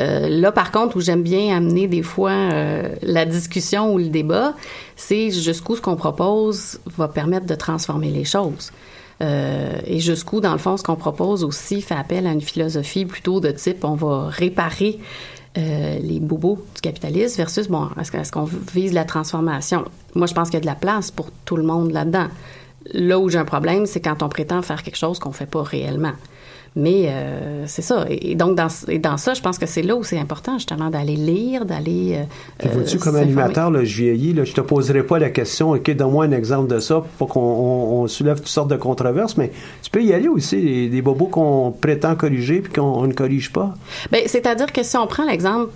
Euh, 0.00 0.28
là, 0.28 0.52
par 0.52 0.70
contre, 0.70 0.96
où 0.96 1.00
j'aime 1.00 1.22
bien 1.22 1.56
amener 1.56 1.88
des 1.88 2.02
fois 2.02 2.30
euh, 2.30 2.88
la 3.02 3.24
discussion 3.24 3.92
ou 3.92 3.98
le 3.98 4.08
débat, 4.08 4.54
c'est 4.96 5.30
jusqu'où 5.30 5.76
ce 5.76 5.80
qu'on 5.80 5.96
propose 5.96 6.80
va 6.96 7.08
permettre 7.08 7.46
de 7.46 7.54
transformer 7.54 8.10
les 8.10 8.24
choses. 8.24 8.72
Euh, 9.22 9.78
et 9.86 10.00
jusqu'où, 10.00 10.40
dans 10.40 10.52
le 10.52 10.58
fond, 10.58 10.76
ce 10.76 10.82
qu'on 10.82 10.96
propose 10.96 11.44
aussi 11.44 11.80
fait 11.80 11.94
appel 11.94 12.26
à 12.26 12.32
une 12.32 12.40
philosophie 12.40 13.04
plutôt 13.04 13.40
de 13.40 13.50
type 13.50 13.84
on 13.84 13.94
va 13.94 14.28
réparer 14.28 14.98
euh, 15.56 15.98
les 16.00 16.18
bobos 16.18 16.64
du 16.74 16.80
capitalisme 16.80 17.36
versus, 17.36 17.68
bon, 17.68 17.88
est-ce 18.00 18.32
qu'on 18.32 18.48
vise 18.74 18.92
la 18.92 19.04
transformation? 19.04 19.84
Moi, 20.14 20.26
je 20.26 20.34
pense 20.34 20.48
qu'il 20.50 20.54
y 20.54 20.58
a 20.58 20.60
de 20.60 20.66
la 20.66 20.74
place 20.74 21.10
pour 21.10 21.30
tout 21.44 21.56
le 21.56 21.62
monde 21.62 21.92
là-dedans. 21.92 22.26
Là 22.92 23.18
où 23.18 23.28
j'ai 23.28 23.38
un 23.38 23.44
problème, 23.44 23.86
c'est 23.86 24.00
quand 24.00 24.22
on 24.22 24.28
prétend 24.28 24.62
faire 24.62 24.82
quelque 24.82 24.96
chose 24.96 25.18
qu'on 25.18 25.30
ne 25.30 25.34
fait 25.34 25.46
pas 25.46 25.62
réellement. 25.62 26.12
Mais 26.76 27.06
euh, 27.06 27.66
c'est 27.66 27.82
ça. 27.82 28.04
Et 28.08 28.34
donc, 28.34 28.56
dans, 28.56 28.66
et 28.88 28.98
dans 28.98 29.16
ça, 29.16 29.32
je 29.34 29.40
pense 29.40 29.58
que 29.58 29.66
c'est 29.66 29.82
là 29.82 29.94
où 29.94 30.02
c'est 30.02 30.18
important, 30.18 30.58
justement, 30.58 30.90
d'aller 30.90 31.14
lire, 31.14 31.64
d'aller. 31.64 32.18
Euh, 32.64 32.68
vois-tu, 32.72 32.98
comme 32.98 33.14
animateur, 33.14 33.70
là, 33.70 33.84
je 33.84 33.96
vieillis, 33.96 34.32
là, 34.32 34.44
je 34.44 34.52
te 34.52 34.60
poserai 34.60 35.04
pas 35.04 35.20
la 35.20 35.30
question, 35.30 35.70
OK, 35.70 35.88
donne-moi 35.92 36.24
un 36.24 36.32
exemple 36.32 36.74
de 36.74 36.80
ça, 36.80 37.04
pour 37.18 37.28
qu'on 37.28 37.40
on, 37.40 38.08
soulève 38.08 38.38
toutes 38.38 38.48
sortes 38.48 38.70
de 38.70 38.76
controverses, 38.76 39.36
mais 39.36 39.52
tu 39.82 39.90
peux 39.90 40.02
y 40.02 40.12
aller 40.12 40.26
aussi, 40.26 40.88
des, 40.88 41.02
bobos 41.02 41.26
qu'on 41.26 41.70
prétend 41.70 42.16
corriger 42.16 42.60
puis 42.60 42.72
qu'on 42.72 43.06
ne 43.06 43.12
corrige 43.12 43.52
pas. 43.52 43.74
Bien, 44.10 44.22
c'est-à-dire 44.26 44.72
que 44.72 44.82
si 44.82 44.96
on 44.96 45.06
prend 45.06 45.24
l'exemple, 45.24 45.70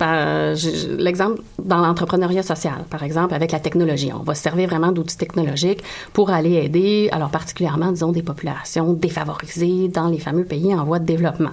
l'exemple 0.97 1.41
dans 1.63 1.77
l'entrepreneuriat 1.77 2.43
social, 2.43 2.85
par 2.89 3.03
exemple, 3.03 3.33
avec 3.33 3.51
la 3.51 3.59
technologie, 3.59 4.11
on 4.13 4.23
va 4.23 4.35
se 4.35 4.43
servir 4.43 4.67
vraiment 4.67 4.91
d'outils 4.91 5.17
technologiques 5.17 5.81
pour 6.11 6.29
aller 6.29 6.55
aider, 6.55 7.09
alors 7.11 7.29
particulièrement, 7.29 7.91
disons, 7.91 8.11
des 8.11 8.23
populations 8.23 8.93
défavorisées 8.93 9.87
dans 9.87 10.07
les 10.07 10.19
fameux 10.19 10.45
pays 10.45 10.73
en 10.75 10.88
de 10.97 11.05
développement. 11.05 11.51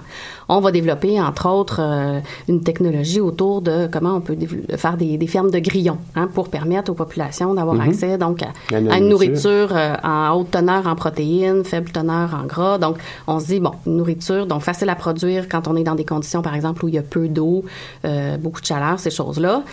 On 0.49 0.59
va 0.59 0.71
développer, 0.71 1.21
entre 1.21 1.47
autres, 1.47 1.81
euh, 1.81 2.19
une 2.47 2.63
technologie 2.63 3.19
autour 3.19 3.61
de 3.61 3.87
comment 3.91 4.15
on 4.15 4.21
peut 4.21 4.35
faire 4.75 4.97
des, 4.97 5.27
fermes 5.27 5.51
de 5.51 5.59
grillons 5.59 5.99
hein, 6.15 6.27
pour 6.33 6.49
permettre 6.49 6.89
aux 6.91 6.95
populations 6.95 7.53
d'avoir 7.53 7.75
mhm. 7.75 7.81
accès 7.81 8.17
donc 8.17 8.41
à, 8.41 8.97
une 8.97 9.09
nourriture 9.09 9.69
euh, 9.75 9.95
en 10.03 10.33
haute 10.33 10.51
teneur 10.51 10.87
en 10.87 10.95
protéines, 10.95 11.63
faible 11.63 11.91
teneur 11.91 12.33
en 12.33 12.45
gras. 12.45 12.77
Donc, 12.77 12.97
on 13.27 13.39
se 13.39 13.47
dit, 13.47 13.59
bon, 13.59 13.73
une 13.85 13.97
nourriture 13.97 14.47
donc 14.47 14.61
facile 14.61 14.89
à 14.89 14.95
produire 14.95 15.49
quand 15.49 15.67
on 15.67 15.75
est 15.75 15.83
dans 15.83 15.95
des 15.95 16.05
conditions, 16.05 16.41
par 16.41 16.55
exemple, 16.55 16.83
où 16.85 16.87
il 16.87 16.95
y 16.95 16.97
a 16.97 17.03
peu 17.03 17.27
d'eau, 17.27 17.65
euh, 18.05 18.37
beaucoup 18.37 18.61
de 18.61 18.65
chaleur, 18.65 18.99
ces 18.99 19.11
choses-là. 19.11 19.63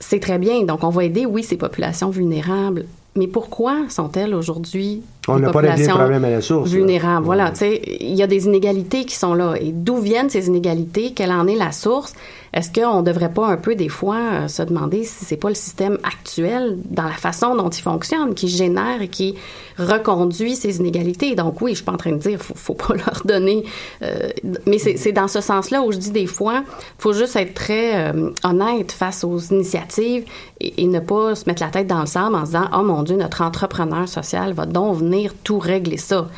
C'est 0.00 0.20
très 0.20 0.38
bien. 0.38 0.64
Donc, 0.64 0.84
on 0.84 0.90
va 0.90 1.04
aider, 1.04 1.26
oui, 1.26 1.42
ces 1.42 1.56
populations 1.56 2.10
vulnérables 2.10 2.84
mais 3.18 3.26
pourquoi 3.26 3.76
sont-elles 3.88 4.34
aujourd'hui 4.34 5.02
on 5.28 5.38
n'a 5.38 5.50
pas 5.50 5.60
réglé 5.60 5.86
le 5.86 5.92
problème 5.92 6.24
à 6.24 6.30
la 6.30 6.40
source. 6.40 6.70
Vulnérables? 6.70 7.26
Voilà, 7.26 7.50
tu 7.50 7.58
sais, 7.58 7.82
il 8.00 8.14
y 8.14 8.22
a 8.22 8.26
des 8.26 8.46
inégalités 8.46 9.04
qui 9.04 9.14
sont 9.14 9.34
là. 9.34 9.56
Et 9.60 9.72
d'où 9.72 9.98
viennent 9.98 10.30
ces 10.30 10.46
inégalités? 10.46 11.12
Quelle 11.14 11.32
en 11.32 11.46
est 11.46 11.54
la 11.54 11.70
source? 11.70 12.14
Est-ce 12.52 12.72
qu'on 12.72 13.02
ne 13.02 13.06
devrait 13.06 13.32
pas 13.32 13.46
un 13.46 13.56
peu, 13.56 13.74
des 13.74 13.88
fois, 13.88 14.16
euh, 14.16 14.48
se 14.48 14.62
demander 14.62 15.04
si 15.04 15.24
c'est 15.24 15.36
pas 15.36 15.48
le 15.48 15.54
système 15.54 15.98
actuel, 16.02 16.78
dans 16.84 17.04
la 17.04 17.10
façon 17.10 17.54
dont 17.54 17.68
il 17.68 17.82
fonctionne, 17.82 18.34
qui 18.34 18.48
génère 18.48 19.02
et 19.02 19.08
qui 19.08 19.34
reconduit 19.78 20.56
ces 20.56 20.78
inégalités? 20.78 21.34
Donc, 21.34 21.60
oui, 21.60 21.72
je 21.72 21.76
suis 21.76 21.84
pas 21.84 21.92
en 21.92 21.98
train 21.98 22.12
de 22.12 22.16
dire, 22.16 22.40
faut, 22.40 22.54
faut 22.54 22.74
pas 22.74 22.94
leur 23.06 23.22
donner. 23.24 23.64
Euh, 24.02 24.30
mais 24.66 24.78
c'est 24.78 25.12
dans 25.12 25.28
ce 25.28 25.40
sens-là 25.40 25.82
où 25.82 25.92
je 25.92 25.98
dis 25.98 26.10
des 26.10 26.26
fois, 26.26 26.64
faut 26.98 27.12
juste 27.12 27.36
être 27.36 27.54
très 27.54 28.10
euh, 28.10 28.30
honnête 28.44 28.92
face 28.92 29.24
aux 29.24 29.38
initiatives 29.38 30.24
et, 30.60 30.86
ne 30.86 31.00
pas 31.00 31.34
se 31.34 31.44
mettre 31.46 31.62
la 31.62 31.68
tête 31.68 31.86
dans 31.86 32.00
le 32.00 32.06
sable 32.06 32.34
en 32.34 32.40
se 32.40 32.52
disant, 32.52 32.68
oh 32.74 32.82
mon 32.82 33.02
Dieu, 33.02 33.16
notre 33.16 33.42
entrepreneur 33.42 34.08
social 34.08 34.52
va 34.52 34.64
donc 34.64 34.96
venir 34.96 35.34
tout 35.44 35.58
régler 35.58 35.98
ça. 35.98 36.28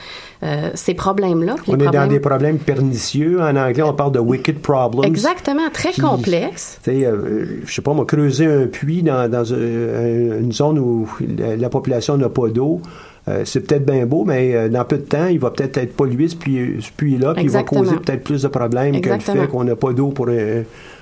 Euh, 0.42 0.70
ces 0.74 0.94
problèmes-là. 0.94 1.56
On 1.68 1.78
est 1.78 1.90
dans 1.90 2.06
des 2.06 2.20
problèmes 2.20 2.58
pernicieux. 2.58 3.42
En 3.42 3.54
anglais, 3.56 3.82
on 3.82 3.92
parle 3.92 4.12
de 4.12 4.20
wicked 4.20 4.60
problems. 4.60 5.04
Exactement, 5.04 5.68
très 5.70 5.92
complexes. 5.92 6.78
Tu 6.82 6.90
sais, 6.90 7.06
euh, 7.06 7.60
je 7.66 7.72
sais 7.72 7.82
pas, 7.82 7.92
moi, 7.92 8.06
creuser 8.06 8.46
un 8.46 8.66
puits 8.66 9.02
dans, 9.02 9.30
dans 9.30 9.44
une 9.44 10.52
zone 10.52 10.78
où 10.78 11.06
la, 11.38 11.68
population 11.68 12.16
n'a 12.16 12.30
pas 12.30 12.48
d'eau. 12.48 12.80
Euh, 13.28 13.42
c'est 13.44 13.60
peut-être 13.60 13.84
bien 13.84 14.06
beau, 14.06 14.24
mais 14.24 14.70
dans 14.70 14.84
peu 14.86 14.96
de 14.96 15.02
temps, 15.02 15.26
il 15.26 15.38
va 15.38 15.50
peut-être 15.50 15.76
être 15.76 15.94
pollué 15.94 16.28
ce 16.28 16.36
puits-là, 16.36 17.34
puis 17.34 17.44
il 17.44 17.50
va 17.50 17.62
causer 17.62 17.96
peut-être 17.96 18.24
plus 18.24 18.42
de 18.42 18.48
problèmes 18.48 18.98
que 18.98 19.10
le 19.10 19.18
fait 19.18 19.46
qu'on 19.46 19.64
n'a 19.64 19.76
pas 19.76 19.92
d'eau 19.92 20.08
pour 20.08 20.26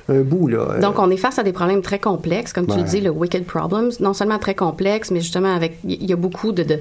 un 0.08 0.20
bout. 0.20 0.48
Là. 0.48 0.78
Donc, 0.80 0.98
on 0.98 1.10
est 1.10 1.16
face 1.16 1.38
à 1.38 1.42
des 1.42 1.52
problèmes 1.52 1.82
très 1.82 1.98
complexes, 1.98 2.52
comme 2.52 2.66
tu 2.66 2.76
le 2.76 2.82
dis, 2.82 3.00
le 3.00 3.10
wicked 3.10 3.44
problems, 3.44 3.90
non 4.00 4.14
seulement 4.14 4.38
très 4.38 4.54
complexes, 4.54 5.10
mais 5.10 5.20
justement 5.20 5.54
avec, 5.54 5.78
il 5.84 6.04
y 6.04 6.12
a 6.12 6.16
beaucoup 6.16 6.52
de, 6.52 6.62
de, 6.62 6.78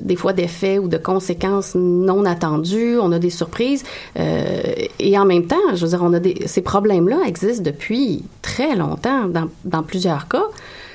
des 0.00 0.16
fois 0.16 0.32
d'effets 0.32 0.78
ou 0.78 0.88
de 0.88 0.98
conséquences 0.98 1.74
non 1.74 2.24
attendues, 2.24 2.98
on 2.98 3.12
a 3.12 3.18
des 3.18 3.30
surprises, 3.30 3.84
euh, 4.18 4.62
et 4.98 5.18
en 5.18 5.24
même 5.24 5.46
temps, 5.46 5.56
je 5.74 5.84
veux 5.84 5.90
dire, 5.90 6.02
on 6.02 6.12
a 6.12 6.20
des, 6.20 6.42
ces 6.46 6.62
problèmes-là 6.62 7.18
existent 7.26 7.64
depuis 7.64 8.24
très 8.42 8.76
longtemps 8.76 9.26
dans, 9.26 9.48
dans 9.64 9.82
plusieurs 9.82 10.28
cas. 10.28 10.44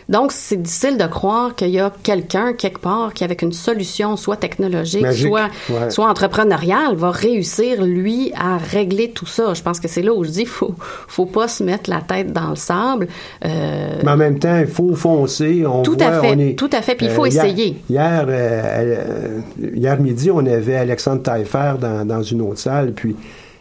Donc, 0.10 0.32
c'est 0.32 0.62
difficile 0.62 0.98
de 0.98 1.06
croire 1.06 1.54
qu'il 1.56 1.70
y 1.70 1.80
a 1.80 1.92
quelqu'un 2.04 2.54
quelque 2.54 2.80
part 2.80 3.14
qui, 3.14 3.24
avec 3.24 3.42
une 3.42 3.52
solution, 3.52 4.16
soit 4.16 4.38
technologique, 4.38 5.06
soit, 5.12 5.50
soit 5.90 6.10
entrepreneuriale, 6.10 6.96
va 6.96 7.12
réussir, 7.12 7.84
lui, 7.84 8.32
à 8.36 8.58
régler 8.58 9.12
tout 9.12 9.26
ça. 9.26 9.54
Je 9.54 9.62
pense 9.62 9.80
que 9.80 9.88
c'est 9.88 10.02
là 10.02 10.14
où 10.14 10.24
je 10.24 10.30
dis, 10.30 10.46
faut, 10.46 10.76
faut 11.08 11.26
pas 11.26 11.48
se 11.48 11.64
mettre 11.64 11.90
la 11.90 12.02
tête 12.02 12.32
dans 12.32 12.50
le 12.50 12.56
sable. 12.56 13.08
Euh, 13.46 14.00
Mais 14.04 14.12
en 14.12 14.18
même 14.18 14.40
temps, 14.40 14.60
il 14.60 14.68
faut 14.68 14.96
foncer. 14.96 15.66
On 15.66 15.82
tout 15.82 15.98
à 16.00 16.22
fait, 16.22 16.56
tout 16.56 16.70
à 16.72 16.82
fait. 16.82 16.96
Puis 16.96 17.08
il 17.08 17.12
faut 17.12 17.26
euh, 17.26 17.28
essayer. 17.28 17.78
Hier, 17.90 18.26
euh, 18.28 19.40
hier, 19.76 20.00
midi, 20.00 20.32
on 20.32 20.46
avait 20.46 20.76
Alexandre 20.76 21.22
Taillefer 21.22 21.74
dans, 21.80 22.06
dans 22.06 22.24
une 22.24 22.42
autre 22.42 22.60
salle, 22.60 22.94
puis 22.94 23.16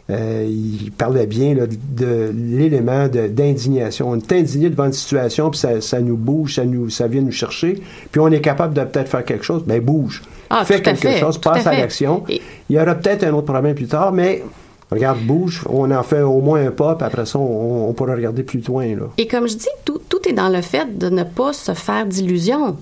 euh, 0.08 0.46
il 0.48 0.92
parlait 0.92 1.26
bien 1.26 1.54
de 1.54 2.32
l'élément 2.32 3.08
d'indignation. 3.08 4.10
On 4.10 4.16
est 4.16 4.32
indigné 4.32 4.70
devant 4.70 4.86
une 4.86 4.92
situation, 4.92 5.50
puis 5.50 5.58
ça, 5.58 5.80
ça, 5.80 6.00
nous 6.00 6.16
bouge, 6.16 6.54
ça, 6.54 6.64
nous, 6.64 6.90
ça 6.90 7.08
vient 7.08 7.22
nous 7.22 7.32
chercher, 7.32 7.82
puis 8.12 8.20
on 8.20 8.28
est 8.28 8.40
capable 8.40 8.74
de 8.74 8.84
peut-être 8.84 9.08
faire 9.08 9.24
quelque 9.24 9.44
chose. 9.44 9.64
Ben 9.66 9.80
bouge. 9.80 10.22
Ah, 10.48 10.64
Fais 10.64 10.80
quelque 10.80 11.16
chose, 11.16 11.38
passe 11.38 11.66
à, 11.66 11.72
l'action. 11.72 12.22
Il 12.28 12.40
y 12.70 12.78
aura 12.78 12.94
peut-être 12.94 13.24
un 13.24 13.32
autre 13.32 13.52
problème 13.52 13.74
plus 13.74 13.88
tard, 13.88 14.12
mais 14.12 14.42
Regarde, 14.90 15.18
bouge, 15.18 15.64
on 15.68 15.90
en 15.90 16.02
fait 16.04 16.22
au 16.22 16.40
moins 16.40 16.64
un 16.64 16.70
pas, 16.70 16.94
puis 16.94 17.04
après 17.04 17.26
ça, 17.26 17.40
on, 17.40 17.92
pourra 17.92 18.14
regarder 18.14 18.44
plus 18.44 18.64
loin. 18.64 18.86
Là. 18.86 19.06
Et 19.18 19.26
comme 19.26 19.48
je 19.48 19.56
dis, 19.56 19.66
tout, 19.84 20.00
tout 20.08 20.28
est 20.28 20.32
dans 20.32 20.48
le 20.48 20.62
fait 20.62 20.96
de 20.96 21.08
ne 21.08 21.24
pas 21.24 21.52
se 21.52 21.74
faire 21.74 22.06
d'illusions 22.06 22.76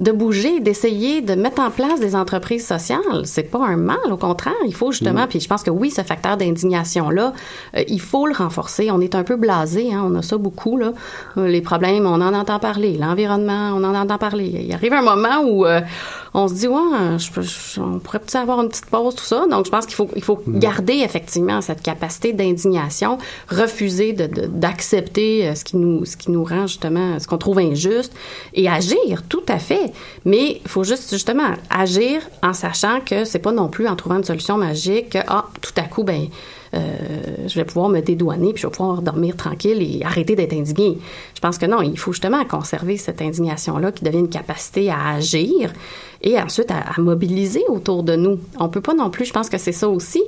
de 0.00 0.12
bouger, 0.12 0.60
d'essayer 0.60 1.20
de 1.20 1.34
mettre 1.34 1.60
en 1.60 1.70
place 1.70 2.00
des 2.00 2.16
entreprises 2.16 2.66
sociales. 2.66 3.24
C'est 3.24 3.44
pas 3.44 3.64
un 3.64 3.76
mal, 3.76 3.98
au 4.10 4.16
contraire. 4.16 4.54
Il 4.66 4.74
faut 4.74 4.92
justement, 4.92 5.24
mm. 5.24 5.28
puis 5.28 5.40
je 5.40 5.48
pense 5.48 5.62
que 5.62 5.70
oui, 5.70 5.90
ce 5.90 6.00
facteur 6.02 6.38
d'indignation-là, 6.38 7.34
euh, 7.76 7.82
il 7.86 8.00
faut 8.00 8.26
le 8.26 8.32
renforcer. 8.32 8.90
On 8.90 9.00
est 9.00 9.14
un 9.14 9.24
peu 9.24 9.36
blasé, 9.36 9.92
hein, 9.92 10.02
on 10.06 10.14
a 10.16 10.22
ça 10.22 10.38
beaucoup, 10.38 10.78
là. 10.78 10.92
Euh, 11.36 11.48
les 11.48 11.60
problèmes, 11.60 12.06
on 12.06 12.20
en 12.22 12.34
entend 12.34 12.58
parler. 12.58 12.96
L'environnement, 12.96 13.72
on 13.76 13.84
en 13.84 13.94
entend 13.94 14.16
parler. 14.16 14.64
Il 14.66 14.72
arrive 14.72 14.94
un 14.94 15.02
moment 15.02 15.42
où 15.44 15.66
euh, 15.66 15.80
on 16.34 16.48
se 16.48 16.54
dit, 16.54 16.68
ouais, 16.68 17.18
je, 17.18 17.80
on 17.80 17.98
pourrait 17.98 18.20
peut-être 18.20 18.36
avoir 18.36 18.60
une 18.60 18.68
petite 18.68 18.86
pause, 18.86 19.14
tout 19.14 19.24
ça. 19.24 19.46
Donc, 19.48 19.66
je 19.66 19.70
pense 19.70 19.86
qu'il 19.86 19.94
faut, 19.94 20.08
il 20.14 20.22
faut 20.22 20.40
mm. 20.46 20.58
garder 20.58 20.98
effectivement 20.98 21.60
cette 21.60 21.82
capacité 21.82 22.32
d'indignation, 22.32 23.18
refuser 23.48 24.12
d'accepter 24.12 25.50
de, 25.50 25.54
ce 25.54 25.64
qui 25.64 25.76
nous, 25.76 26.04
ce 26.04 26.16
qui 26.16 26.30
nous 26.30 26.44
rend 26.44 26.66
justement, 26.66 27.18
ce 27.18 27.26
qu'on 27.26 27.38
trouve 27.38 27.58
injuste 27.58 28.12
et 28.54 28.68
agir, 28.68 29.22
tout 29.28 29.42
à 29.48 29.58
fait. 29.58 29.92
Mais 30.24 30.60
il 30.64 30.68
faut 30.68 30.84
juste 30.84 31.10
justement 31.10 31.54
agir 31.68 32.22
en 32.42 32.52
sachant 32.52 33.00
que 33.00 33.24
c'est 33.24 33.38
pas 33.38 33.52
non 33.52 33.68
plus 33.68 33.88
en 33.88 33.96
trouvant 33.96 34.16
une 34.16 34.24
solution 34.24 34.56
magique 34.56 35.10
que 35.10 35.18
ah 35.26 35.46
tout 35.60 35.72
à 35.76 35.82
coup 35.82 36.04
ben 36.04 36.22
euh, 36.22 36.26
je 36.72 37.54
vais 37.54 37.64
pouvoir 37.64 37.88
me 37.88 38.00
dédouaner 38.00 38.52
puis 38.52 38.62
je 38.62 38.66
vais 38.66 38.70
pouvoir 38.70 39.02
dormir 39.02 39.36
tranquille 39.36 39.82
et 39.82 40.04
arrêter 40.04 40.36
d'être 40.36 40.52
indigné. 40.52 40.98
Je 41.34 41.40
pense 41.40 41.58
que 41.58 41.66
non, 41.66 41.82
il 41.82 41.98
faut 41.98 42.12
justement 42.12 42.44
conserver 42.44 42.96
cette 42.96 43.22
indignation-là 43.22 43.92
qui 43.92 44.04
devient 44.04 44.18
une 44.18 44.28
capacité 44.28 44.90
à 44.90 45.14
agir 45.16 45.72
et 46.22 46.38
ensuite 46.38 46.70
à, 46.70 47.00
mobiliser 47.00 47.64
autour 47.68 48.02
de 48.02 48.14
nous. 48.16 48.38
On 48.58 48.68
peut 48.68 48.80
pas 48.80 48.94
non 48.94 49.10
plus, 49.10 49.24
je 49.24 49.32
pense 49.32 49.48
que 49.48 49.58
c'est 49.58 49.72
ça 49.72 49.88
aussi, 49.88 50.22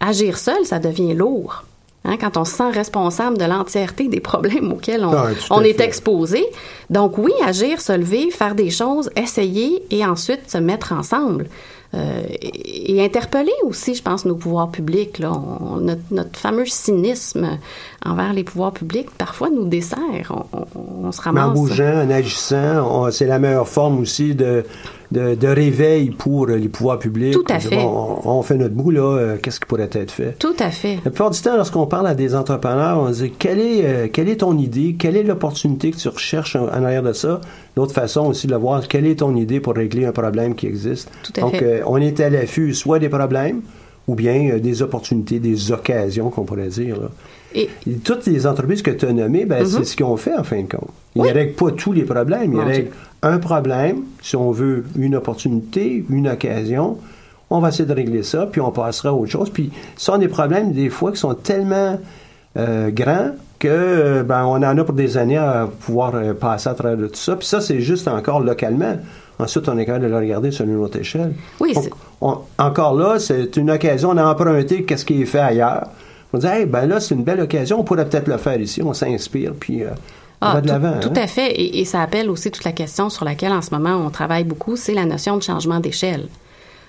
agir 0.00 0.38
seul, 0.38 0.64
ça 0.64 0.78
devient 0.78 1.14
lourd. 1.14 1.64
Hein, 2.04 2.16
quand 2.18 2.36
on 2.36 2.44
se 2.44 2.54
sent 2.54 2.70
responsable 2.70 3.38
de 3.38 3.44
l'entièreté 3.44 4.08
des 4.08 4.20
problèmes 4.20 4.72
auxquels 4.72 5.04
on, 5.04 5.14
on 5.50 5.60
est 5.62 5.80
exposé. 5.80 6.44
Donc 6.90 7.18
oui, 7.18 7.32
agir, 7.44 7.80
se 7.80 7.92
lever, 7.92 8.30
faire 8.30 8.54
des 8.54 8.70
choses, 8.70 9.10
essayer 9.16 9.82
et 9.90 10.06
ensuite 10.06 10.48
se 10.48 10.58
mettre 10.58 10.92
ensemble. 10.92 11.48
Et 11.94 13.02
interpeller 13.02 13.52
aussi, 13.62 13.94
je 13.94 14.02
pense, 14.02 14.24
nos 14.24 14.34
pouvoirs 14.34 14.70
publics. 14.70 15.18
Là. 15.18 15.32
notre, 15.80 16.38
fameux 16.38 16.66
cynisme 16.66 17.58
envers 18.04 18.32
les 18.32 18.44
pouvoirs 18.44 18.72
publics, 18.72 19.10
parfois, 19.16 19.48
nous 19.50 19.66
dessert. 19.66 20.32
On, 20.74 21.10
se 21.12 21.20
ramasse. 21.20 21.48
en 21.48 21.52
bougeant, 21.52 22.04
en 22.04 22.10
agissant, 22.10 23.10
c'est 23.10 23.26
la 23.26 23.38
meilleure 23.38 23.68
forme 23.68 24.00
aussi 24.00 24.34
de, 24.34 24.64
de, 25.10 25.46
réveil 25.46 26.10
pour 26.10 26.46
les 26.46 26.68
pouvoirs 26.68 26.98
publics. 26.98 27.32
Tout 27.32 27.44
à 27.48 27.58
fait. 27.58 27.78
on, 27.78 28.42
fait 28.42 28.56
notre 28.56 28.74
bout, 28.74 28.90
là, 28.90 29.00
euh, 29.00 29.36
qu'est-ce 29.42 29.60
qui 29.60 29.66
pourrait 29.66 29.88
être 29.90 30.10
fait? 30.10 30.38
Tout 30.38 30.56
à 30.58 30.70
fait. 30.70 30.96
La 30.96 31.10
plupart 31.10 31.30
du 31.30 31.40
temps, 31.40 31.56
lorsqu'on 31.56 31.86
parle 31.86 32.06
à 32.06 32.14
des 32.14 32.34
entrepreneurs, 32.34 32.98
on 32.98 33.10
dit 33.10 33.32
quelle 33.38 33.60
est, 33.60 33.84
euh, 33.84 34.08
quelle 34.12 34.28
est 34.28 34.36
ton 34.36 34.56
idée, 34.58 34.96
quelle 34.98 35.16
est 35.16 35.22
l'opportunité 35.22 35.90
que 35.90 35.96
tu 35.96 36.08
recherches 36.08 36.56
en, 36.56 36.68
arrière 36.68 37.02
de 37.02 37.12
ça? 37.12 37.40
L'autre 37.76 37.94
façon 37.94 38.26
aussi 38.26 38.46
de 38.46 38.52
le 38.52 38.58
voir, 38.58 38.86
quelle 38.86 39.06
est 39.06 39.20
ton 39.20 39.34
idée 39.34 39.60
pour 39.60 39.74
régler 39.74 40.04
un 40.04 40.12
problème 40.12 40.54
qui 40.54 40.66
existe? 40.66 41.10
Tout 41.22 41.32
à 41.38 41.40
Donc, 41.40 41.56
fait. 41.56 41.64
Euh, 41.64 41.82
on 41.86 41.96
est 41.96 42.20
à 42.20 42.28
l'affût 42.28 42.74
soit 42.74 42.98
des 42.98 43.08
problèmes 43.08 43.62
ou 44.06 44.14
bien 44.14 44.58
des 44.58 44.82
opportunités, 44.82 45.38
des 45.38 45.70
occasions, 45.70 46.30
qu'on 46.30 46.44
pourrait 46.44 46.68
dire. 46.68 46.96
Et, 47.54 47.68
toutes 48.04 48.26
les 48.26 48.46
entreprises 48.46 48.82
que 48.82 48.90
tu 48.90 49.06
as 49.06 49.12
nommées, 49.12 49.44
ben, 49.44 49.64
c'est 49.64 49.78
mhm. 49.78 49.84
ce 49.84 49.96
qu'ils 49.96 50.06
ont 50.06 50.16
fait 50.16 50.34
en 50.34 50.44
fin 50.44 50.62
de 50.62 50.68
compte. 50.68 50.90
Ils 51.14 51.22
ne 51.22 51.28
règlent 51.28 51.54
pas 51.54 51.70
tous 51.70 51.92
les 51.92 52.04
problèmes. 52.04 52.52
Ils 52.52 52.60
règlent 52.60 52.90
un 53.22 53.38
problème, 53.38 54.02
si 54.22 54.36
on 54.36 54.50
veut 54.50 54.84
une 54.96 55.16
opportunité, 55.16 56.04
une 56.08 56.28
occasion. 56.28 56.98
On 57.50 57.60
va 57.60 57.68
essayer 57.70 57.86
de 57.86 57.94
régler 57.94 58.22
ça, 58.22 58.46
puis 58.46 58.60
on 58.60 58.70
passera 58.70 59.08
à 59.08 59.12
autre 59.12 59.30
chose. 59.30 59.50
Puis, 59.50 59.72
ce 59.96 60.06
sont 60.06 60.18
des 60.18 60.28
problèmes, 60.28 60.72
des 60.72 60.90
fois, 60.90 61.10
qui 61.10 61.18
sont 61.18 61.34
tellement 61.34 61.98
euh, 62.56 62.90
grands 62.90 63.30
que 63.58 63.68
euh, 63.68 64.22
ben, 64.22 64.44
on 64.44 64.62
en 64.62 64.78
a 64.78 64.84
pour 64.84 64.94
des 64.94 65.16
années 65.16 65.36
à 65.36 65.68
pouvoir 65.80 66.14
euh, 66.14 66.34
passer 66.34 66.68
à 66.68 66.74
travers 66.74 66.96
de 66.96 67.08
tout 67.08 67.16
ça. 67.16 67.36
Puis 67.36 67.46
ça, 67.46 67.60
c'est 67.60 67.80
juste 67.80 68.06
encore 68.06 68.40
localement. 68.40 68.96
Ensuite, 69.38 69.68
on 69.68 69.78
est 69.78 69.86
capable 69.86 70.04
de 70.04 70.10
le 70.10 70.16
regarder 70.16 70.50
sur 70.50 70.64
une 70.64 70.76
autre 70.76 70.98
échelle. 70.98 71.34
Oui, 71.60 71.74
encore 72.58 72.94
là, 72.94 73.18
c'est 73.18 73.56
une 73.56 73.70
occasion. 73.70 74.10
On 74.10 74.16
a 74.16 74.24
emprunté 74.24 74.84
qu'est-ce 74.84 75.04
qui 75.04 75.22
est 75.22 75.26
fait 75.26 75.38
ailleurs. 75.38 75.88
On 76.32 76.38
dit, 76.38 76.46
hey, 76.46 76.66
ben 76.66 76.86
là, 76.86 77.00
c'est 77.00 77.14
une 77.14 77.24
belle 77.24 77.40
occasion, 77.40 77.80
on 77.80 77.84
pourrait 77.84 78.08
peut-être 78.08 78.28
le 78.28 78.36
faire 78.36 78.60
ici. 78.60 78.82
On 78.82 78.92
s'inspire, 78.92 79.52
puis 79.58 79.82
euh, 79.82 79.90
on 80.40 80.46
ah, 80.46 80.54
va 80.54 80.60
de 80.60 80.68
l'avant. 80.68 81.00
Tout, 81.00 81.08
tout, 81.08 81.14
hein. 81.18 81.22
à 81.22 81.26
fait. 81.26 81.50
Et, 81.52 81.80
et, 81.80 81.84
ça 81.84 82.02
appelle 82.02 82.28
aussi 82.30 82.50
toute 82.50 82.64
la 82.64 82.72
question 82.72 83.08
sur 83.08 83.24
laquelle, 83.24 83.52
en 83.52 83.62
ce 83.62 83.70
moment, 83.70 83.96
on 83.96 84.10
travaille 84.10 84.44
beaucoup, 84.44 84.76
c'est 84.76 84.94
la 84.94 85.04
notion 85.04 85.36
de 85.36 85.42
changement 85.42 85.80
d'échelle 85.80 86.28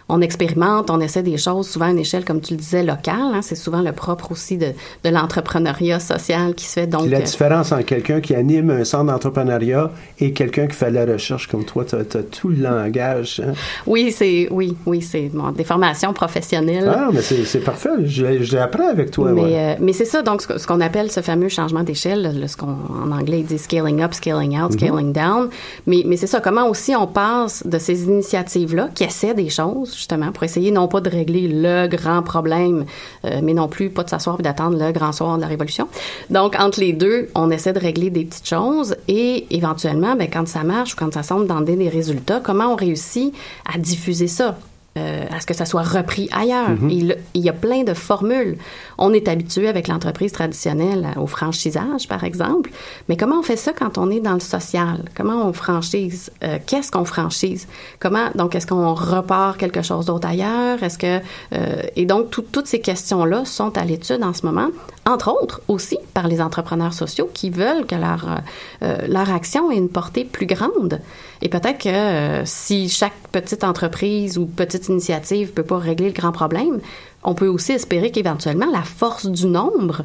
on 0.09 0.21
expérimente, 0.21 0.89
on 0.89 0.99
essaie 0.99 1.21
des 1.21 1.37
choses 1.37 1.69
souvent 1.69 1.85
à 1.85 1.91
une 1.91 1.99
échelle, 1.99 2.25
comme 2.25 2.41
tu 2.41 2.53
le 2.53 2.59
disais, 2.59 2.83
locale. 2.83 3.15
Hein. 3.35 3.41
c'est 3.41 3.55
souvent 3.55 3.81
le 3.81 3.91
propre 3.91 4.31
aussi 4.31 4.57
de, 4.57 4.71
de 5.03 5.09
l'entrepreneuriat 5.09 5.99
social 5.99 6.55
qui 6.55 6.65
se 6.65 6.73
fait. 6.73 6.87
Donc, 6.87 7.07
la 7.07 7.19
euh, 7.19 7.21
différence 7.21 7.71
entre 7.71 7.85
quelqu'un 7.85 8.19
qui 8.19 8.33
anime 8.33 8.71
un 8.71 8.83
centre 8.83 9.05
d'entrepreneuriat 9.05 9.91
et 10.19 10.33
quelqu'un 10.33 10.65
qui 10.67 10.75
fait 10.75 10.89
de 10.89 10.95
la 10.95 11.05
recherche 11.05 11.47
comme 11.47 11.63
toi, 11.63 11.85
tu 11.85 11.95
as, 11.95 12.23
tout 12.23 12.49
le 12.49 12.57
langage. 12.57 13.41
Hein. 13.45 13.53
Oui, 13.85 14.11
c'est 14.11 14.47
oui, 14.49 14.75
oui, 14.87 15.01
c'est 15.01 15.31
des 15.55 15.63
formations 15.63 16.11
professionnelles. 16.13 16.91
Ah, 16.91 17.09
mais 17.13 17.21
c'est 17.21 17.59
parfait. 17.59 17.89
Je, 18.05 18.41
je 18.43 18.55
l'apprends 18.55 18.89
avec 18.89 19.11
toi. 19.11 19.31
Mais, 19.31 19.41
euh, 19.43 19.75
mais 19.79 19.93
c'est 19.93 20.05
ça, 20.05 20.23
donc 20.23 20.41
ce, 20.41 20.65
qu'on 20.65 20.81
appelle 20.81 21.11
ce 21.11 21.21
fameux 21.21 21.49
changement 21.49 21.83
d'échelle, 21.83 22.45
ce 22.47 22.57
qu'on 22.57 22.67
en 22.67 23.11
anglais 23.11 23.43
dit 23.43 23.59
scaling 23.59 24.01
up, 24.01 24.13
scaling 24.15 24.59
out, 24.59 24.71
mhm. 24.71 24.79
scaling 24.79 25.13
down. 25.13 25.49
Mais, 25.85 26.01
mais 26.05 26.17
c'est 26.17 26.27
ça, 26.27 26.41
comment 26.41 26.67
aussi 26.67 26.95
on 26.95 27.05
passe 27.05 27.65
de 27.65 27.77
ces 27.77 28.05
initiatives-là 28.05 28.89
qui 28.95 29.03
essaient 29.03 29.35
des 29.35 29.49
choses 29.49 29.98
justement, 29.99 30.31
pour 30.31 30.43
essayer 30.43 30.71
non 30.71 30.87
pas 30.87 31.01
de 31.01 31.09
régler 31.09 31.47
le 31.47 31.87
grand 31.87 32.23
problème, 32.23 32.85
euh, 33.25 33.41
mais 33.43 33.53
non 33.53 33.67
plus 33.67 33.89
pas 33.89 34.03
de 34.03 34.09
s'asseoir 34.09 34.37
et 34.39 34.43
d'attendre 34.43 34.77
le 34.79 34.91
grand 34.91 35.11
soir 35.11 35.35
de 35.35 35.41
la 35.41 35.47
Révolution. 35.47 35.87
Donc, 36.29 36.55
entre 36.57 36.79
les 36.79 36.93
deux, 36.93 37.29
on 37.35 37.51
essaie 37.51 37.73
de 37.73 37.79
régler 37.79 38.09
des 38.09 38.23
petites 38.23 38.47
choses 38.47 38.95
et 39.07 39.45
éventuellement, 39.55 40.15
ben, 40.15 40.29
quand 40.31 40.47
ça 40.47 40.63
marche 40.63 40.93
ou 40.93 40.95
quand 40.97 41.13
ça 41.13 41.23
semble 41.23 41.47
donner 41.47 41.75
des 41.75 41.89
résultats, 41.89 42.39
comment 42.41 42.73
on 42.73 42.75
réussit 42.75 43.33
à 43.71 43.77
diffuser 43.77 44.27
ça? 44.27 44.57
Euh, 44.97 45.25
à 45.29 45.39
ce 45.39 45.45
que 45.45 45.53
ça 45.53 45.65
soit 45.65 45.83
repris 45.83 46.29
ailleurs. 46.31 46.71
Mm-hmm. 46.71 47.15
il, 47.35 47.41
y 47.41 47.47
a 47.47 47.53
plein 47.53 47.83
de 47.83 47.93
formules. 47.93 48.57
On 48.97 49.13
est 49.13 49.27
habitué 49.27 49.67
avec 49.67 49.87
l'entreprise 49.87 50.31
traditionnelle 50.31 51.09
au 51.15 51.27
franchisage, 51.27 52.07
par 52.07 52.23
exemple, 52.23 52.71
mais 53.07 53.15
comment 53.15 53.39
on 53.39 53.43
fait 53.43 53.55
ça 53.55 53.71
quand 53.71 53.99
on 53.99 54.09
est 54.09 54.19
dans 54.19 54.33
le 54.33 54.39
social? 54.39 55.05
Comment 55.15 55.47
on 55.47 55.53
franchise? 55.53 56.31
Euh, 56.43 56.57
qu'est-ce 56.65 56.91
qu'on 56.91 57.05
franchise? 57.05 57.67
Comment, 57.99 58.29
donc, 58.33 58.55
est-ce 58.55 58.65
qu'on 58.65 58.95
repart 58.95 59.57
quelque 59.57 59.83
chose 59.83 60.07
d'autre 60.07 60.27
ailleurs? 60.27 60.81
Est-ce 60.81 60.97
que, 60.97 61.19
euh, 61.53 61.83
et 61.95 62.05
donc, 62.05 62.31
toutes 62.31 62.67
ces 62.67 62.81
questions-là 62.81 63.45
sont 63.45 63.77
à 63.77 63.85
l'étude 63.85 64.23
en 64.23 64.33
ce 64.33 64.43
moment, 64.43 64.69
entre 65.09 65.29
autres 65.29 65.61
aussi 65.67 65.97
par 66.13 66.27
les 66.27 66.41
entrepreneurs 66.41 66.93
sociaux 66.93 67.29
qui 67.33 67.49
veulent 67.49 67.85
que 67.85 67.95
leur, 67.95 68.41
leur 68.81 69.33
action 69.33 69.71
ait 69.71 69.77
une 69.77 69.89
portée 69.89 70.23
plus 70.23 70.45
grande. 70.45 70.99
Et 71.41 71.49
peut-être 71.49 71.79
que 71.79 72.41
si 72.45 72.89
chaque 72.89 73.13
petite 73.31 73.63
entreprise 73.63 74.37
ou 74.37 74.45
petite 74.45 74.87
initiative 74.89 75.49
ne 75.49 75.53
peut 75.53 75.63
pas 75.63 75.77
régler 75.77 76.07
le 76.07 76.13
grand 76.13 76.31
problème, 76.31 76.79
on 77.23 77.33
peut 77.33 77.47
aussi 77.47 77.73
espérer 77.73 78.11
qu'éventuellement 78.11 78.69
la 78.71 78.83
force 78.83 79.27
du 79.27 79.47
nombre 79.47 80.03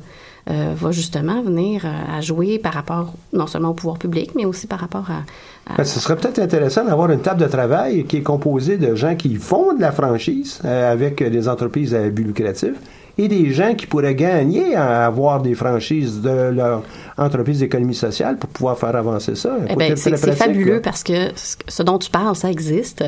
euh, 0.51 0.75
va 0.77 0.91
justement 0.91 1.41
venir 1.43 1.87
euh, 1.87 2.19
à 2.19 2.21
jouer 2.21 2.59
par 2.59 2.75
rapport 2.75 3.15
non 3.33 3.47
seulement 3.47 3.71
au 3.71 3.75
pouvoir 3.75 3.99
public, 3.99 4.33
mais 4.35 4.45
aussi 4.45 4.67
par 4.67 4.79
rapport 4.79 5.07
à... 5.11 5.85
Ce 5.85 6.01
serait 6.01 6.17
peut-être 6.17 6.39
intéressant 6.39 6.85
d'avoir 6.85 7.11
une 7.11 7.21
table 7.21 7.41
de 7.41 7.47
travail 7.47 8.05
qui 8.05 8.19
est 8.19 8.23
composée 8.23 8.77
de 8.77 8.95
gens 8.95 9.17
qui 9.17 9.37
font 9.37 9.73
de 9.73 9.81
la 9.81 9.91
franchise 9.91 10.61
euh, 10.67 10.93
avec 10.93 11.23
des 11.23 11.49
entreprises 11.49 11.95
à 11.95 12.11
but 12.11 12.25
lucratif 12.25 12.73
et 13.19 13.29
des 13.29 13.53
gens 13.53 13.75
qui 13.75 13.87
pourraient 13.87 14.15
gagner 14.15 14.75
à 14.75 15.07
avoir 15.07 15.41
des 15.41 15.55
franchises 15.55 16.21
de 16.21 16.51
leur 16.51 16.83
entreprise 17.17 17.61
d'économie 17.61 17.95
sociale 17.95 18.37
pour 18.39 18.51
pouvoir 18.51 18.79
faire 18.79 18.97
avancer 18.97 19.35
ça. 19.37 19.57
Eh 19.69 19.77
ben, 19.77 19.97
c'est 19.97 20.17
fabuleux 20.35 20.81
parce 20.83 21.03
que 21.03 21.31
ce 21.37 21.83
dont 21.83 21.99
tu 21.99 22.11
parles, 22.11 22.35
ça 22.35 22.51
existe. 22.51 23.05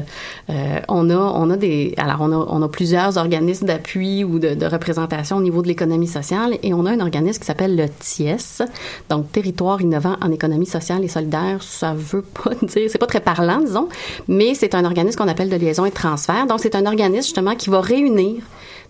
Euh, 0.49 0.79
on 0.89 1.11
a, 1.11 1.17
on 1.17 1.51
a 1.51 1.57
des, 1.57 1.95
alors 1.97 2.19
on 2.21 2.33
a, 2.33 2.37
on 2.37 2.63
a 2.63 2.69
plusieurs 2.69 3.17
organismes 3.17 3.67
d'appui 3.67 4.23
ou 4.23 4.39
de, 4.39 4.55
de, 4.55 4.67
représentation 4.67 5.37
au 5.37 5.43
niveau 5.43 5.63
de 5.63 5.69
l'économie 5.69 6.07
sociale 6.07 6.57
et 6.63 6.73
on 6.73 6.87
a 6.87 6.93
un 6.93 7.01
organisme 7.01 7.41
qui 7.41 7.47
s'appelle 7.47 7.77
le 7.77 7.87
TIES, 7.89 8.65
donc 9.09 9.33
Territoire 9.33 9.81
innovant 9.81 10.17
en 10.23 10.31
économie 10.31 10.67
sociale 10.67 11.05
et 11.05 11.09
solidaire. 11.09 11.63
Ça 11.63 11.95
veut 11.97 12.23
pas 12.23 12.51
dire, 12.63 12.89
c'est 12.89 12.99
pas 12.99 13.07
très 13.07 13.21
parlant, 13.21 13.59
disons, 13.59 13.89
mais 14.29 14.55
c'est 14.55 14.75
un 14.75 14.85
organisme 14.85 15.19
qu'on 15.19 15.29
appelle 15.29 15.51
de 15.51 15.57
liaison 15.57 15.85
et 15.85 15.91
de 15.91 15.95
transfert. 15.95 16.47
Donc 16.47 16.61
c'est 16.61 16.77
un 16.77 16.87
organisme 16.87 17.25
justement 17.25 17.55
qui 17.57 17.71
va 17.71 17.81
réunir 17.81 18.43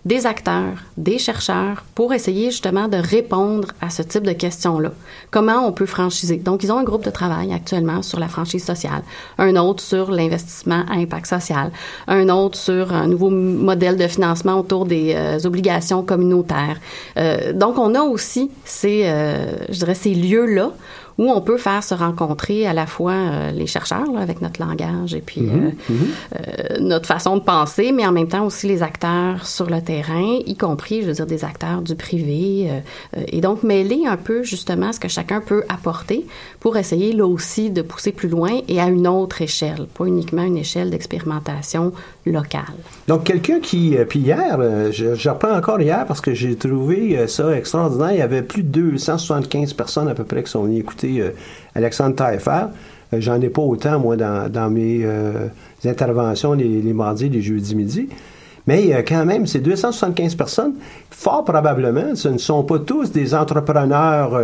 des 0.07 0.25
acteurs, 0.25 0.77
des 0.95 1.17
chercheurs 1.17 1.83
pour 1.93 2.13
essayer 2.13 2.49
justement 2.49 2.87
de 2.87 2.95
répondre 2.95 3.73
à 3.81 3.89
ce 3.89 4.01
type 4.01 4.23
de 4.23 4.31
questions-là. 4.31 4.91
Comment 5.31 5.67
on 5.67 5.73
peut 5.73 5.85
franchiser? 5.85 6.37
Donc, 6.37 6.63
ils 6.63 6.71
ont 6.71 6.77
un 6.77 6.85
groupe 6.85 7.03
de 7.03 7.09
travail 7.09 7.51
actuellement 7.51 8.01
sur 8.01 8.17
la 8.17 8.29
franchise 8.29 8.63
sociale, 8.63 9.03
un 9.37 9.57
autre 9.57 9.83
sur 9.83 10.09
l'investissement 10.09 10.85
à 10.89 10.93
impact 10.93 11.25
social, 11.25 11.71
un 12.07 12.29
autre 12.29 12.57
sur 12.57 12.93
un 12.93 13.07
nouveau 13.07 13.29
modèle 13.29 13.97
de 13.97 14.07
financement 14.07 14.57
autour 14.61 14.85
des 14.85 15.13
euh, 15.13 15.39
obligations 15.43 16.03
communautaires. 16.03 16.79
Euh, 17.17 17.51
donc, 17.51 17.77
on 17.77 17.93
a 17.93 18.01
aussi 18.01 18.49
ces, 18.63 19.01
euh, 19.05 19.45
je 19.67 19.79
dirais, 19.79 19.95
ces 19.95 20.13
lieux-là 20.13 20.71
où 21.17 21.31
on 21.31 21.41
peut 21.41 21.57
faire 21.57 21.83
se 21.83 21.95
rencontrer 21.95 22.67
à 22.67 22.73
la 22.73 22.85
fois 22.85 23.13
euh, 23.13 23.51
les 23.51 23.65
chercheurs 23.65 24.17
avec 24.17 24.41
notre 24.41 24.61
langage 24.61 25.15
et 25.15 25.21
puis 25.21 25.41
mhm, 25.41 25.73
euh, 25.89 25.93
mhm. 25.93 26.07
Euh, 26.35 26.79
notre 26.79 27.07
façon 27.07 27.37
de 27.37 27.41
penser, 27.41 27.91
mais 27.91 28.05
en 28.05 28.11
même 28.11 28.27
temps 28.27 28.45
aussi 28.45 28.67
les 28.67 28.83
acteurs 28.83 29.45
sur 29.45 29.69
le 29.69 29.81
terrain, 29.81 30.39
y 30.45 30.55
compris, 30.55 31.01
je 31.01 31.07
veux 31.07 31.13
dire, 31.13 31.25
des 31.25 31.43
acteurs 31.43 31.81
du 31.81 31.95
privé, 31.95 32.69
et 33.27 33.41
donc 33.41 33.63
mêler 33.63 34.03
un 34.05 34.17
peu 34.17 34.43
justement 34.43 34.91
ce 34.93 34.99
que 34.99 35.07
chacun 35.07 35.41
peut 35.41 35.63
apporter 35.69 36.25
pour 36.59 36.77
essayer 36.77 37.13
là 37.13 37.25
aussi 37.25 37.69
de 37.69 37.81
pousser 37.81 38.11
plus 38.11 38.29
loin 38.29 38.61
et 38.67 38.79
à 38.79 38.87
une 38.87 39.07
autre 39.07 39.41
échelle, 39.41 39.87
pas 39.97 40.05
uniquement 40.05 40.43
une 40.43 40.57
échelle 40.57 40.89
d'expérimentation 40.89 41.93
Donc 43.07 43.23
quelqu'un 43.23 43.59
qui, 43.59 43.95
puis 44.09 44.19
hier, 44.19 44.59
je, 44.91 45.15
je, 45.15 45.29
reprends 45.29 45.55
encore 45.55 45.79
hier 45.81 46.05
parce 46.05 46.21
que 46.21 46.33
j'ai 46.33 46.55
trouvé 46.55 47.27
ça 47.27 47.55
extraordinaire, 47.55 48.11
il 48.11 48.19
y 48.19 48.21
avait 48.21 48.41
plus 48.41 48.63
de 48.63 48.69
275 48.69 49.73
personnes 49.73 50.07
à 50.07 50.13
peu 50.13 50.23
près 50.23 50.43
qui 50.43 50.51
sont 50.51 50.63
venues 50.63 50.79
écouter 50.79 51.21
euh, 51.21 51.31
Alexandre 51.75 52.15
Taillefer. 52.15 52.65
Euh, 53.13 53.17
j'en 53.19 53.39
ai 53.41 53.49
pas 53.49 53.61
autant, 53.61 53.99
moi, 53.99 54.15
dans, 54.15 54.69
mes 54.69 55.01
euh, 55.03 55.47
interventions 55.85 56.53
les, 56.53 56.81
les, 56.81 56.93
mardis, 56.93 57.29
les 57.29 57.41
jeudis 57.41 57.75
midi. 57.75 58.09
Mais 58.65 59.01
quand 59.07 59.25
même, 59.25 59.47
ces 59.47 59.59
275 59.59 60.35
personnes, 60.35 60.73
fort 61.09 61.45
probablement, 61.45 62.15
ce 62.15 62.27
ne 62.27 62.37
sont 62.37 62.63
pas 62.63 62.79
tous 62.79 63.13
des 63.13 63.33
entrepreneurs 63.33 64.37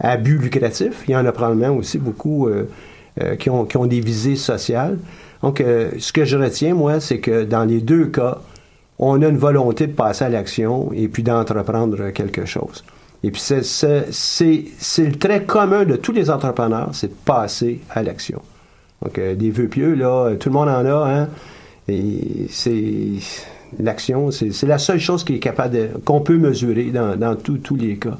à 0.00 0.16
but 0.16 0.38
lucratif. 0.38 1.04
Il 1.06 1.12
y 1.12 1.16
en 1.16 1.24
a 1.24 1.30
probablement 1.30 1.76
aussi 1.76 1.98
beaucoup 1.98 2.48
qui, 3.38 3.48
ont, 3.48 3.64
qui, 3.66 3.76
ont, 3.76 3.86
des 3.86 4.00
visées 4.00 4.34
sociales. 4.34 4.98
Donc, 5.42 5.62
ce 5.98 6.12
que 6.12 6.24
je 6.24 6.36
retiens, 6.36 6.74
moi, 6.74 7.00
c'est 7.00 7.18
que 7.18 7.44
dans 7.44 7.64
les 7.64 7.80
deux 7.80 8.06
cas, 8.06 8.38
on 8.98 9.22
a 9.22 9.28
une 9.28 9.38
volonté 9.38 9.86
de 9.86 9.92
passer 9.92 10.26
à 10.26 10.28
l'action 10.28 10.90
et 10.92 11.08
puis 11.08 11.22
d'entreprendre 11.22 12.10
quelque 12.10 12.44
chose. 12.44 12.84
Et 13.22 13.30
puis, 13.30 13.40
c'est 13.40 13.56
le 13.66 15.12
trait 15.12 15.44
commun 15.44 15.84
de 15.84 15.96
tous 15.96 16.12
les 16.12 16.30
entrepreneurs, 16.30 16.90
c'est 16.92 17.08
de 17.08 17.16
passer 17.24 17.80
à 17.90 18.02
l'action. 18.02 18.42
Donc, 19.02 19.18
euh, 19.18 19.34
des 19.34 19.50
vœux 19.50 19.68
pieux, 19.68 19.94
là, 19.94 20.34
tout 20.38 20.50
le 20.50 20.52
monde 20.52 20.68
en 20.68 20.84
a, 20.84 21.10
hein. 21.10 21.28
Et 21.88 22.46
c'est 22.50 22.74
l'action, 23.78 24.30
c'est 24.30 24.66
la 24.66 24.78
seule 24.78 25.00
chose 25.00 25.24
qui 25.24 25.34
est 25.34 25.38
capable 25.38 25.90
qu'on 26.04 26.20
peut 26.20 26.36
mesurer 26.36 26.84
dans, 26.84 27.16
dans 27.16 27.34
tous 27.36 27.74
les 27.74 27.96
cas. 27.96 28.18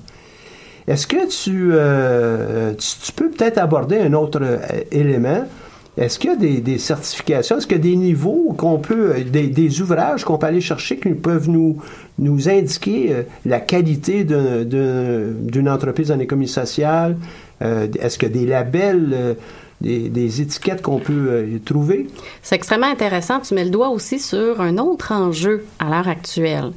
Est-ce 0.88 1.06
que 1.06 1.28
tu, 1.28 1.70
euh, 1.72 2.72
tu, 2.74 3.12
peux 3.12 3.30
peut-être 3.30 3.58
aborder 3.58 3.98
un 3.98 4.12
autre 4.12 4.40
euh, 4.42 4.58
élément? 4.90 5.44
Est-ce 6.00 6.18
qu'il 6.18 6.30
y 6.30 6.32
a 6.32 6.60
des, 6.60 6.78
certifications, 6.78 7.58
est-ce 7.58 7.66
qu'il 7.66 7.76
y 7.76 7.80
a 7.80 7.82
des 7.82 7.96
niveaux 7.96 8.54
qu'on 8.56 8.78
peut, 8.78 9.14
des, 9.22 9.80
ouvrages 9.80 10.24
qu'on 10.24 10.38
peut 10.38 10.46
aller 10.46 10.60
chercher 10.60 10.96
qui 10.96 11.10
peuvent 11.10 11.48
nous, 11.48 11.78
indiquer 12.48 13.24
la 13.44 13.60
qualité 13.60 14.24
d'une 14.24 15.68
entreprise 15.68 16.10
en 16.10 16.18
économie 16.18 16.48
sociale? 16.48 17.16
est-ce 17.60 18.18
qu'il 18.18 18.28
y 18.28 18.32
a 18.32 18.34
des 18.34 18.46
labels? 18.46 19.36
des, 19.80 20.40
étiquettes 20.40 20.82
qu'on 20.82 20.98
peut 20.98 21.46
trouver? 21.64 22.06
C'est 22.42 22.54
extrêmement 22.54 22.90
intéressant. 22.90 23.40
Tu 23.40 23.54
mets 23.54 23.64
le 23.64 23.70
doigt 23.70 23.90
aussi 23.90 24.18
sur 24.18 24.60
un 24.60 24.78
autre 24.78 25.12
enjeu 25.12 25.64
à 25.78 25.90
l'heure 25.90 26.08
actuelle. 26.08 26.72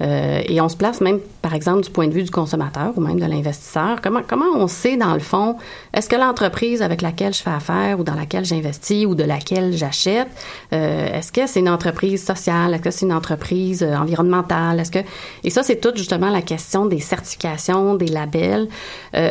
Euh, 0.00 0.40
et 0.46 0.60
on 0.60 0.68
se 0.68 0.76
place 0.76 1.00
même, 1.00 1.18
par 1.48 1.54
exemple, 1.54 1.80
du 1.80 1.88
point 1.88 2.08
de 2.08 2.12
vue 2.12 2.24
du 2.24 2.30
consommateur 2.30 2.92
ou 2.94 3.00
même 3.00 3.18
de 3.18 3.24
l'investisseur. 3.24 4.02
Comment, 4.02 4.20
comment 4.28 4.50
on 4.54 4.68
sait, 4.68 4.98
dans 4.98 5.14
le 5.14 5.18
fond, 5.18 5.56
est-ce 5.94 6.06
que 6.06 6.14
l'entreprise 6.14 6.82
avec 6.82 7.00
laquelle 7.00 7.32
je 7.32 7.40
fais 7.40 7.48
affaire 7.48 7.98
ou 7.98 8.04
dans 8.04 8.14
laquelle 8.14 8.44
j'investis 8.44 9.06
ou 9.06 9.14
de 9.14 9.24
laquelle 9.24 9.74
j'achète, 9.74 10.28
euh, 10.74 11.06
est-ce 11.06 11.32
que 11.32 11.46
c'est 11.46 11.60
une 11.60 11.70
entreprise 11.70 12.22
sociale? 12.22 12.74
Est-ce 12.74 12.82
que 12.82 12.90
c'est 12.90 13.06
une 13.06 13.14
entreprise 13.14 13.82
euh, 13.82 13.96
environnementale? 13.96 14.78
Est-ce 14.78 14.90
que... 14.90 14.98
Et 15.42 15.48
ça, 15.48 15.62
c'est 15.62 15.76
tout 15.76 15.92
justement 15.94 16.28
la 16.28 16.42
question 16.42 16.84
des 16.84 17.00
certifications, 17.00 17.94
des 17.94 18.08
labels. 18.08 18.68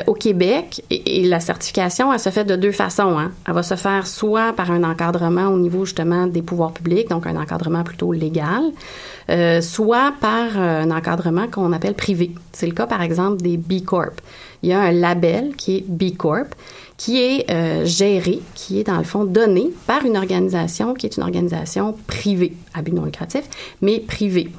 au 0.08 0.14
Québec, 0.16 0.84
et, 0.90 1.24
la 1.28 1.40
certification, 1.40 2.12
elle 2.12 2.20
se 2.20 2.32
fait 2.32 2.46
de 2.46 2.56
deux 2.56 2.72
façons. 2.72 3.20
Hein. 3.20 3.32
Elle 3.48 3.54
va 3.54 3.62
se 3.62 3.76
faire 3.76 4.08
soit 4.08 4.54
par 4.54 4.72
un 4.72 4.84
encadrement 4.84 5.50
au 5.50 5.58
niveau 5.60 5.86
justement 5.86 6.26
des 6.26 6.42
pouvoirs 6.42 6.72
publics, 6.72 7.10
donc 7.10 7.28
un 7.28 7.36
encadrement 7.36 7.84
plutôt 7.84 8.12
légal, 8.12 8.64
soit 9.62 10.14
par 10.20 10.48
euh, 10.56 10.84
un 10.84 10.92
encadrement 10.92 11.48
qu'on 11.48 11.74
appelle 11.74 11.94
C'est 12.54 12.68
le 12.68 12.74
cas, 12.74 12.88
par 12.88 13.02
exemple, 13.02 13.42
des 13.42 13.58
B 13.58 13.84
Corp. 13.84 14.22
Il 14.64 14.70
y 14.70 14.74
a 14.74 14.80
un 14.80 14.92
label 14.92 15.56
qui 15.56 15.78
est 15.78 15.86
B 15.88 16.16
Corp 16.16 16.56
qui 16.98 17.22
est 17.22 17.50
euh, 17.52 17.86
géré, 17.86 18.42
qui 18.56 18.80
est 18.80 18.84
dans 18.84 18.98
le 18.98 19.04
fond 19.04 19.24
donné 19.24 19.70
par 19.86 20.04
une 20.04 20.18
organisation 20.18 20.96
qui 20.96 21.06
est 21.06 21.16
une 21.16 21.24
organisation 21.24 21.96
privée, 22.08 22.54
à 22.74 22.82
but 22.82 22.94
non 22.94 23.06
lucratif, 23.06 23.44
mais 23.82 24.00
privée. 24.00 24.50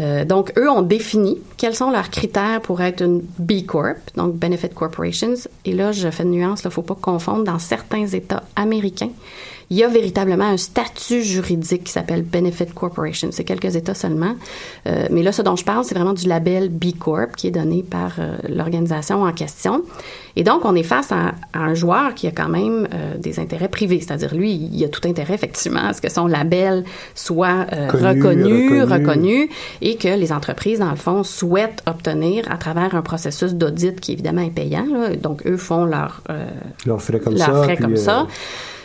Euh, 0.00 0.26
donc, 0.26 0.52
eux 0.58 0.68
ont 0.68 0.82
défini 0.82 1.38
quels 1.56 1.74
sont 1.74 1.90
leurs 1.90 2.10
critères 2.10 2.60
pour 2.60 2.82
être 2.82 3.02
une 3.02 3.22
B 3.38 3.64
Corp, 3.64 3.96
donc 4.14 4.34
Benefit 4.34 4.68
Corporations. 4.68 5.34
Et 5.64 5.72
là, 5.72 5.92
je 5.92 6.10
fais 6.10 6.24
une 6.24 6.32
nuance, 6.32 6.62
il 6.64 6.66
ne 6.66 6.72
faut 6.72 6.82
pas 6.82 6.96
confondre. 7.00 7.44
Dans 7.44 7.58
certains 7.58 8.06
États 8.06 8.42
américains, 8.56 9.10
il 9.68 9.76
y 9.76 9.82
a 9.82 9.88
véritablement 9.88 10.44
un 10.44 10.56
statut 10.56 11.22
juridique 11.22 11.84
qui 11.84 11.92
s'appelle 11.92 12.22
Benefit 12.22 12.66
Corporation. 12.66 13.30
C'est 13.32 13.42
quelques 13.42 13.74
États 13.74 13.94
seulement. 13.94 14.36
Euh, 14.86 15.06
mais 15.10 15.24
là, 15.24 15.32
ce 15.32 15.42
dont 15.42 15.56
je 15.56 15.64
parle, 15.64 15.84
c'est 15.84 15.94
vraiment 15.94 16.12
du 16.12 16.28
label 16.28 16.68
B 16.68 16.96
Corp 16.96 17.34
qui 17.36 17.48
est 17.48 17.52
donné 17.52 17.82
par 17.82 18.12
euh, 18.18 18.36
l'organisation 18.48 19.22
en 19.22 19.32
question. 19.32 19.82
Et 20.36 20.44
donc, 20.44 20.64
on 20.64 20.76
est 20.76 20.84
face 20.84 21.10
à, 21.10 21.34
un 21.54 21.74
joueur 21.74 22.14
qui 22.14 22.28
a 22.28 22.30
quand 22.30 22.48
même 22.48 22.86
euh, 22.94 23.16
des 23.18 23.40
intérêts 23.40 23.68
privés. 23.68 24.00
C'est-à-dire, 24.00 24.34
lui, 24.34 24.52
il 24.52 24.84
a 24.84 24.88
tout 24.88 25.00
intérêt, 25.08 25.34
effectivement, 25.34 25.80
à 25.80 25.92
ce 25.94 26.00
que 26.00 26.10
son 26.10 26.28
label 26.28 26.84
soit 27.14 27.66
reconnu, 27.88 28.82
reconnu, 28.82 29.48
et 29.80 29.96
que 29.96 30.08
les 30.08 30.32
entreprises, 30.32 30.78
dans 30.78 30.90
le 30.90 30.96
fond, 30.96 31.24
souhaitent 31.24 31.82
obtenir 31.86 32.44
à 32.52 32.56
travers 32.56 32.94
un 32.94 33.02
processus 33.02 33.54
d'audit 33.54 33.98
qui, 33.98 34.12
évidemment, 34.12 34.42
est 34.42 34.50
payant. 34.50 34.86
Donc, 35.20 35.44
eux 35.46 35.56
font 35.56 35.86
leur, 35.86 36.22
leurs 36.84 37.02
frais 37.02 37.18
comme 37.18 37.36
ça. 37.36 37.62
Frais 37.62 37.76
comme 37.76 37.96
ça. 37.96 38.26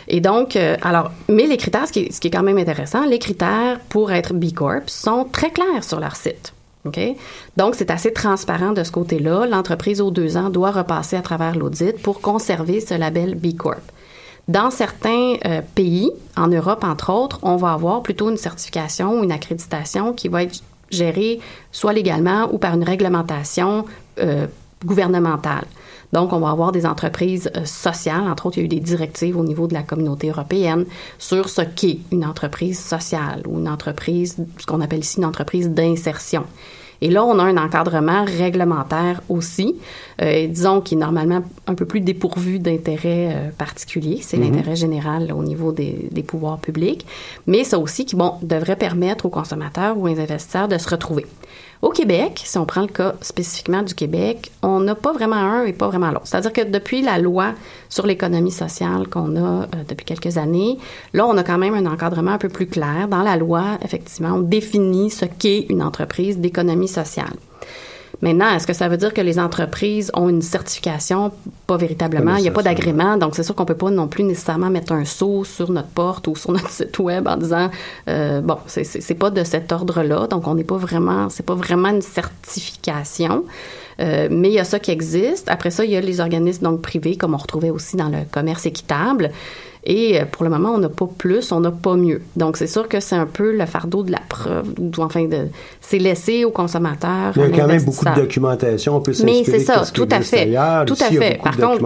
Et 0.08 0.20
donc, 0.20 0.56
euh, 0.56 0.76
alors, 0.82 1.10
mais 1.28 1.46
les 1.46 1.56
critères, 1.56 1.86
ce 1.86 1.92
qui, 1.92 2.00
est, 2.00 2.30
quand 2.30 2.42
même 2.42 2.58
intéressant, 2.58 3.04
les 3.04 3.18
critères 3.18 3.80
pour 3.88 4.12
être 4.12 4.34
B 4.34 4.52
Corp 4.52 4.88
sont 4.88 5.26
très 5.30 5.50
clairs 5.50 5.84
sur 5.84 6.00
leur 6.00 6.16
site. 6.16 6.52
OK? 6.84 6.98
Donc, 7.56 7.74
c'est 7.76 7.90
assez 7.90 8.12
transparent 8.12 8.72
de 8.72 8.82
ce 8.82 8.90
côté-là. 8.90 9.46
L'entreprise, 9.46 10.00
aux 10.00 10.10
deux 10.10 10.36
ans, 10.36 10.50
doit 10.50 10.72
repasser 10.72 11.16
à 11.16 11.22
travers 11.22 11.56
l'audit 11.56 12.00
pour 12.02 12.20
conserver 12.20 12.80
ce 12.80 12.94
label 12.94 13.34
B 13.34 13.56
Corp. 13.56 13.82
Dans 14.48 14.70
certains 14.70 15.34
euh, 15.44 15.60
pays, 15.74 16.10
en 16.36 16.48
Europe 16.48 16.82
entre 16.82 17.12
autres, 17.12 17.38
on 17.42 17.56
va 17.56 17.72
avoir 17.72 18.02
plutôt 18.02 18.28
une 18.28 18.36
certification 18.36 19.20
ou 19.20 19.24
une 19.24 19.30
accréditation 19.30 20.12
qui 20.12 20.26
va 20.28 20.42
être 20.42 20.60
gérée 20.90 21.40
soit 21.70 21.92
légalement 21.92 22.52
ou 22.52 22.58
par 22.58 22.74
une 22.74 22.82
réglementation 22.82 23.84
euh, 24.18 24.46
gouvernementale. 24.84 25.64
Donc, 26.12 26.32
on 26.32 26.40
va 26.40 26.50
avoir 26.50 26.72
des 26.72 26.86
entreprises 26.86 27.50
euh, 27.56 27.64
sociales. 27.64 28.22
Entre 28.28 28.46
autres, 28.46 28.58
il 28.58 28.60
y 28.60 28.62
a 28.62 28.66
eu 28.66 28.68
des 28.68 28.80
directives 28.80 29.36
au 29.36 29.44
niveau 29.44 29.66
de 29.66 29.74
la 29.74 29.82
communauté 29.82 30.28
européenne 30.28 30.84
sur 31.18 31.48
ce 31.48 31.62
qu'est 31.62 31.98
une 32.10 32.24
entreprise 32.24 32.78
sociale 32.78 33.42
ou 33.46 33.58
une 33.58 33.68
entreprise, 33.68 34.36
ce 34.58 34.66
qu'on 34.66 34.80
appelle 34.80 35.00
ici 35.00 35.18
une 35.18 35.24
entreprise 35.24 35.70
d'insertion. 35.70 36.44
Et 37.02 37.10
là, 37.10 37.24
on 37.24 37.36
a 37.40 37.42
un 37.42 37.56
encadrement 37.56 38.24
réglementaire 38.24 39.22
aussi, 39.28 39.74
euh, 40.22 40.46
disons, 40.46 40.80
qui 40.80 40.94
est 40.94 40.98
normalement 40.98 41.42
un 41.66 41.74
peu 41.74 41.84
plus 41.84 42.00
dépourvu 42.00 42.60
d'intérêt 42.60 43.34
euh, 43.34 43.50
particulier. 43.50 44.20
C'est 44.22 44.36
mm-hmm. 44.36 44.40
l'intérêt 44.40 44.76
général 44.76 45.32
au 45.32 45.42
niveau 45.42 45.72
des, 45.72 46.08
des, 46.12 46.22
pouvoirs 46.22 46.58
publics. 46.58 47.04
Mais 47.48 47.64
ça 47.64 47.80
aussi 47.80 48.04
qui, 48.04 48.14
bon, 48.14 48.34
devrait 48.42 48.76
permettre 48.76 49.26
aux 49.26 49.30
consommateurs 49.30 49.98
ou 49.98 50.04
aux 50.04 50.20
investisseurs 50.20 50.68
de 50.68 50.78
se 50.78 50.88
retrouver. 50.88 51.26
Au 51.82 51.90
Québec, 51.90 52.40
si 52.44 52.58
on 52.58 52.64
prend 52.64 52.82
le 52.82 52.86
cas 52.86 53.14
spécifiquement 53.20 53.82
du 53.82 53.92
Québec, 53.92 54.52
on 54.62 54.78
n'a 54.78 54.94
pas 54.94 55.12
vraiment 55.12 55.34
un 55.34 55.64
et 55.64 55.72
pas 55.72 55.88
vraiment 55.88 56.12
l'autre. 56.12 56.26
C'est-à-dire 56.28 56.52
que 56.52 56.60
depuis 56.62 57.02
la 57.02 57.18
loi 57.18 57.54
sur 57.88 58.06
l'économie 58.06 58.52
sociale 58.52 59.08
qu'on 59.08 59.34
a 59.34 59.62
euh, 59.62 59.66
depuis 59.88 60.04
quelques 60.04 60.38
années, 60.38 60.78
là, 61.12 61.26
on 61.26 61.36
a 61.36 61.42
quand 61.42 61.58
même 61.58 61.74
un 61.74 61.86
encadrement 61.86 62.30
un 62.30 62.38
peu 62.38 62.48
plus 62.48 62.68
clair. 62.68 63.08
Dans 63.08 63.22
la 63.22 63.36
loi, 63.36 63.78
effectivement, 63.82 64.36
on 64.36 64.38
définit 64.38 65.10
ce 65.10 65.24
qu'est 65.24 65.66
une 65.70 65.82
entreprise 65.82 66.38
d'économie 66.38 66.86
sociale. 66.86 67.34
Maintenant, 68.22 68.54
est-ce 68.54 68.68
que 68.68 68.72
ça 68.72 68.88
veut 68.88 68.96
dire 68.96 69.12
que 69.12 69.20
les 69.20 69.40
entreprises 69.40 70.12
ont 70.14 70.28
une 70.28 70.42
certification? 70.42 71.32
Pas 71.66 71.76
véritablement. 71.76 72.36
Il 72.36 72.42
n'y 72.42 72.48
a 72.48 72.52
pas 72.52 72.62
d'agrément. 72.62 73.16
Donc, 73.16 73.34
c'est 73.34 73.42
sûr 73.42 73.56
qu'on 73.56 73.64
peut 73.64 73.74
pas 73.74 73.90
non 73.90 74.06
plus 74.06 74.22
nécessairement 74.22 74.70
mettre 74.70 74.92
un 74.92 75.04
sceau 75.04 75.42
sur 75.42 75.72
notre 75.72 75.88
porte 75.88 76.28
ou 76.28 76.36
sur 76.42 76.52
notre 76.52 76.70
site 76.70 76.96
web 77.00 77.26
en 77.26 77.36
disant, 77.36 77.68
euh, 78.08 78.40
bon, 78.40 78.58
c'est 78.66 79.14
pas 79.18 79.30
de 79.30 79.42
cet 79.42 79.72
ordre-là. 79.72 80.28
Donc, 80.28 80.46
on 80.46 80.54
n'est 80.54 80.62
pas 80.62 80.76
vraiment, 80.76 81.28
c'est 81.30 81.44
pas 81.44 81.56
vraiment 81.56 81.88
une 81.88 82.00
certification. 82.00 83.44
Euh, 84.00 84.28
mais 84.30 84.50
il 84.50 84.54
y 84.54 84.60
a 84.60 84.64
ça 84.64 84.78
qui 84.78 84.92
existe. 84.92 85.48
Après 85.50 85.70
ça, 85.70 85.84
il 85.84 85.90
y 85.90 85.96
a 85.96 86.00
les 86.00 86.20
organismes 86.20 86.64
donc 86.64 86.80
privés, 86.80 87.16
comme 87.16 87.34
on 87.34 87.38
retrouvait 87.38 87.70
aussi 87.70 87.96
dans 87.96 88.08
le 88.08 88.18
commerce 88.30 88.66
équitable. 88.66 89.32
Et 89.84 90.20
euh, 90.20 90.24
pour 90.30 90.44
le 90.44 90.50
moment, 90.50 90.70
on 90.70 90.78
n'a 90.78 90.88
pas 90.88 91.08
plus, 91.18 91.50
on 91.50 91.60
n'a 91.60 91.72
pas 91.72 91.96
mieux. 91.96 92.22
Donc, 92.36 92.56
c'est 92.56 92.68
sûr 92.68 92.88
que 92.88 93.00
c'est 93.00 93.16
un 93.16 93.26
peu 93.26 93.56
le 93.56 93.66
fardeau 93.66 94.04
de 94.04 94.12
la 94.12 94.20
preuve, 94.28 94.68
ou 94.78 94.90
enfin, 94.98 95.24
de, 95.24 95.48
c'est 95.80 95.98
laissé 95.98 96.44
aux 96.44 96.50
consommateurs. 96.50 97.32
Il 97.34 97.42
y 97.42 97.44
a 97.44 97.48
quand 97.50 97.66
même 97.66 97.82
beaucoup 97.82 98.04
de 98.04 98.14
documentation, 98.14 98.96
on 98.96 99.00
peut 99.00 99.12
Mais 99.24 99.42
c'est 99.44 99.58
ça, 99.58 99.82
tout 99.92 100.08
à 100.10 100.20
fait. 100.20 100.46
Tout 100.86 100.96
à 101.00 101.10
fait. 101.10 101.40
Par 101.42 101.56
contre, 101.56 101.82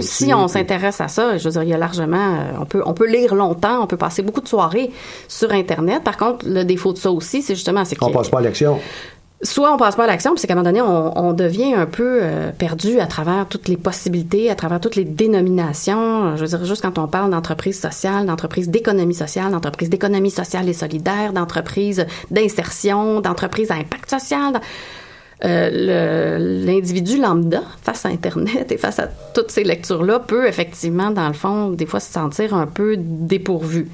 si 0.00 0.32
on 0.32 0.46
s'intéresse 0.46 1.00
à 1.00 1.08
ça, 1.08 1.36
je 1.38 1.44
veux 1.44 1.50
dire, 1.50 1.62
il 1.64 1.68
y 1.70 1.74
a 1.74 1.78
largement, 1.78 2.34
euh, 2.34 2.60
on 2.60 2.64
peut, 2.66 2.82
on 2.86 2.94
peut 2.94 3.10
lire 3.10 3.34
longtemps, 3.34 3.82
on 3.82 3.86
peut 3.86 3.96
passer 3.96 4.22
beaucoup 4.22 4.40
de 4.40 4.48
soirées 4.48 4.90
sur 5.26 5.50
Internet. 5.52 6.04
Par 6.04 6.16
contre, 6.16 6.46
le 6.48 6.62
défaut 6.64 6.92
de 6.92 6.98
ça 6.98 7.10
aussi, 7.10 7.42
c'est 7.42 7.54
justement, 7.54 7.84
c'est 7.84 7.96
qu'on 7.96 8.12
passe 8.12 8.28
pas 8.28 8.38
à 8.38 8.42
l'action 8.42 8.78
soit 9.42 9.72
on 9.72 9.78
passe 9.78 9.96
pas 9.96 10.04
à 10.04 10.06
l'action, 10.06 10.32
puis 10.32 10.40
c'est 10.40 10.46
qu'à 10.46 10.52
un 10.52 10.56
moment 10.56 10.68
donné, 10.68 10.82
on, 10.82 11.32
devient 11.32 11.74
un 11.74 11.86
peu 11.86 12.20
euh, 12.22 12.50
perdu 12.52 13.00
à 13.00 13.06
travers 13.06 13.46
toutes 13.48 13.68
les 13.68 13.76
possibilités, 13.76 14.50
à 14.50 14.54
travers 14.54 14.80
toutes 14.80 14.96
les 14.96 15.04
dénominations. 15.04 16.36
Je 16.36 16.42
veux 16.42 16.48
dire, 16.48 16.64
juste 16.64 16.82
quand 16.82 16.98
on 16.98 17.06
parle 17.06 17.30
d'entreprise 17.30 17.80
sociale, 17.80 18.26
d'entreprise 18.26 18.68
d'économie 18.68 19.14
sociale, 19.14 19.52
d'entreprise 19.52 19.88
d'économie 19.88 20.30
sociale 20.30 20.68
et 20.68 20.72
solidaire, 20.72 21.32
d'entreprise 21.32 22.06
d'insertion, 22.30 23.20
d'entreprise 23.20 23.70
à 23.70 23.74
impact 23.74 24.10
social. 24.10 24.60
Euh, 25.42 26.36
l'individu 26.38 27.18
lambda 27.18 27.62
face 27.82 28.04
à 28.04 28.10
Internet 28.10 28.70
et 28.72 28.76
face 28.76 28.98
à 28.98 29.08
toutes 29.34 29.50
ces 29.50 29.64
lectures-là 29.64 30.18
peut 30.18 30.46
effectivement, 30.46 31.10
dans 31.10 31.28
le 31.28 31.32
fond, 31.32 31.70
des 31.70 31.86
fois 31.86 32.00
se 32.00 32.12
sentir 32.12 32.54
un 32.54 32.66
peu 32.66 32.96
dépourvu. 32.98 33.88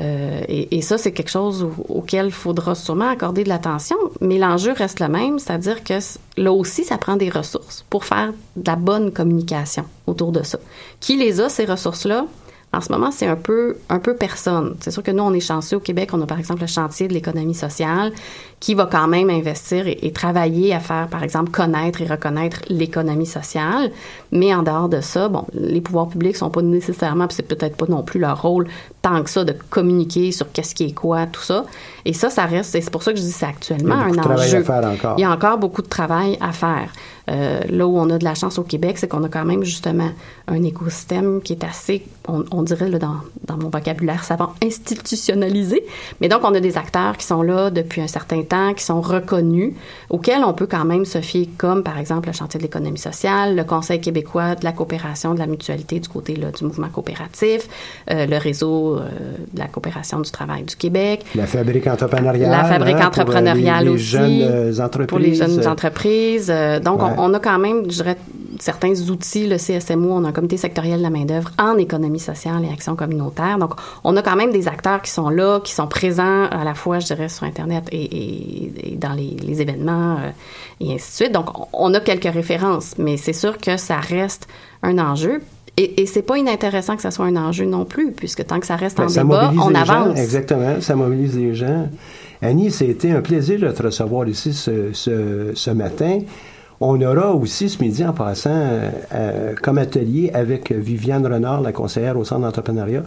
Euh, 0.00 0.40
et, 0.48 0.80
ça, 0.82 0.96
c'est 0.98 1.12
quelque 1.12 1.30
chose 1.30 1.66
auquel 1.88 2.26
il 2.26 2.32
faudra 2.32 2.74
sûrement 2.74 3.08
accorder 3.08 3.44
de 3.44 3.48
l'attention, 3.48 3.96
mais 4.20 4.38
l'enjeu 4.38 4.72
reste 4.72 5.00
le 5.00 5.08
même, 5.08 5.38
c'est-à-dire 5.38 5.84
que 5.84 5.94
là 6.36 6.52
aussi, 6.52 6.84
ça 6.84 6.96
prend 6.96 7.16
des 7.16 7.28
ressources 7.28 7.84
pour 7.90 8.04
faire 8.04 8.32
de 8.56 8.66
la 8.66 8.76
bonne 8.76 9.12
communication 9.12 9.84
autour 10.06 10.32
de 10.32 10.42
ça. 10.42 10.58
Qui 11.00 11.16
les 11.16 11.40
a, 11.40 11.48
ces 11.48 11.66
ressources-là? 11.66 12.26
En 12.72 12.80
ce 12.80 12.92
moment, 12.92 13.10
c'est 13.10 13.26
un 13.26 13.36
peu, 13.36 13.78
un 13.88 13.98
peu 13.98 14.14
personne. 14.14 14.76
C'est 14.80 14.92
sûr 14.92 15.02
que 15.02 15.10
nous, 15.10 15.24
on 15.24 15.32
est 15.32 15.40
chanceux 15.40 15.76
au 15.76 15.80
Québec. 15.80 16.10
On 16.12 16.22
a 16.22 16.26
par 16.26 16.38
exemple 16.38 16.60
le 16.60 16.68
chantier 16.68 17.08
de 17.08 17.14
l'économie 17.14 17.54
sociale 17.54 18.12
qui 18.60 18.74
va 18.74 18.86
quand 18.86 19.08
même 19.08 19.28
investir 19.28 19.86
et, 19.88 20.12
travailler 20.12 20.72
à 20.72 20.78
faire, 20.78 21.08
par 21.08 21.24
exemple, 21.24 21.50
connaître 21.50 22.00
et 22.02 22.06
reconnaître 22.06 22.60
l'économie 22.68 23.26
sociale. 23.26 23.90
Mais 24.30 24.54
en 24.54 24.62
dehors 24.62 24.88
de 24.88 25.00
ça, 25.00 25.28
bon, 25.28 25.46
les 25.52 25.80
pouvoirs 25.80 26.08
publics 26.08 26.36
sont 26.36 26.50
pas 26.50 26.62
nécessairement, 26.62 27.26
puis 27.26 27.36
c'est 27.36 27.48
peut-être 27.48 27.76
pas 27.76 27.86
non 27.88 28.02
plus 28.02 28.20
leur 28.20 28.40
rôle 28.40 28.68
tant 29.02 29.22
que 29.22 29.30
ça 29.30 29.44
de 29.44 29.54
communiquer 29.70 30.30
sur 30.30 30.52
qu'est-ce 30.52 30.74
qui 30.74 30.84
est 30.84 30.92
quoi, 30.92 31.26
tout 31.26 31.40
ça. 31.40 31.64
Et 32.04 32.12
ça, 32.12 32.30
ça 32.30 32.44
reste, 32.44 32.70
c'est 32.70 32.90
pour 32.90 33.02
ça 33.02 33.12
que 33.12 33.18
je 33.18 33.22
dis 33.22 33.32
c'est 33.32 33.46
actuellement 33.46 33.94
un 33.94 34.16
enjeu. 34.18 34.64
Il 35.16 35.22
y 35.22 35.24
a 35.24 35.30
encore 35.30 35.58
beaucoup 35.58 35.82
de 35.82 35.88
travail 35.88 36.36
à 36.40 36.52
faire. 36.52 36.92
Euh, 37.30 37.60
là 37.68 37.86
où 37.86 37.96
on 37.96 38.10
a 38.10 38.18
de 38.18 38.24
la 38.24 38.34
chance 38.34 38.58
au 38.58 38.64
Québec, 38.64 38.98
c'est 38.98 39.08
qu'on 39.08 39.22
a 39.22 39.28
quand 39.28 39.44
même 39.44 39.62
justement 39.62 40.10
un 40.50 40.62
écosystème 40.62 41.40
qui 41.40 41.54
est 41.54 41.64
assez, 41.64 42.04
on, 42.28 42.62
dirait 42.62 42.88
là, 42.88 42.98
dans, 42.98 43.16
dans, 43.46 43.56
mon 43.56 43.70
vocabulaire 43.70 44.24
savant, 44.24 44.54
institutionnalisé. 44.62 45.84
Mais 46.20 46.28
donc, 46.28 46.40
on 46.44 46.54
a 46.54 46.60
des 46.60 46.76
acteurs 46.76 47.16
qui 47.16 47.26
sont 47.26 47.42
là 47.42 47.70
depuis 47.70 48.00
un 48.00 48.06
certain 48.06 48.42
compétents, 48.50 48.74
qui 48.74 48.84
sont 48.84 49.00
reconnus, 49.00 49.74
auxquels 50.08 50.42
on 50.44 50.52
peut 50.52 50.66
quand 50.66 50.84
même 50.84 51.04
se 51.04 51.20
fier, 51.20 51.48
comme 51.58 51.82
par 51.82 51.98
exemple 51.98 52.28
le 52.28 52.34
chantier 52.34 52.58
de 52.58 52.64
l'économie 52.64 52.98
sociale, 52.98 53.56
le 53.56 53.64
Conseil 53.64 54.00
québécois 54.00 54.54
de 54.54 54.64
la 54.64 54.72
coopération, 54.72 55.34
de 55.34 55.38
la 55.38 55.46
mutualité 55.46 56.00
du 56.00 56.08
côté 56.08 56.36
là, 56.36 56.50
du 56.50 56.64
mouvement 56.64 56.88
coopératif, 56.88 57.68
euh, 58.10 58.26
le 58.26 58.36
réseau 58.36 58.96
euh, 58.96 59.08
de 59.52 59.58
la 59.58 59.66
coopération 59.66 60.20
du 60.20 60.30
travail 60.30 60.64
du 60.64 60.76
Québec. 60.76 61.24
La 61.34 61.46
fabrique 61.46 61.86
entrepreneuriale. 61.86 62.50
La 62.50 62.64
fabrique 62.64 62.96
hein, 62.96 63.08
entrepreneuriale 63.08 63.86
pour, 63.86 63.94
les, 63.94 64.00
aussi. 64.00 64.10
Jeunes 64.10 64.80
entreprises. 64.80 65.08
Pour 65.08 65.18
les 65.18 65.34
jeunes 65.34 65.66
entreprises. 65.66 66.52
donc, 66.82 67.02
on, 67.02 67.14
on, 67.18 67.34
a 67.34 67.40
quand 67.40 67.58
même, 67.58 67.84
je 67.84 67.96
dirais, 67.96 68.16
certains 68.58 68.94
outils, 69.10 69.46
le 69.46 69.56
CSMO, 69.56 70.12
on 70.12 70.24
a 70.24 70.32
comité 70.40 70.56
sectoriel 70.56 70.98
de 70.98 71.02
la 71.02 71.10
main-d'œuvre 71.10 71.50
en 71.58 71.76
économie 71.76 72.18
sociale 72.18 72.64
et 72.64 72.72
action 72.72 72.96
communautaire. 72.96 73.58
Donc, 73.58 73.74
on 74.04 74.16
a 74.16 74.22
quand 74.22 74.36
même 74.36 74.52
des 74.52 74.68
acteurs 74.68 75.02
qui 75.02 75.10
sont 75.10 75.28
là, 75.28 75.60
qui 75.62 75.74
sont 75.74 75.86
présents 75.86 76.46
à 76.50 76.64
la 76.64 76.72
fois, 76.72 76.98
je 76.98 77.06
dirais, 77.06 77.28
sur 77.28 77.44
Internet 77.44 77.84
et, 77.92 78.04
et, 78.92 78.96
dans 78.96 79.12
les, 79.12 79.36
les 79.46 79.60
événements 79.60 80.16
euh, 80.16 80.30
et 80.80 80.94
ainsi 80.94 81.10
de 81.10 81.16
suite. 81.16 81.32
Donc, 81.32 81.48
on 81.74 81.92
a 81.92 82.00
quelques 82.00 82.32
références, 82.32 82.94
mais 82.96 83.18
c'est 83.18 83.34
sûr 83.34 83.58
que 83.58 83.76
ça 83.76 83.98
reste 83.98 84.48
un 84.82 84.98
enjeu. 84.98 85.42
Et, 85.76 86.00
et 86.00 86.06
c'est 86.06 86.22
pas 86.22 86.38
inintéressant 86.38 86.96
que 86.96 87.02
ça 87.02 87.10
soit 87.10 87.26
un 87.26 87.36
enjeu 87.36 87.66
non 87.66 87.84
plus, 87.84 88.12
puisque 88.12 88.46
tant 88.46 88.60
que 88.60 88.66
ça 88.66 88.76
reste 88.76 88.98
en 88.98 89.08
ça 89.08 89.22
débat, 89.22 89.52
on 89.54 89.74
avance. 89.74 90.16
Gens, 90.16 90.22
exactement, 90.22 90.80
ça 90.80 90.96
mobilise 90.96 91.36
les 91.36 91.54
gens. 91.54 91.88
Annie, 92.40 92.70
c'était 92.70 93.10
un 93.10 93.20
plaisir 93.20 93.60
de 93.60 93.70
te 93.70 93.82
recevoir 93.82 94.26
ici 94.26 94.54
ce, 94.54 94.94
ce, 94.94 95.52
ce 95.54 95.70
matin. 95.70 96.20
On 96.82 97.00
aura 97.02 97.34
aussi 97.34 97.68
ce 97.68 97.82
midi, 97.82 98.02
en 98.06 98.14
passant, 98.14 98.50
euh, 99.12 99.54
comme 99.62 99.76
atelier 99.76 100.30
avec 100.32 100.72
Viviane 100.72 101.26
Renard, 101.26 101.60
la 101.60 101.72
conseillère 101.72 102.16
au 102.16 102.24
Centre 102.24 102.40
d'entrepreneuriat, 102.40 103.02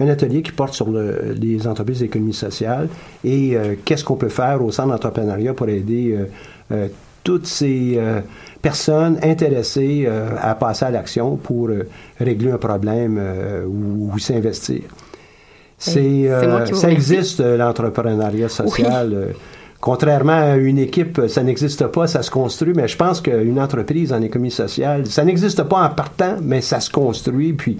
un 0.00 0.08
atelier 0.08 0.40
qui 0.40 0.52
porte 0.52 0.72
sur 0.72 0.88
le, 0.88 1.34
les 1.38 1.66
entreprises 1.66 1.98
d'économie 1.98 2.32
sociale 2.32 2.88
et 3.24 3.54
euh, 3.54 3.74
qu'est-ce 3.84 4.04
qu'on 4.04 4.16
peut 4.16 4.30
faire 4.30 4.64
au 4.64 4.70
Centre 4.70 4.88
d'entrepreneuriat 4.88 5.52
pour 5.52 5.68
aider 5.68 6.16
euh, 6.72 6.88
toutes 7.22 7.46
ces 7.46 8.00
personnes 8.62 9.18
intéressées 9.22 10.08
à 10.40 10.54
passer 10.54 10.86
à 10.86 10.90
l'action 10.90 11.36
pour 11.36 11.68
régler 12.18 12.52
un 12.52 12.56
problème 12.56 13.20
ou, 13.66 14.14
ou 14.14 14.18
s'investir. 14.18 14.80
C'est, 15.76 16.26
ça 16.72 16.90
existe, 16.90 17.40
l'entrepreneuriat 17.40 18.48
social. 18.48 19.14
Oui. 19.14 19.34
Contrairement 19.80 20.32
à 20.32 20.56
une 20.56 20.78
équipe, 20.78 21.20
ça 21.28 21.42
n'existe 21.44 21.86
pas, 21.86 22.08
ça 22.08 22.22
se 22.22 22.30
construit, 22.30 22.72
mais 22.74 22.88
je 22.88 22.96
pense 22.96 23.20
qu'une 23.20 23.60
entreprise 23.60 24.12
en 24.12 24.20
économie 24.22 24.50
sociale, 24.50 25.06
ça 25.06 25.24
n'existe 25.24 25.62
pas 25.62 25.84
en 25.84 25.90
partant, 25.90 26.36
mais 26.42 26.60
ça 26.60 26.80
se 26.80 26.90
construit, 26.90 27.52
puis 27.52 27.78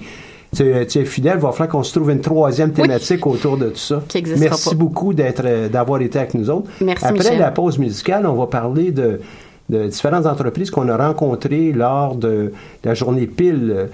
tu 0.55 0.71
es, 0.71 0.87
tu 0.87 0.99
es 0.99 1.05
fidèle, 1.05 1.35
il 1.37 1.41
va 1.41 1.51
falloir 1.51 1.69
qu'on 1.69 1.83
se 1.83 1.93
trouve 1.93 2.11
une 2.11 2.21
troisième 2.21 2.73
thématique 2.73 3.27
oui. 3.27 3.33
autour 3.33 3.57
de 3.57 3.71
tout 3.71 3.77
ça. 3.77 4.03
Merci 4.39 4.71
pas. 4.71 4.77
beaucoup 4.77 5.13
d'être, 5.13 5.69
d'avoir 5.69 6.01
été 6.01 6.21
avec 6.21 6.35
nous 6.35 6.49
autres. 6.49 6.71
Merci, 6.81 7.05
Après 7.05 7.19
Michel. 7.19 7.39
la 7.41 7.51
pause 7.51 7.79
musicale, 7.79 8.27
on 8.27 8.35
va 8.35 8.47
parler 8.47 8.93
de, 8.93 9.21
de 9.69 9.89
différentes 9.89 10.27
entreprises 10.27 10.71
qu'on 10.71 10.89
a 10.89 10.97
rencontrées 10.97 11.73
lors 11.73 12.15
de 12.15 12.53
la 12.85 12.95
journée 12.95 13.27
pile 13.27 13.89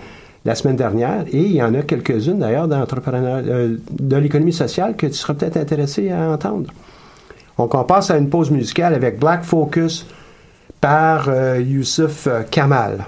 la 0.44 0.54
semaine 0.54 0.76
dernière, 0.76 1.24
et 1.32 1.40
il 1.40 1.52
y 1.52 1.62
en 1.62 1.74
a 1.74 1.80
quelques-unes 1.80 2.38
d'ailleurs 2.38 2.68
d'entrepreneurs 2.68 3.42
euh, 3.46 3.76
de 3.90 4.16
l'économie 4.16 4.52
sociale 4.52 4.94
que 4.94 5.06
tu 5.06 5.14
seras 5.14 5.32
peut-être 5.32 5.56
intéressé 5.56 6.10
à 6.10 6.30
entendre. 6.30 6.68
Donc, 7.58 7.74
on 7.74 7.84
passe 7.84 8.10
à 8.10 8.16
une 8.16 8.28
pause 8.28 8.50
musicale 8.50 8.94
avec 8.94 9.18
Black 9.18 9.44
Focus 9.44 10.06
par 10.80 11.28
euh, 11.28 11.60
Youssouf 11.60 12.28
Kamal. 12.50 13.04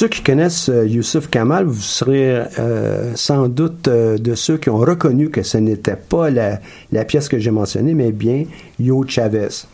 Ceux 0.00 0.08
qui 0.08 0.22
connaissent 0.22 0.70
euh, 0.70 0.86
Youssouf 0.86 1.28
Kamal, 1.28 1.66
vous 1.66 1.82
serez 1.82 2.44
euh, 2.58 3.14
sans 3.16 3.48
doute 3.48 3.86
euh, 3.86 4.16
de 4.16 4.34
ceux 4.34 4.56
qui 4.56 4.70
ont 4.70 4.78
reconnu 4.78 5.28
que 5.28 5.42
ce 5.42 5.58
n'était 5.58 5.94
pas 5.94 6.30
la, 6.30 6.58
la, 6.90 7.04
pièce 7.04 7.28
que 7.28 7.38
j'ai 7.38 7.50
mentionnée, 7.50 7.92
mais 7.92 8.10
bien 8.10 8.46
Yo 8.78 9.04
Chavez. 9.06 9.66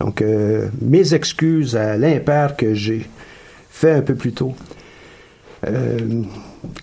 Donc, 0.00 0.24
mes 0.82 1.14
excuses 1.14 1.76
à 1.76 1.96
l'impair 1.96 2.56
que 2.56 2.74
j'ai 2.74 3.06
fait 3.70 3.92
un 3.92 4.00
peu 4.00 4.16
plus 4.16 4.32
tôt. 4.32 4.54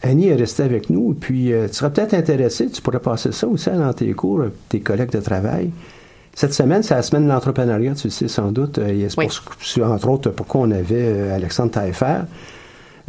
Annie 0.02 0.30
est 0.30 0.36
restée 0.36 0.64
avec 0.64 0.90
nous, 0.90 1.14
puis 1.14 1.52
tu 1.68 1.74
serais 1.74 1.92
peut-être 1.92 2.14
intéressé, 2.14 2.70
tu 2.70 2.82
pourrais 2.82 3.02
passer 3.02 3.34
ça 3.34 3.48
aussi 3.48 3.70
dans 3.70 3.92
tes 3.92 4.14
cours, 4.14 4.46
tes 4.70 4.80
collègues 4.80 5.12
de 5.12 5.20
travail. 5.20 5.72
Cette 6.34 6.54
semaine, 6.54 6.84
c'est 6.84 6.94
la 6.94 7.02
semaine 7.02 7.26
de 7.26 7.30
l'entrepreneuriat, 7.30 7.96
tu 7.96 8.08
le 8.08 8.12
sais 8.12 8.30
sans 8.30 8.54
doute. 8.54 8.78
Et 8.78 9.08
c'est 9.10 9.84
entre 9.84 10.08
autres 10.08 10.30
pourquoi 10.30 10.62
on 10.62 10.72
avait 10.72 11.32
Alexandre 11.32 11.72
Taillefer. 11.72 12.22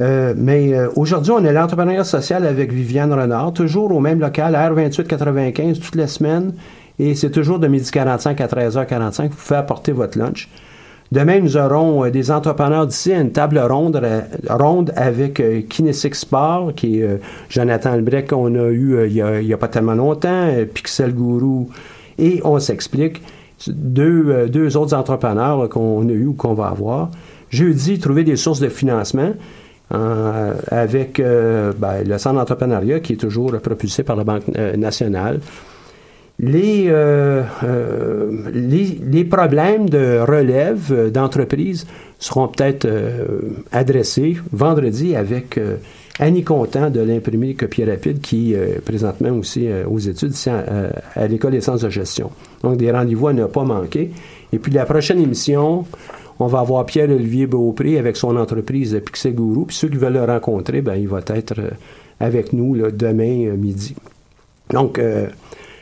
Euh, 0.00 0.34
mais 0.36 0.74
euh, 0.74 0.88
aujourd'hui, 0.96 1.32
on 1.32 1.44
est 1.44 1.52
l'entrepreneuriat 1.52 2.04
social 2.04 2.46
avec 2.46 2.72
Viviane 2.72 3.12
Renard, 3.12 3.52
toujours 3.52 3.92
au 3.92 4.00
même 4.00 4.20
local, 4.20 4.54
R2895, 4.54 5.80
toutes 5.80 5.94
les 5.94 6.06
semaines. 6.06 6.54
Et 6.98 7.14
c'est 7.14 7.30
toujours 7.30 7.58
de 7.58 7.68
12h45 7.68 8.42
à 8.42 8.46
13h45. 8.46 9.28
Vous 9.28 9.36
pouvez 9.36 9.56
apporter 9.56 9.92
votre 9.92 10.18
lunch. 10.18 10.48
Demain, 11.10 11.40
nous 11.40 11.58
aurons 11.58 12.04
euh, 12.04 12.10
des 12.10 12.30
entrepreneurs 12.30 12.86
d'ici 12.86 13.12
à 13.12 13.20
une 13.20 13.32
table 13.32 13.58
ronde, 13.58 14.00
ronde 14.48 14.92
avec 14.96 15.42
Kinetic 15.68 16.14
Sport, 16.14 16.72
qui 16.74 17.00
est 17.00 17.20
Jonathan 17.50 17.92
Albrecht 17.92 18.30
qu'on 18.30 18.54
a 18.54 18.68
eu 18.68 19.06
il 19.08 19.44
n'y 19.44 19.52
a, 19.52 19.58
pas 19.58 19.68
tellement 19.68 19.94
longtemps, 19.94 20.48
Pixel 20.72 21.14
Guru, 21.14 21.66
et 22.18 22.40
on 22.44 22.58
s'explique. 22.58 23.22
Deux, 23.68 24.48
deux 24.48 24.76
autres 24.76 24.94
entrepreneurs 24.96 25.68
qu'on 25.68 26.08
a 26.08 26.12
eu 26.12 26.26
ou 26.26 26.32
qu'on 26.32 26.54
va 26.54 26.66
avoir. 26.68 27.10
Jeudi, 27.50 27.98
trouver 27.98 28.24
des 28.24 28.34
sources 28.34 28.58
de 28.58 28.68
financement. 28.68 29.34
Euh, 29.92 30.54
avec 30.68 31.20
euh, 31.20 31.72
ben, 31.76 32.02
le 32.06 32.16
centre 32.16 32.36
d'entrepreneuriat 32.36 33.00
qui 33.00 33.12
est 33.12 33.16
toujours 33.16 33.52
propulsé 33.60 34.02
par 34.02 34.16
la 34.16 34.24
Banque 34.24 34.44
euh, 34.56 34.74
nationale. 34.76 35.40
Les, 36.38 36.90
les, 38.52 38.98
les, 39.02 39.24
problèmes 39.24 39.88
de 39.88 40.18
relève 40.18 41.12
d'entreprise 41.12 41.86
seront 42.18 42.48
peut-être 42.48 42.88
adressés 43.70 44.38
vendredi 44.50 45.14
avec 45.14 45.60
Annie 46.18 46.42
Contant 46.42 46.90
de 46.90 47.00
l'imprimerie 47.00 47.54
Copier 47.54 47.84
Rapide 47.84 48.20
qui 48.22 48.54
est 48.54 48.80
présentement 48.82 49.30
aussi 49.30 49.68
aux 49.86 49.98
études 49.98 50.32
ici 50.32 50.48
à, 50.50 51.28
l'École 51.28 51.52
des 51.52 51.60
sciences 51.60 51.82
de 51.82 51.90
gestion. 51.90 52.30
Donc 52.62 52.78
des 52.78 52.90
rendez-vous 52.90 53.28
à 53.28 53.34
ne 53.34 53.44
pas 53.44 53.62
manquer. 53.62 54.10
Et 54.52 54.58
puis 54.58 54.72
la 54.72 54.86
prochaine 54.86 55.20
émission, 55.20 55.84
on 56.38 56.46
va 56.46 56.60
avoir 56.60 56.86
Pierre-Olivier 56.86 57.46
Beaupré 57.46 57.98
avec 57.98 58.16
son 58.16 58.36
entreprise 58.36 59.00
Pixel 59.04 59.34
Guru. 59.34 59.66
Puis 59.66 59.76
ceux 59.76 59.88
qui 59.88 59.96
veulent 59.96 60.14
le 60.14 60.24
rencontrer, 60.24 60.80
ben, 60.80 60.94
il 60.94 61.08
va 61.08 61.20
être 61.28 61.58
euh, 61.58 61.70
avec 62.20 62.52
nous 62.52 62.90
demain 62.90 63.46
euh, 63.46 63.56
midi. 63.56 63.94
Donc, 64.70 64.98
euh, 64.98 65.26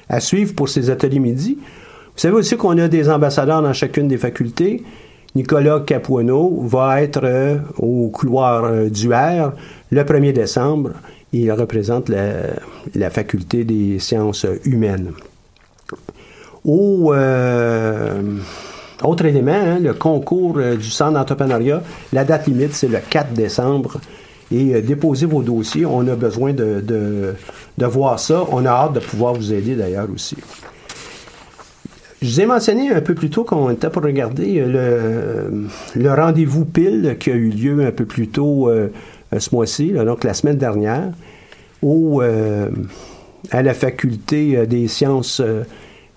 à 0.09 0.21
suivre 0.21 0.55
pour 0.55 0.69
ces 0.69 0.91
ateliers 0.91 1.21
midi. 1.21 1.59
Vous 1.61 2.19
savez 2.19 2.35
aussi 2.35 2.57
qu'on 2.57 2.77
a 2.79 2.89
des 2.89 3.09
ambassadeurs 3.09 3.63
dans 3.63 3.73
chacune 3.73 4.09
des 4.09 4.19
facultés. 4.19 4.83
Nicolas 5.35 5.81
Capuano 5.87 6.61
va 6.63 7.03
être 7.03 7.61
au 7.79 8.09
couloir 8.09 8.91
du 8.91 9.13
R 9.13 9.53
le 9.93 10.03
1er 10.03 10.33
décembre. 10.33 10.91
Il 11.33 11.53
représente 11.53 12.09
la, 12.09 12.33
la 12.97 13.11
faculté 13.11 13.63
des 13.63 14.01
sciences 14.01 14.45
humaines. 14.65 15.13
Au 16.65 17.13
autre 19.05 19.25
élément, 19.25 19.53
hein, 19.53 19.79
le 19.79 19.95
concours 19.95 20.59
euh, 20.59 20.77
du 20.77 20.91
centre 20.91 21.13
d'entrepreneuriat, 21.13 21.83
la 22.13 22.25
date 22.25 22.47
limite, 22.47 22.75
c'est 22.75 22.89
le 22.89 22.99
4 22.99 23.33
décembre. 23.33 24.01
Et 24.53 24.75
euh, 24.75 24.83
déposez 24.83 25.27
vos 25.27 25.43
dossiers. 25.43 25.87
On 25.87 26.07
a 26.09 26.17
besoin 26.17 26.53
de, 26.53 26.81
de, 26.81 27.87
voir 27.87 28.19
ça. 28.19 28.45
On 28.51 28.67
a 28.67 28.71
hâte 28.71 28.95
de 28.95 29.01
pouvoir 29.01 29.35
vous 29.35 29.53
aider 29.53 29.75
d'ailleurs 29.75 30.09
aussi. 30.15 30.37
Je 32.21 32.29
vous 32.29 32.41
ai 32.43 32.47
mentionné 32.47 32.91
un 32.91 33.01
peu 33.01 33.15
plus 33.15 33.31
tôt 33.31 33.45
qu'on 33.45 33.71
était 33.71 33.89
pour 33.89 34.03
regarder 34.03 34.61
euh, 34.61 35.49
le, 35.95 36.03
le 36.03 36.13
rendez-vous 36.13 36.67
pile 36.67 37.17
qui 37.19 37.31
a 37.31 37.35
eu 37.35 37.49
lieu 37.49 37.87
un 37.87 37.93
peu 37.93 38.05
plus 38.05 38.29
tôt 38.29 38.71
ce 39.37 39.55
mois-ci, 39.55 39.93
donc 39.93 40.25
la 40.25 40.35
semaine 40.35 40.59
dernière, 40.59 41.13
au, 41.81 42.21
à 42.21 43.63
la 43.63 43.73
faculté 43.73 44.67
des 44.67 44.87
sciences 44.89 45.41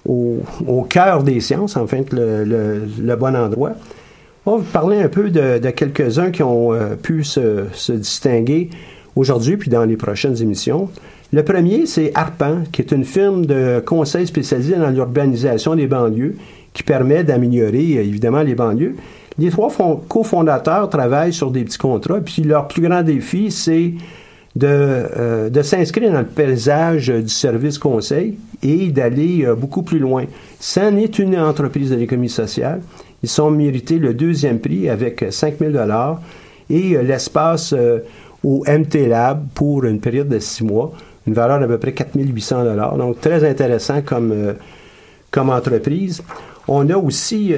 au, 0.07 0.85
cœur 0.89 1.23
des 1.23 1.39
sciences, 1.39 1.77
en 1.77 1.85
le, 2.11 3.15
bon 3.15 3.35
endroit. 3.35 3.71
On 4.45 4.51
va 4.51 4.57
vous 4.57 4.71
parler 4.71 5.01
un 5.01 5.07
peu 5.07 5.29
de, 5.29 5.69
quelques-uns 5.69 6.31
qui 6.31 6.43
ont 6.43 6.73
euh, 6.73 6.95
pu 6.95 7.23
se, 7.23 7.91
distinguer 7.91 8.69
aujourd'hui 9.15 9.57
puis 9.57 9.69
dans 9.69 9.85
les 9.85 9.95
prochaines 9.95 10.41
émissions. 10.41 10.89
Le 11.31 11.43
premier, 11.43 11.85
c'est 11.85 12.11
Arpan, 12.13 12.63
qui 12.71 12.81
est 12.81 12.91
une 12.91 13.05
firme 13.05 13.45
de 13.45 13.81
conseil 13.85 14.27
spécialisée 14.27 14.75
dans 14.75 14.89
l'urbanisation 14.89 15.75
des 15.75 15.87
banlieues 15.87 16.35
qui 16.73 16.83
permet 16.83 17.23
d'améliorer 17.23 17.97
euh, 17.97 18.01
évidemment 18.03 18.41
les 18.41 18.55
banlieues. 18.55 18.95
Les 19.39 19.49
trois 19.49 19.71
cofondateurs 20.09 20.89
travaillent 20.89 21.33
sur 21.33 21.49
des 21.49 21.63
petits 21.63 21.77
contrats, 21.77 22.19
puis 22.19 22.43
leur 22.43 22.67
plus 22.67 22.83
grand 22.83 23.01
défi, 23.01 23.49
c'est 23.49 23.93
de, 24.55 24.67
euh, 24.67 25.49
de 25.49 25.61
s'inscrire 25.61 26.11
dans 26.11 26.19
le 26.19 26.25
paysage 26.25 27.07
du 27.07 27.29
service 27.29 27.79
conseil 27.79 28.37
et 28.61 28.91
d'aller 28.91 29.45
euh, 29.45 29.55
beaucoup 29.55 29.81
plus 29.81 29.99
loin. 29.99 30.25
Ça 30.59 30.89
est 30.91 31.17
une 31.19 31.37
entreprise 31.37 31.89
de 31.89 31.95
l'économie 31.95 32.29
sociale. 32.29 32.81
Ils 33.23 33.29
sont 33.29 33.49
mérités 33.49 33.97
le 33.97 34.13
deuxième 34.13 34.59
prix 34.59 34.89
avec 34.89 35.25
5 35.29 35.55
000 35.59 35.73
et 36.69 36.95
euh, 36.95 37.01
l'espace 37.01 37.73
au 38.43 38.63
MT 38.67 39.07
Lab 39.07 39.47
pour 39.55 39.85
une 39.85 39.99
période 39.99 40.27
de 40.27 40.39
six 40.39 40.63
mois, 40.63 40.91
une 41.25 41.33
valeur 41.33 41.59
d'à 41.59 41.67
peu 41.67 41.77
près 41.77 41.93
4 41.93 42.11
800 42.15 42.97
Donc, 42.97 43.21
très 43.21 43.47
intéressant 43.47 44.01
comme, 44.01 44.53
comme 45.31 45.49
entreprise. 45.49 46.21
On 46.67 46.89
a 46.89 46.97
aussi 46.97 47.55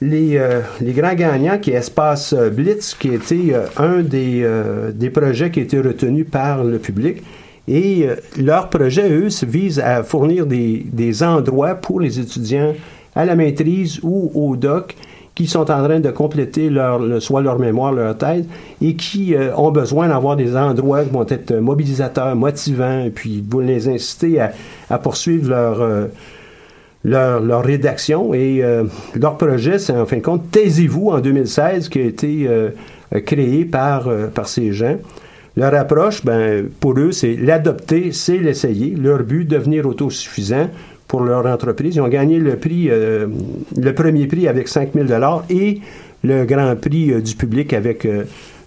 les, 0.00 0.36
euh, 0.36 0.60
les, 0.80 0.92
grands 0.92 1.14
gagnants 1.14 1.58
qui 1.58 1.70
est 1.70 1.74
Espace 1.74 2.32
euh, 2.32 2.50
Blitz, 2.50 2.94
qui 2.94 3.08
était 3.08 3.52
euh, 3.52 3.66
un 3.76 4.02
des, 4.02 4.46
des, 4.94 5.10
projets 5.10 5.50
qui 5.50 5.60
a 5.60 5.62
été 5.62 5.80
retenu 5.80 6.24
par 6.24 6.64
le 6.64 6.78
public. 6.78 7.22
Et 7.68 8.08
leur 8.38 8.68
projet, 8.68 9.10
eux, 9.10 9.28
vise 9.44 9.80
à 9.80 10.04
fournir 10.04 10.46
des, 10.46 10.86
des, 10.92 11.24
endroits 11.24 11.74
pour 11.74 11.98
les 11.98 12.20
étudiants 12.20 12.74
à 13.16 13.24
la 13.24 13.34
maîtrise 13.34 13.98
ou 14.04 14.30
au 14.34 14.54
doc 14.54 14.94
qui 15.34 15.48
sont 15.48 15.68
en 15.70 15.82
train 15.82 15.98
de 15.98 16.10
compléter 16.12 16.70
leur, 16.70 17.20
soit 17.20 17.42
leur 17.42 17.58
mémoire, 17.58 17.92
leur 17.92 18.16
thèse, 18.16 18.46
et 18.80 18.94
qui 18.94 19.34
ont 19.56 19.70
besoin 19.72 20.08
d'avoir 20.08 20.36
des 20.36 20.56
endroits 20.56 21.02
qui 21.02 21.10
vont 21.10 21.26
être 21.28 21.54
mobilisateurs, 21.56 22.36
motivants, 22.36 23.00
et 23.00 23.10
puis 23.10 23.44
vous 23.46 23.60
les 23.60 23.88
inciter 23.88 24.40
à, 24.40 24.52
à 24.88 24.98
poursuivre 24.98 25.50
leur 25.50 26.08
leur, 27.06 27.64
rédaction 27.64 28.34
et 28.34 28.62
euh, 28.62 28.84
leur 29.14 29.36
projet, 29.36 29.78
c'est 29.78 29.92
en 29.92 30.06
fin 30.06 30.16
de 30.16 30.22
compte 30.22 30.50
Taisez-vous 30.50 31.10
en 31.10 31.20
2016 31.20 31.88
qui 31.88 32.00
a 32.00 32.02
été 32.02 32.46
euh, 32.48 32.70
créé 33.24 33.64
par, 33.64 34.08
euh, 34.08 34.26
par 34.26 34.48
ces 34.48 34.72
gens. 34.72 34.96
Leur 35.56 35.72
approche, 35.74 36.24
ben, 36.24 36.68
pour 36.80 36.98
eux, 36.98 37.12
c'est 37.12 37.36
l'adopter, 37.36 38.12
c'est 38.12 38.38
l'essayer. 38.38 38.94
Leur 38.94 39.22
but, 39.22 39.44
devenir 39.44 39.86
autosuffisant 39.86 40.68
pour 41.08 41.20
leur 41.20 41.46
entreprise. 41.46 41.96
Ils 41.96 42.00
ont 42.00 42.08
gagné 42.08 42.38
le 42.38 42.56
prix, 42.56 42.90
le 42.90 43.94
premier 43.94 44.26
prix 44.26 44.48
avec 44.48 44.68
5 44.68 44.90
000 44.92 45.06
et 45.48 45.80
le 46.24 46.44
grand 46.44 46.78
prix 46.78 47.22
du 47.22 47.36
public 47.36 47.72
avec 47.72 48.06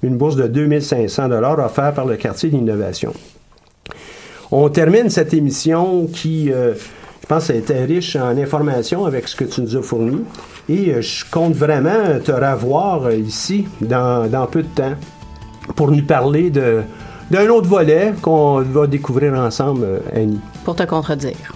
une 0.02 0.18
bourse 0.18 0.36
de 0.38 0.48
2 0.48 0.80
500 0.80 1.30
offerte 1.32 1.96
par 1.96 2.06
le 2.08 2.16
quartier 2.16 2.50
d'innovation. 2.50 3.14
On 4.50 4.68
termine 4.70 5.12
cette 5.12 5.34
émission 5.36 6.08
qui 6.08 6.50
pense 7.30 7.44
que 7.44 7.48
ça 7.48 7.54
a 7.54 7.58
été 7.58 7.86
riche 7.86 8.16
en 8.16 8.36
informations 8.38 9.06
avec 9.06 9.28
ce 9.28 9.36
que 9.36 9.46
tu 9.46 9.62
nous 9.62 9.78
as 9.78 9.84
fourni. 9.84 10.24
Et 10.68 10.92
euh, 10.92 11.02
je 11.02 11.24
compte 11.30 11.54
vraiment 11.54 12.20
te 12.24 12.32
revoir 12.32 13.06
euh, 13.06 13.16
ici 13.16 13.68
dans, 13.80 14.30
dans 14.30 14.48
peu 14.48 14.64
de 14.64 14.68
temps 14.68 14.96
pour 15.76 15.92
nous 15.92 16.04
parler 16.04 16.50
d'un 16.50 17.48
autre 17.50 17.68
volet 17.68 18.14
qu'on 18.22 18.62
va 18.62 18.88
découvrir 18.88 19.34
ensemble, 19.36 19.84
euh, 19.84 20.00
Annie. 20.14 20.42
Pour 20.66 20.76
te 20.76 20.84
contredire 20.84 21.54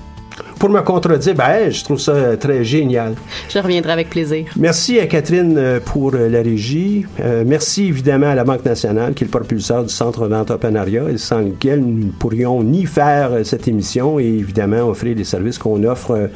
pour 0.63 0.69
me 0.69 0.81
contredire, 0.81 1.35
ben, 1.35 1.69
je 1.69 1.83
trouve 1.83 1.99
ça 1.99 2.37
très 2.37 2.63
génial. 2.63 3.15
Je 3.49 3.59
reviendrai 3.59 3.91
avec 3.91 4.09
plaisir. 4.09 4.45
Merci 4.55 4.97
à 4.97 5.07
Catherine 5.07 5.57
euh, 5.57 5.81
pour 5.81 6.13
euh, 6.15 6.29
la 6.29 6.41
régie. 6.41 7.05
Euh, 7.19 7.43
merci 7.45 7.87
évidemment 7.87 8.27
à 8.27 8.35
la 8.35 8.45
Banque 8.45 8.63
nationale, 8.63 9.13
qui 9.13 9.25
est 9.25 9.27
le 9.27 9.31
propulseur 9.31 9.83
du 9.83 9.89
Centre 9.89 10.29
d'entrepreneuriat, 10.29 11.09
et 11.09 11.17
sans 11.17 11.41
lequel 11.41 11.81
nous 11.81 12.05
ne 12.05 12.11
pourrions 12.11 12.63
ni 12.63 12.85
faire 12.85 13.45
cette 13.45 13.67
émission 13.67 14.21
et 14.21 14.23
évidemment 14.23 14.87
offrir 14.87 15.17
les 15.17 15.25
services 15.25 15.57
qu'on 15.57 15.83
offre. 15.83 16.29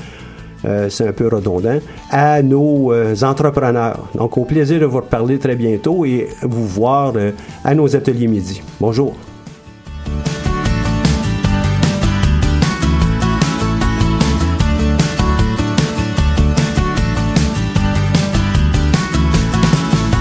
c'est 0.89 1.07
un 1.07 1.13
peu 1.13 1.30
redondant, 1.30 1.80
à 2.11 2.41
nos 2.41 2.91
entrepreneurs. 3.23 4.09
Donc, 4.13 4.38
au 4.38 4.43
plaisir 4.43 4.82
de 4.82 4.86
vous 4.86 4.97
reparler 4.97 5.39
très 5.39 5.55
bientôt 5.55 6.03
et 6.03 6.28
vous 6.41 6.67
voir 6.67 7.13
à 7.63 7.73
nos 7.73 7.95
ateliers 7.95 8.28
midi. 8.28 8.61
Bonjour. 8.82 9.15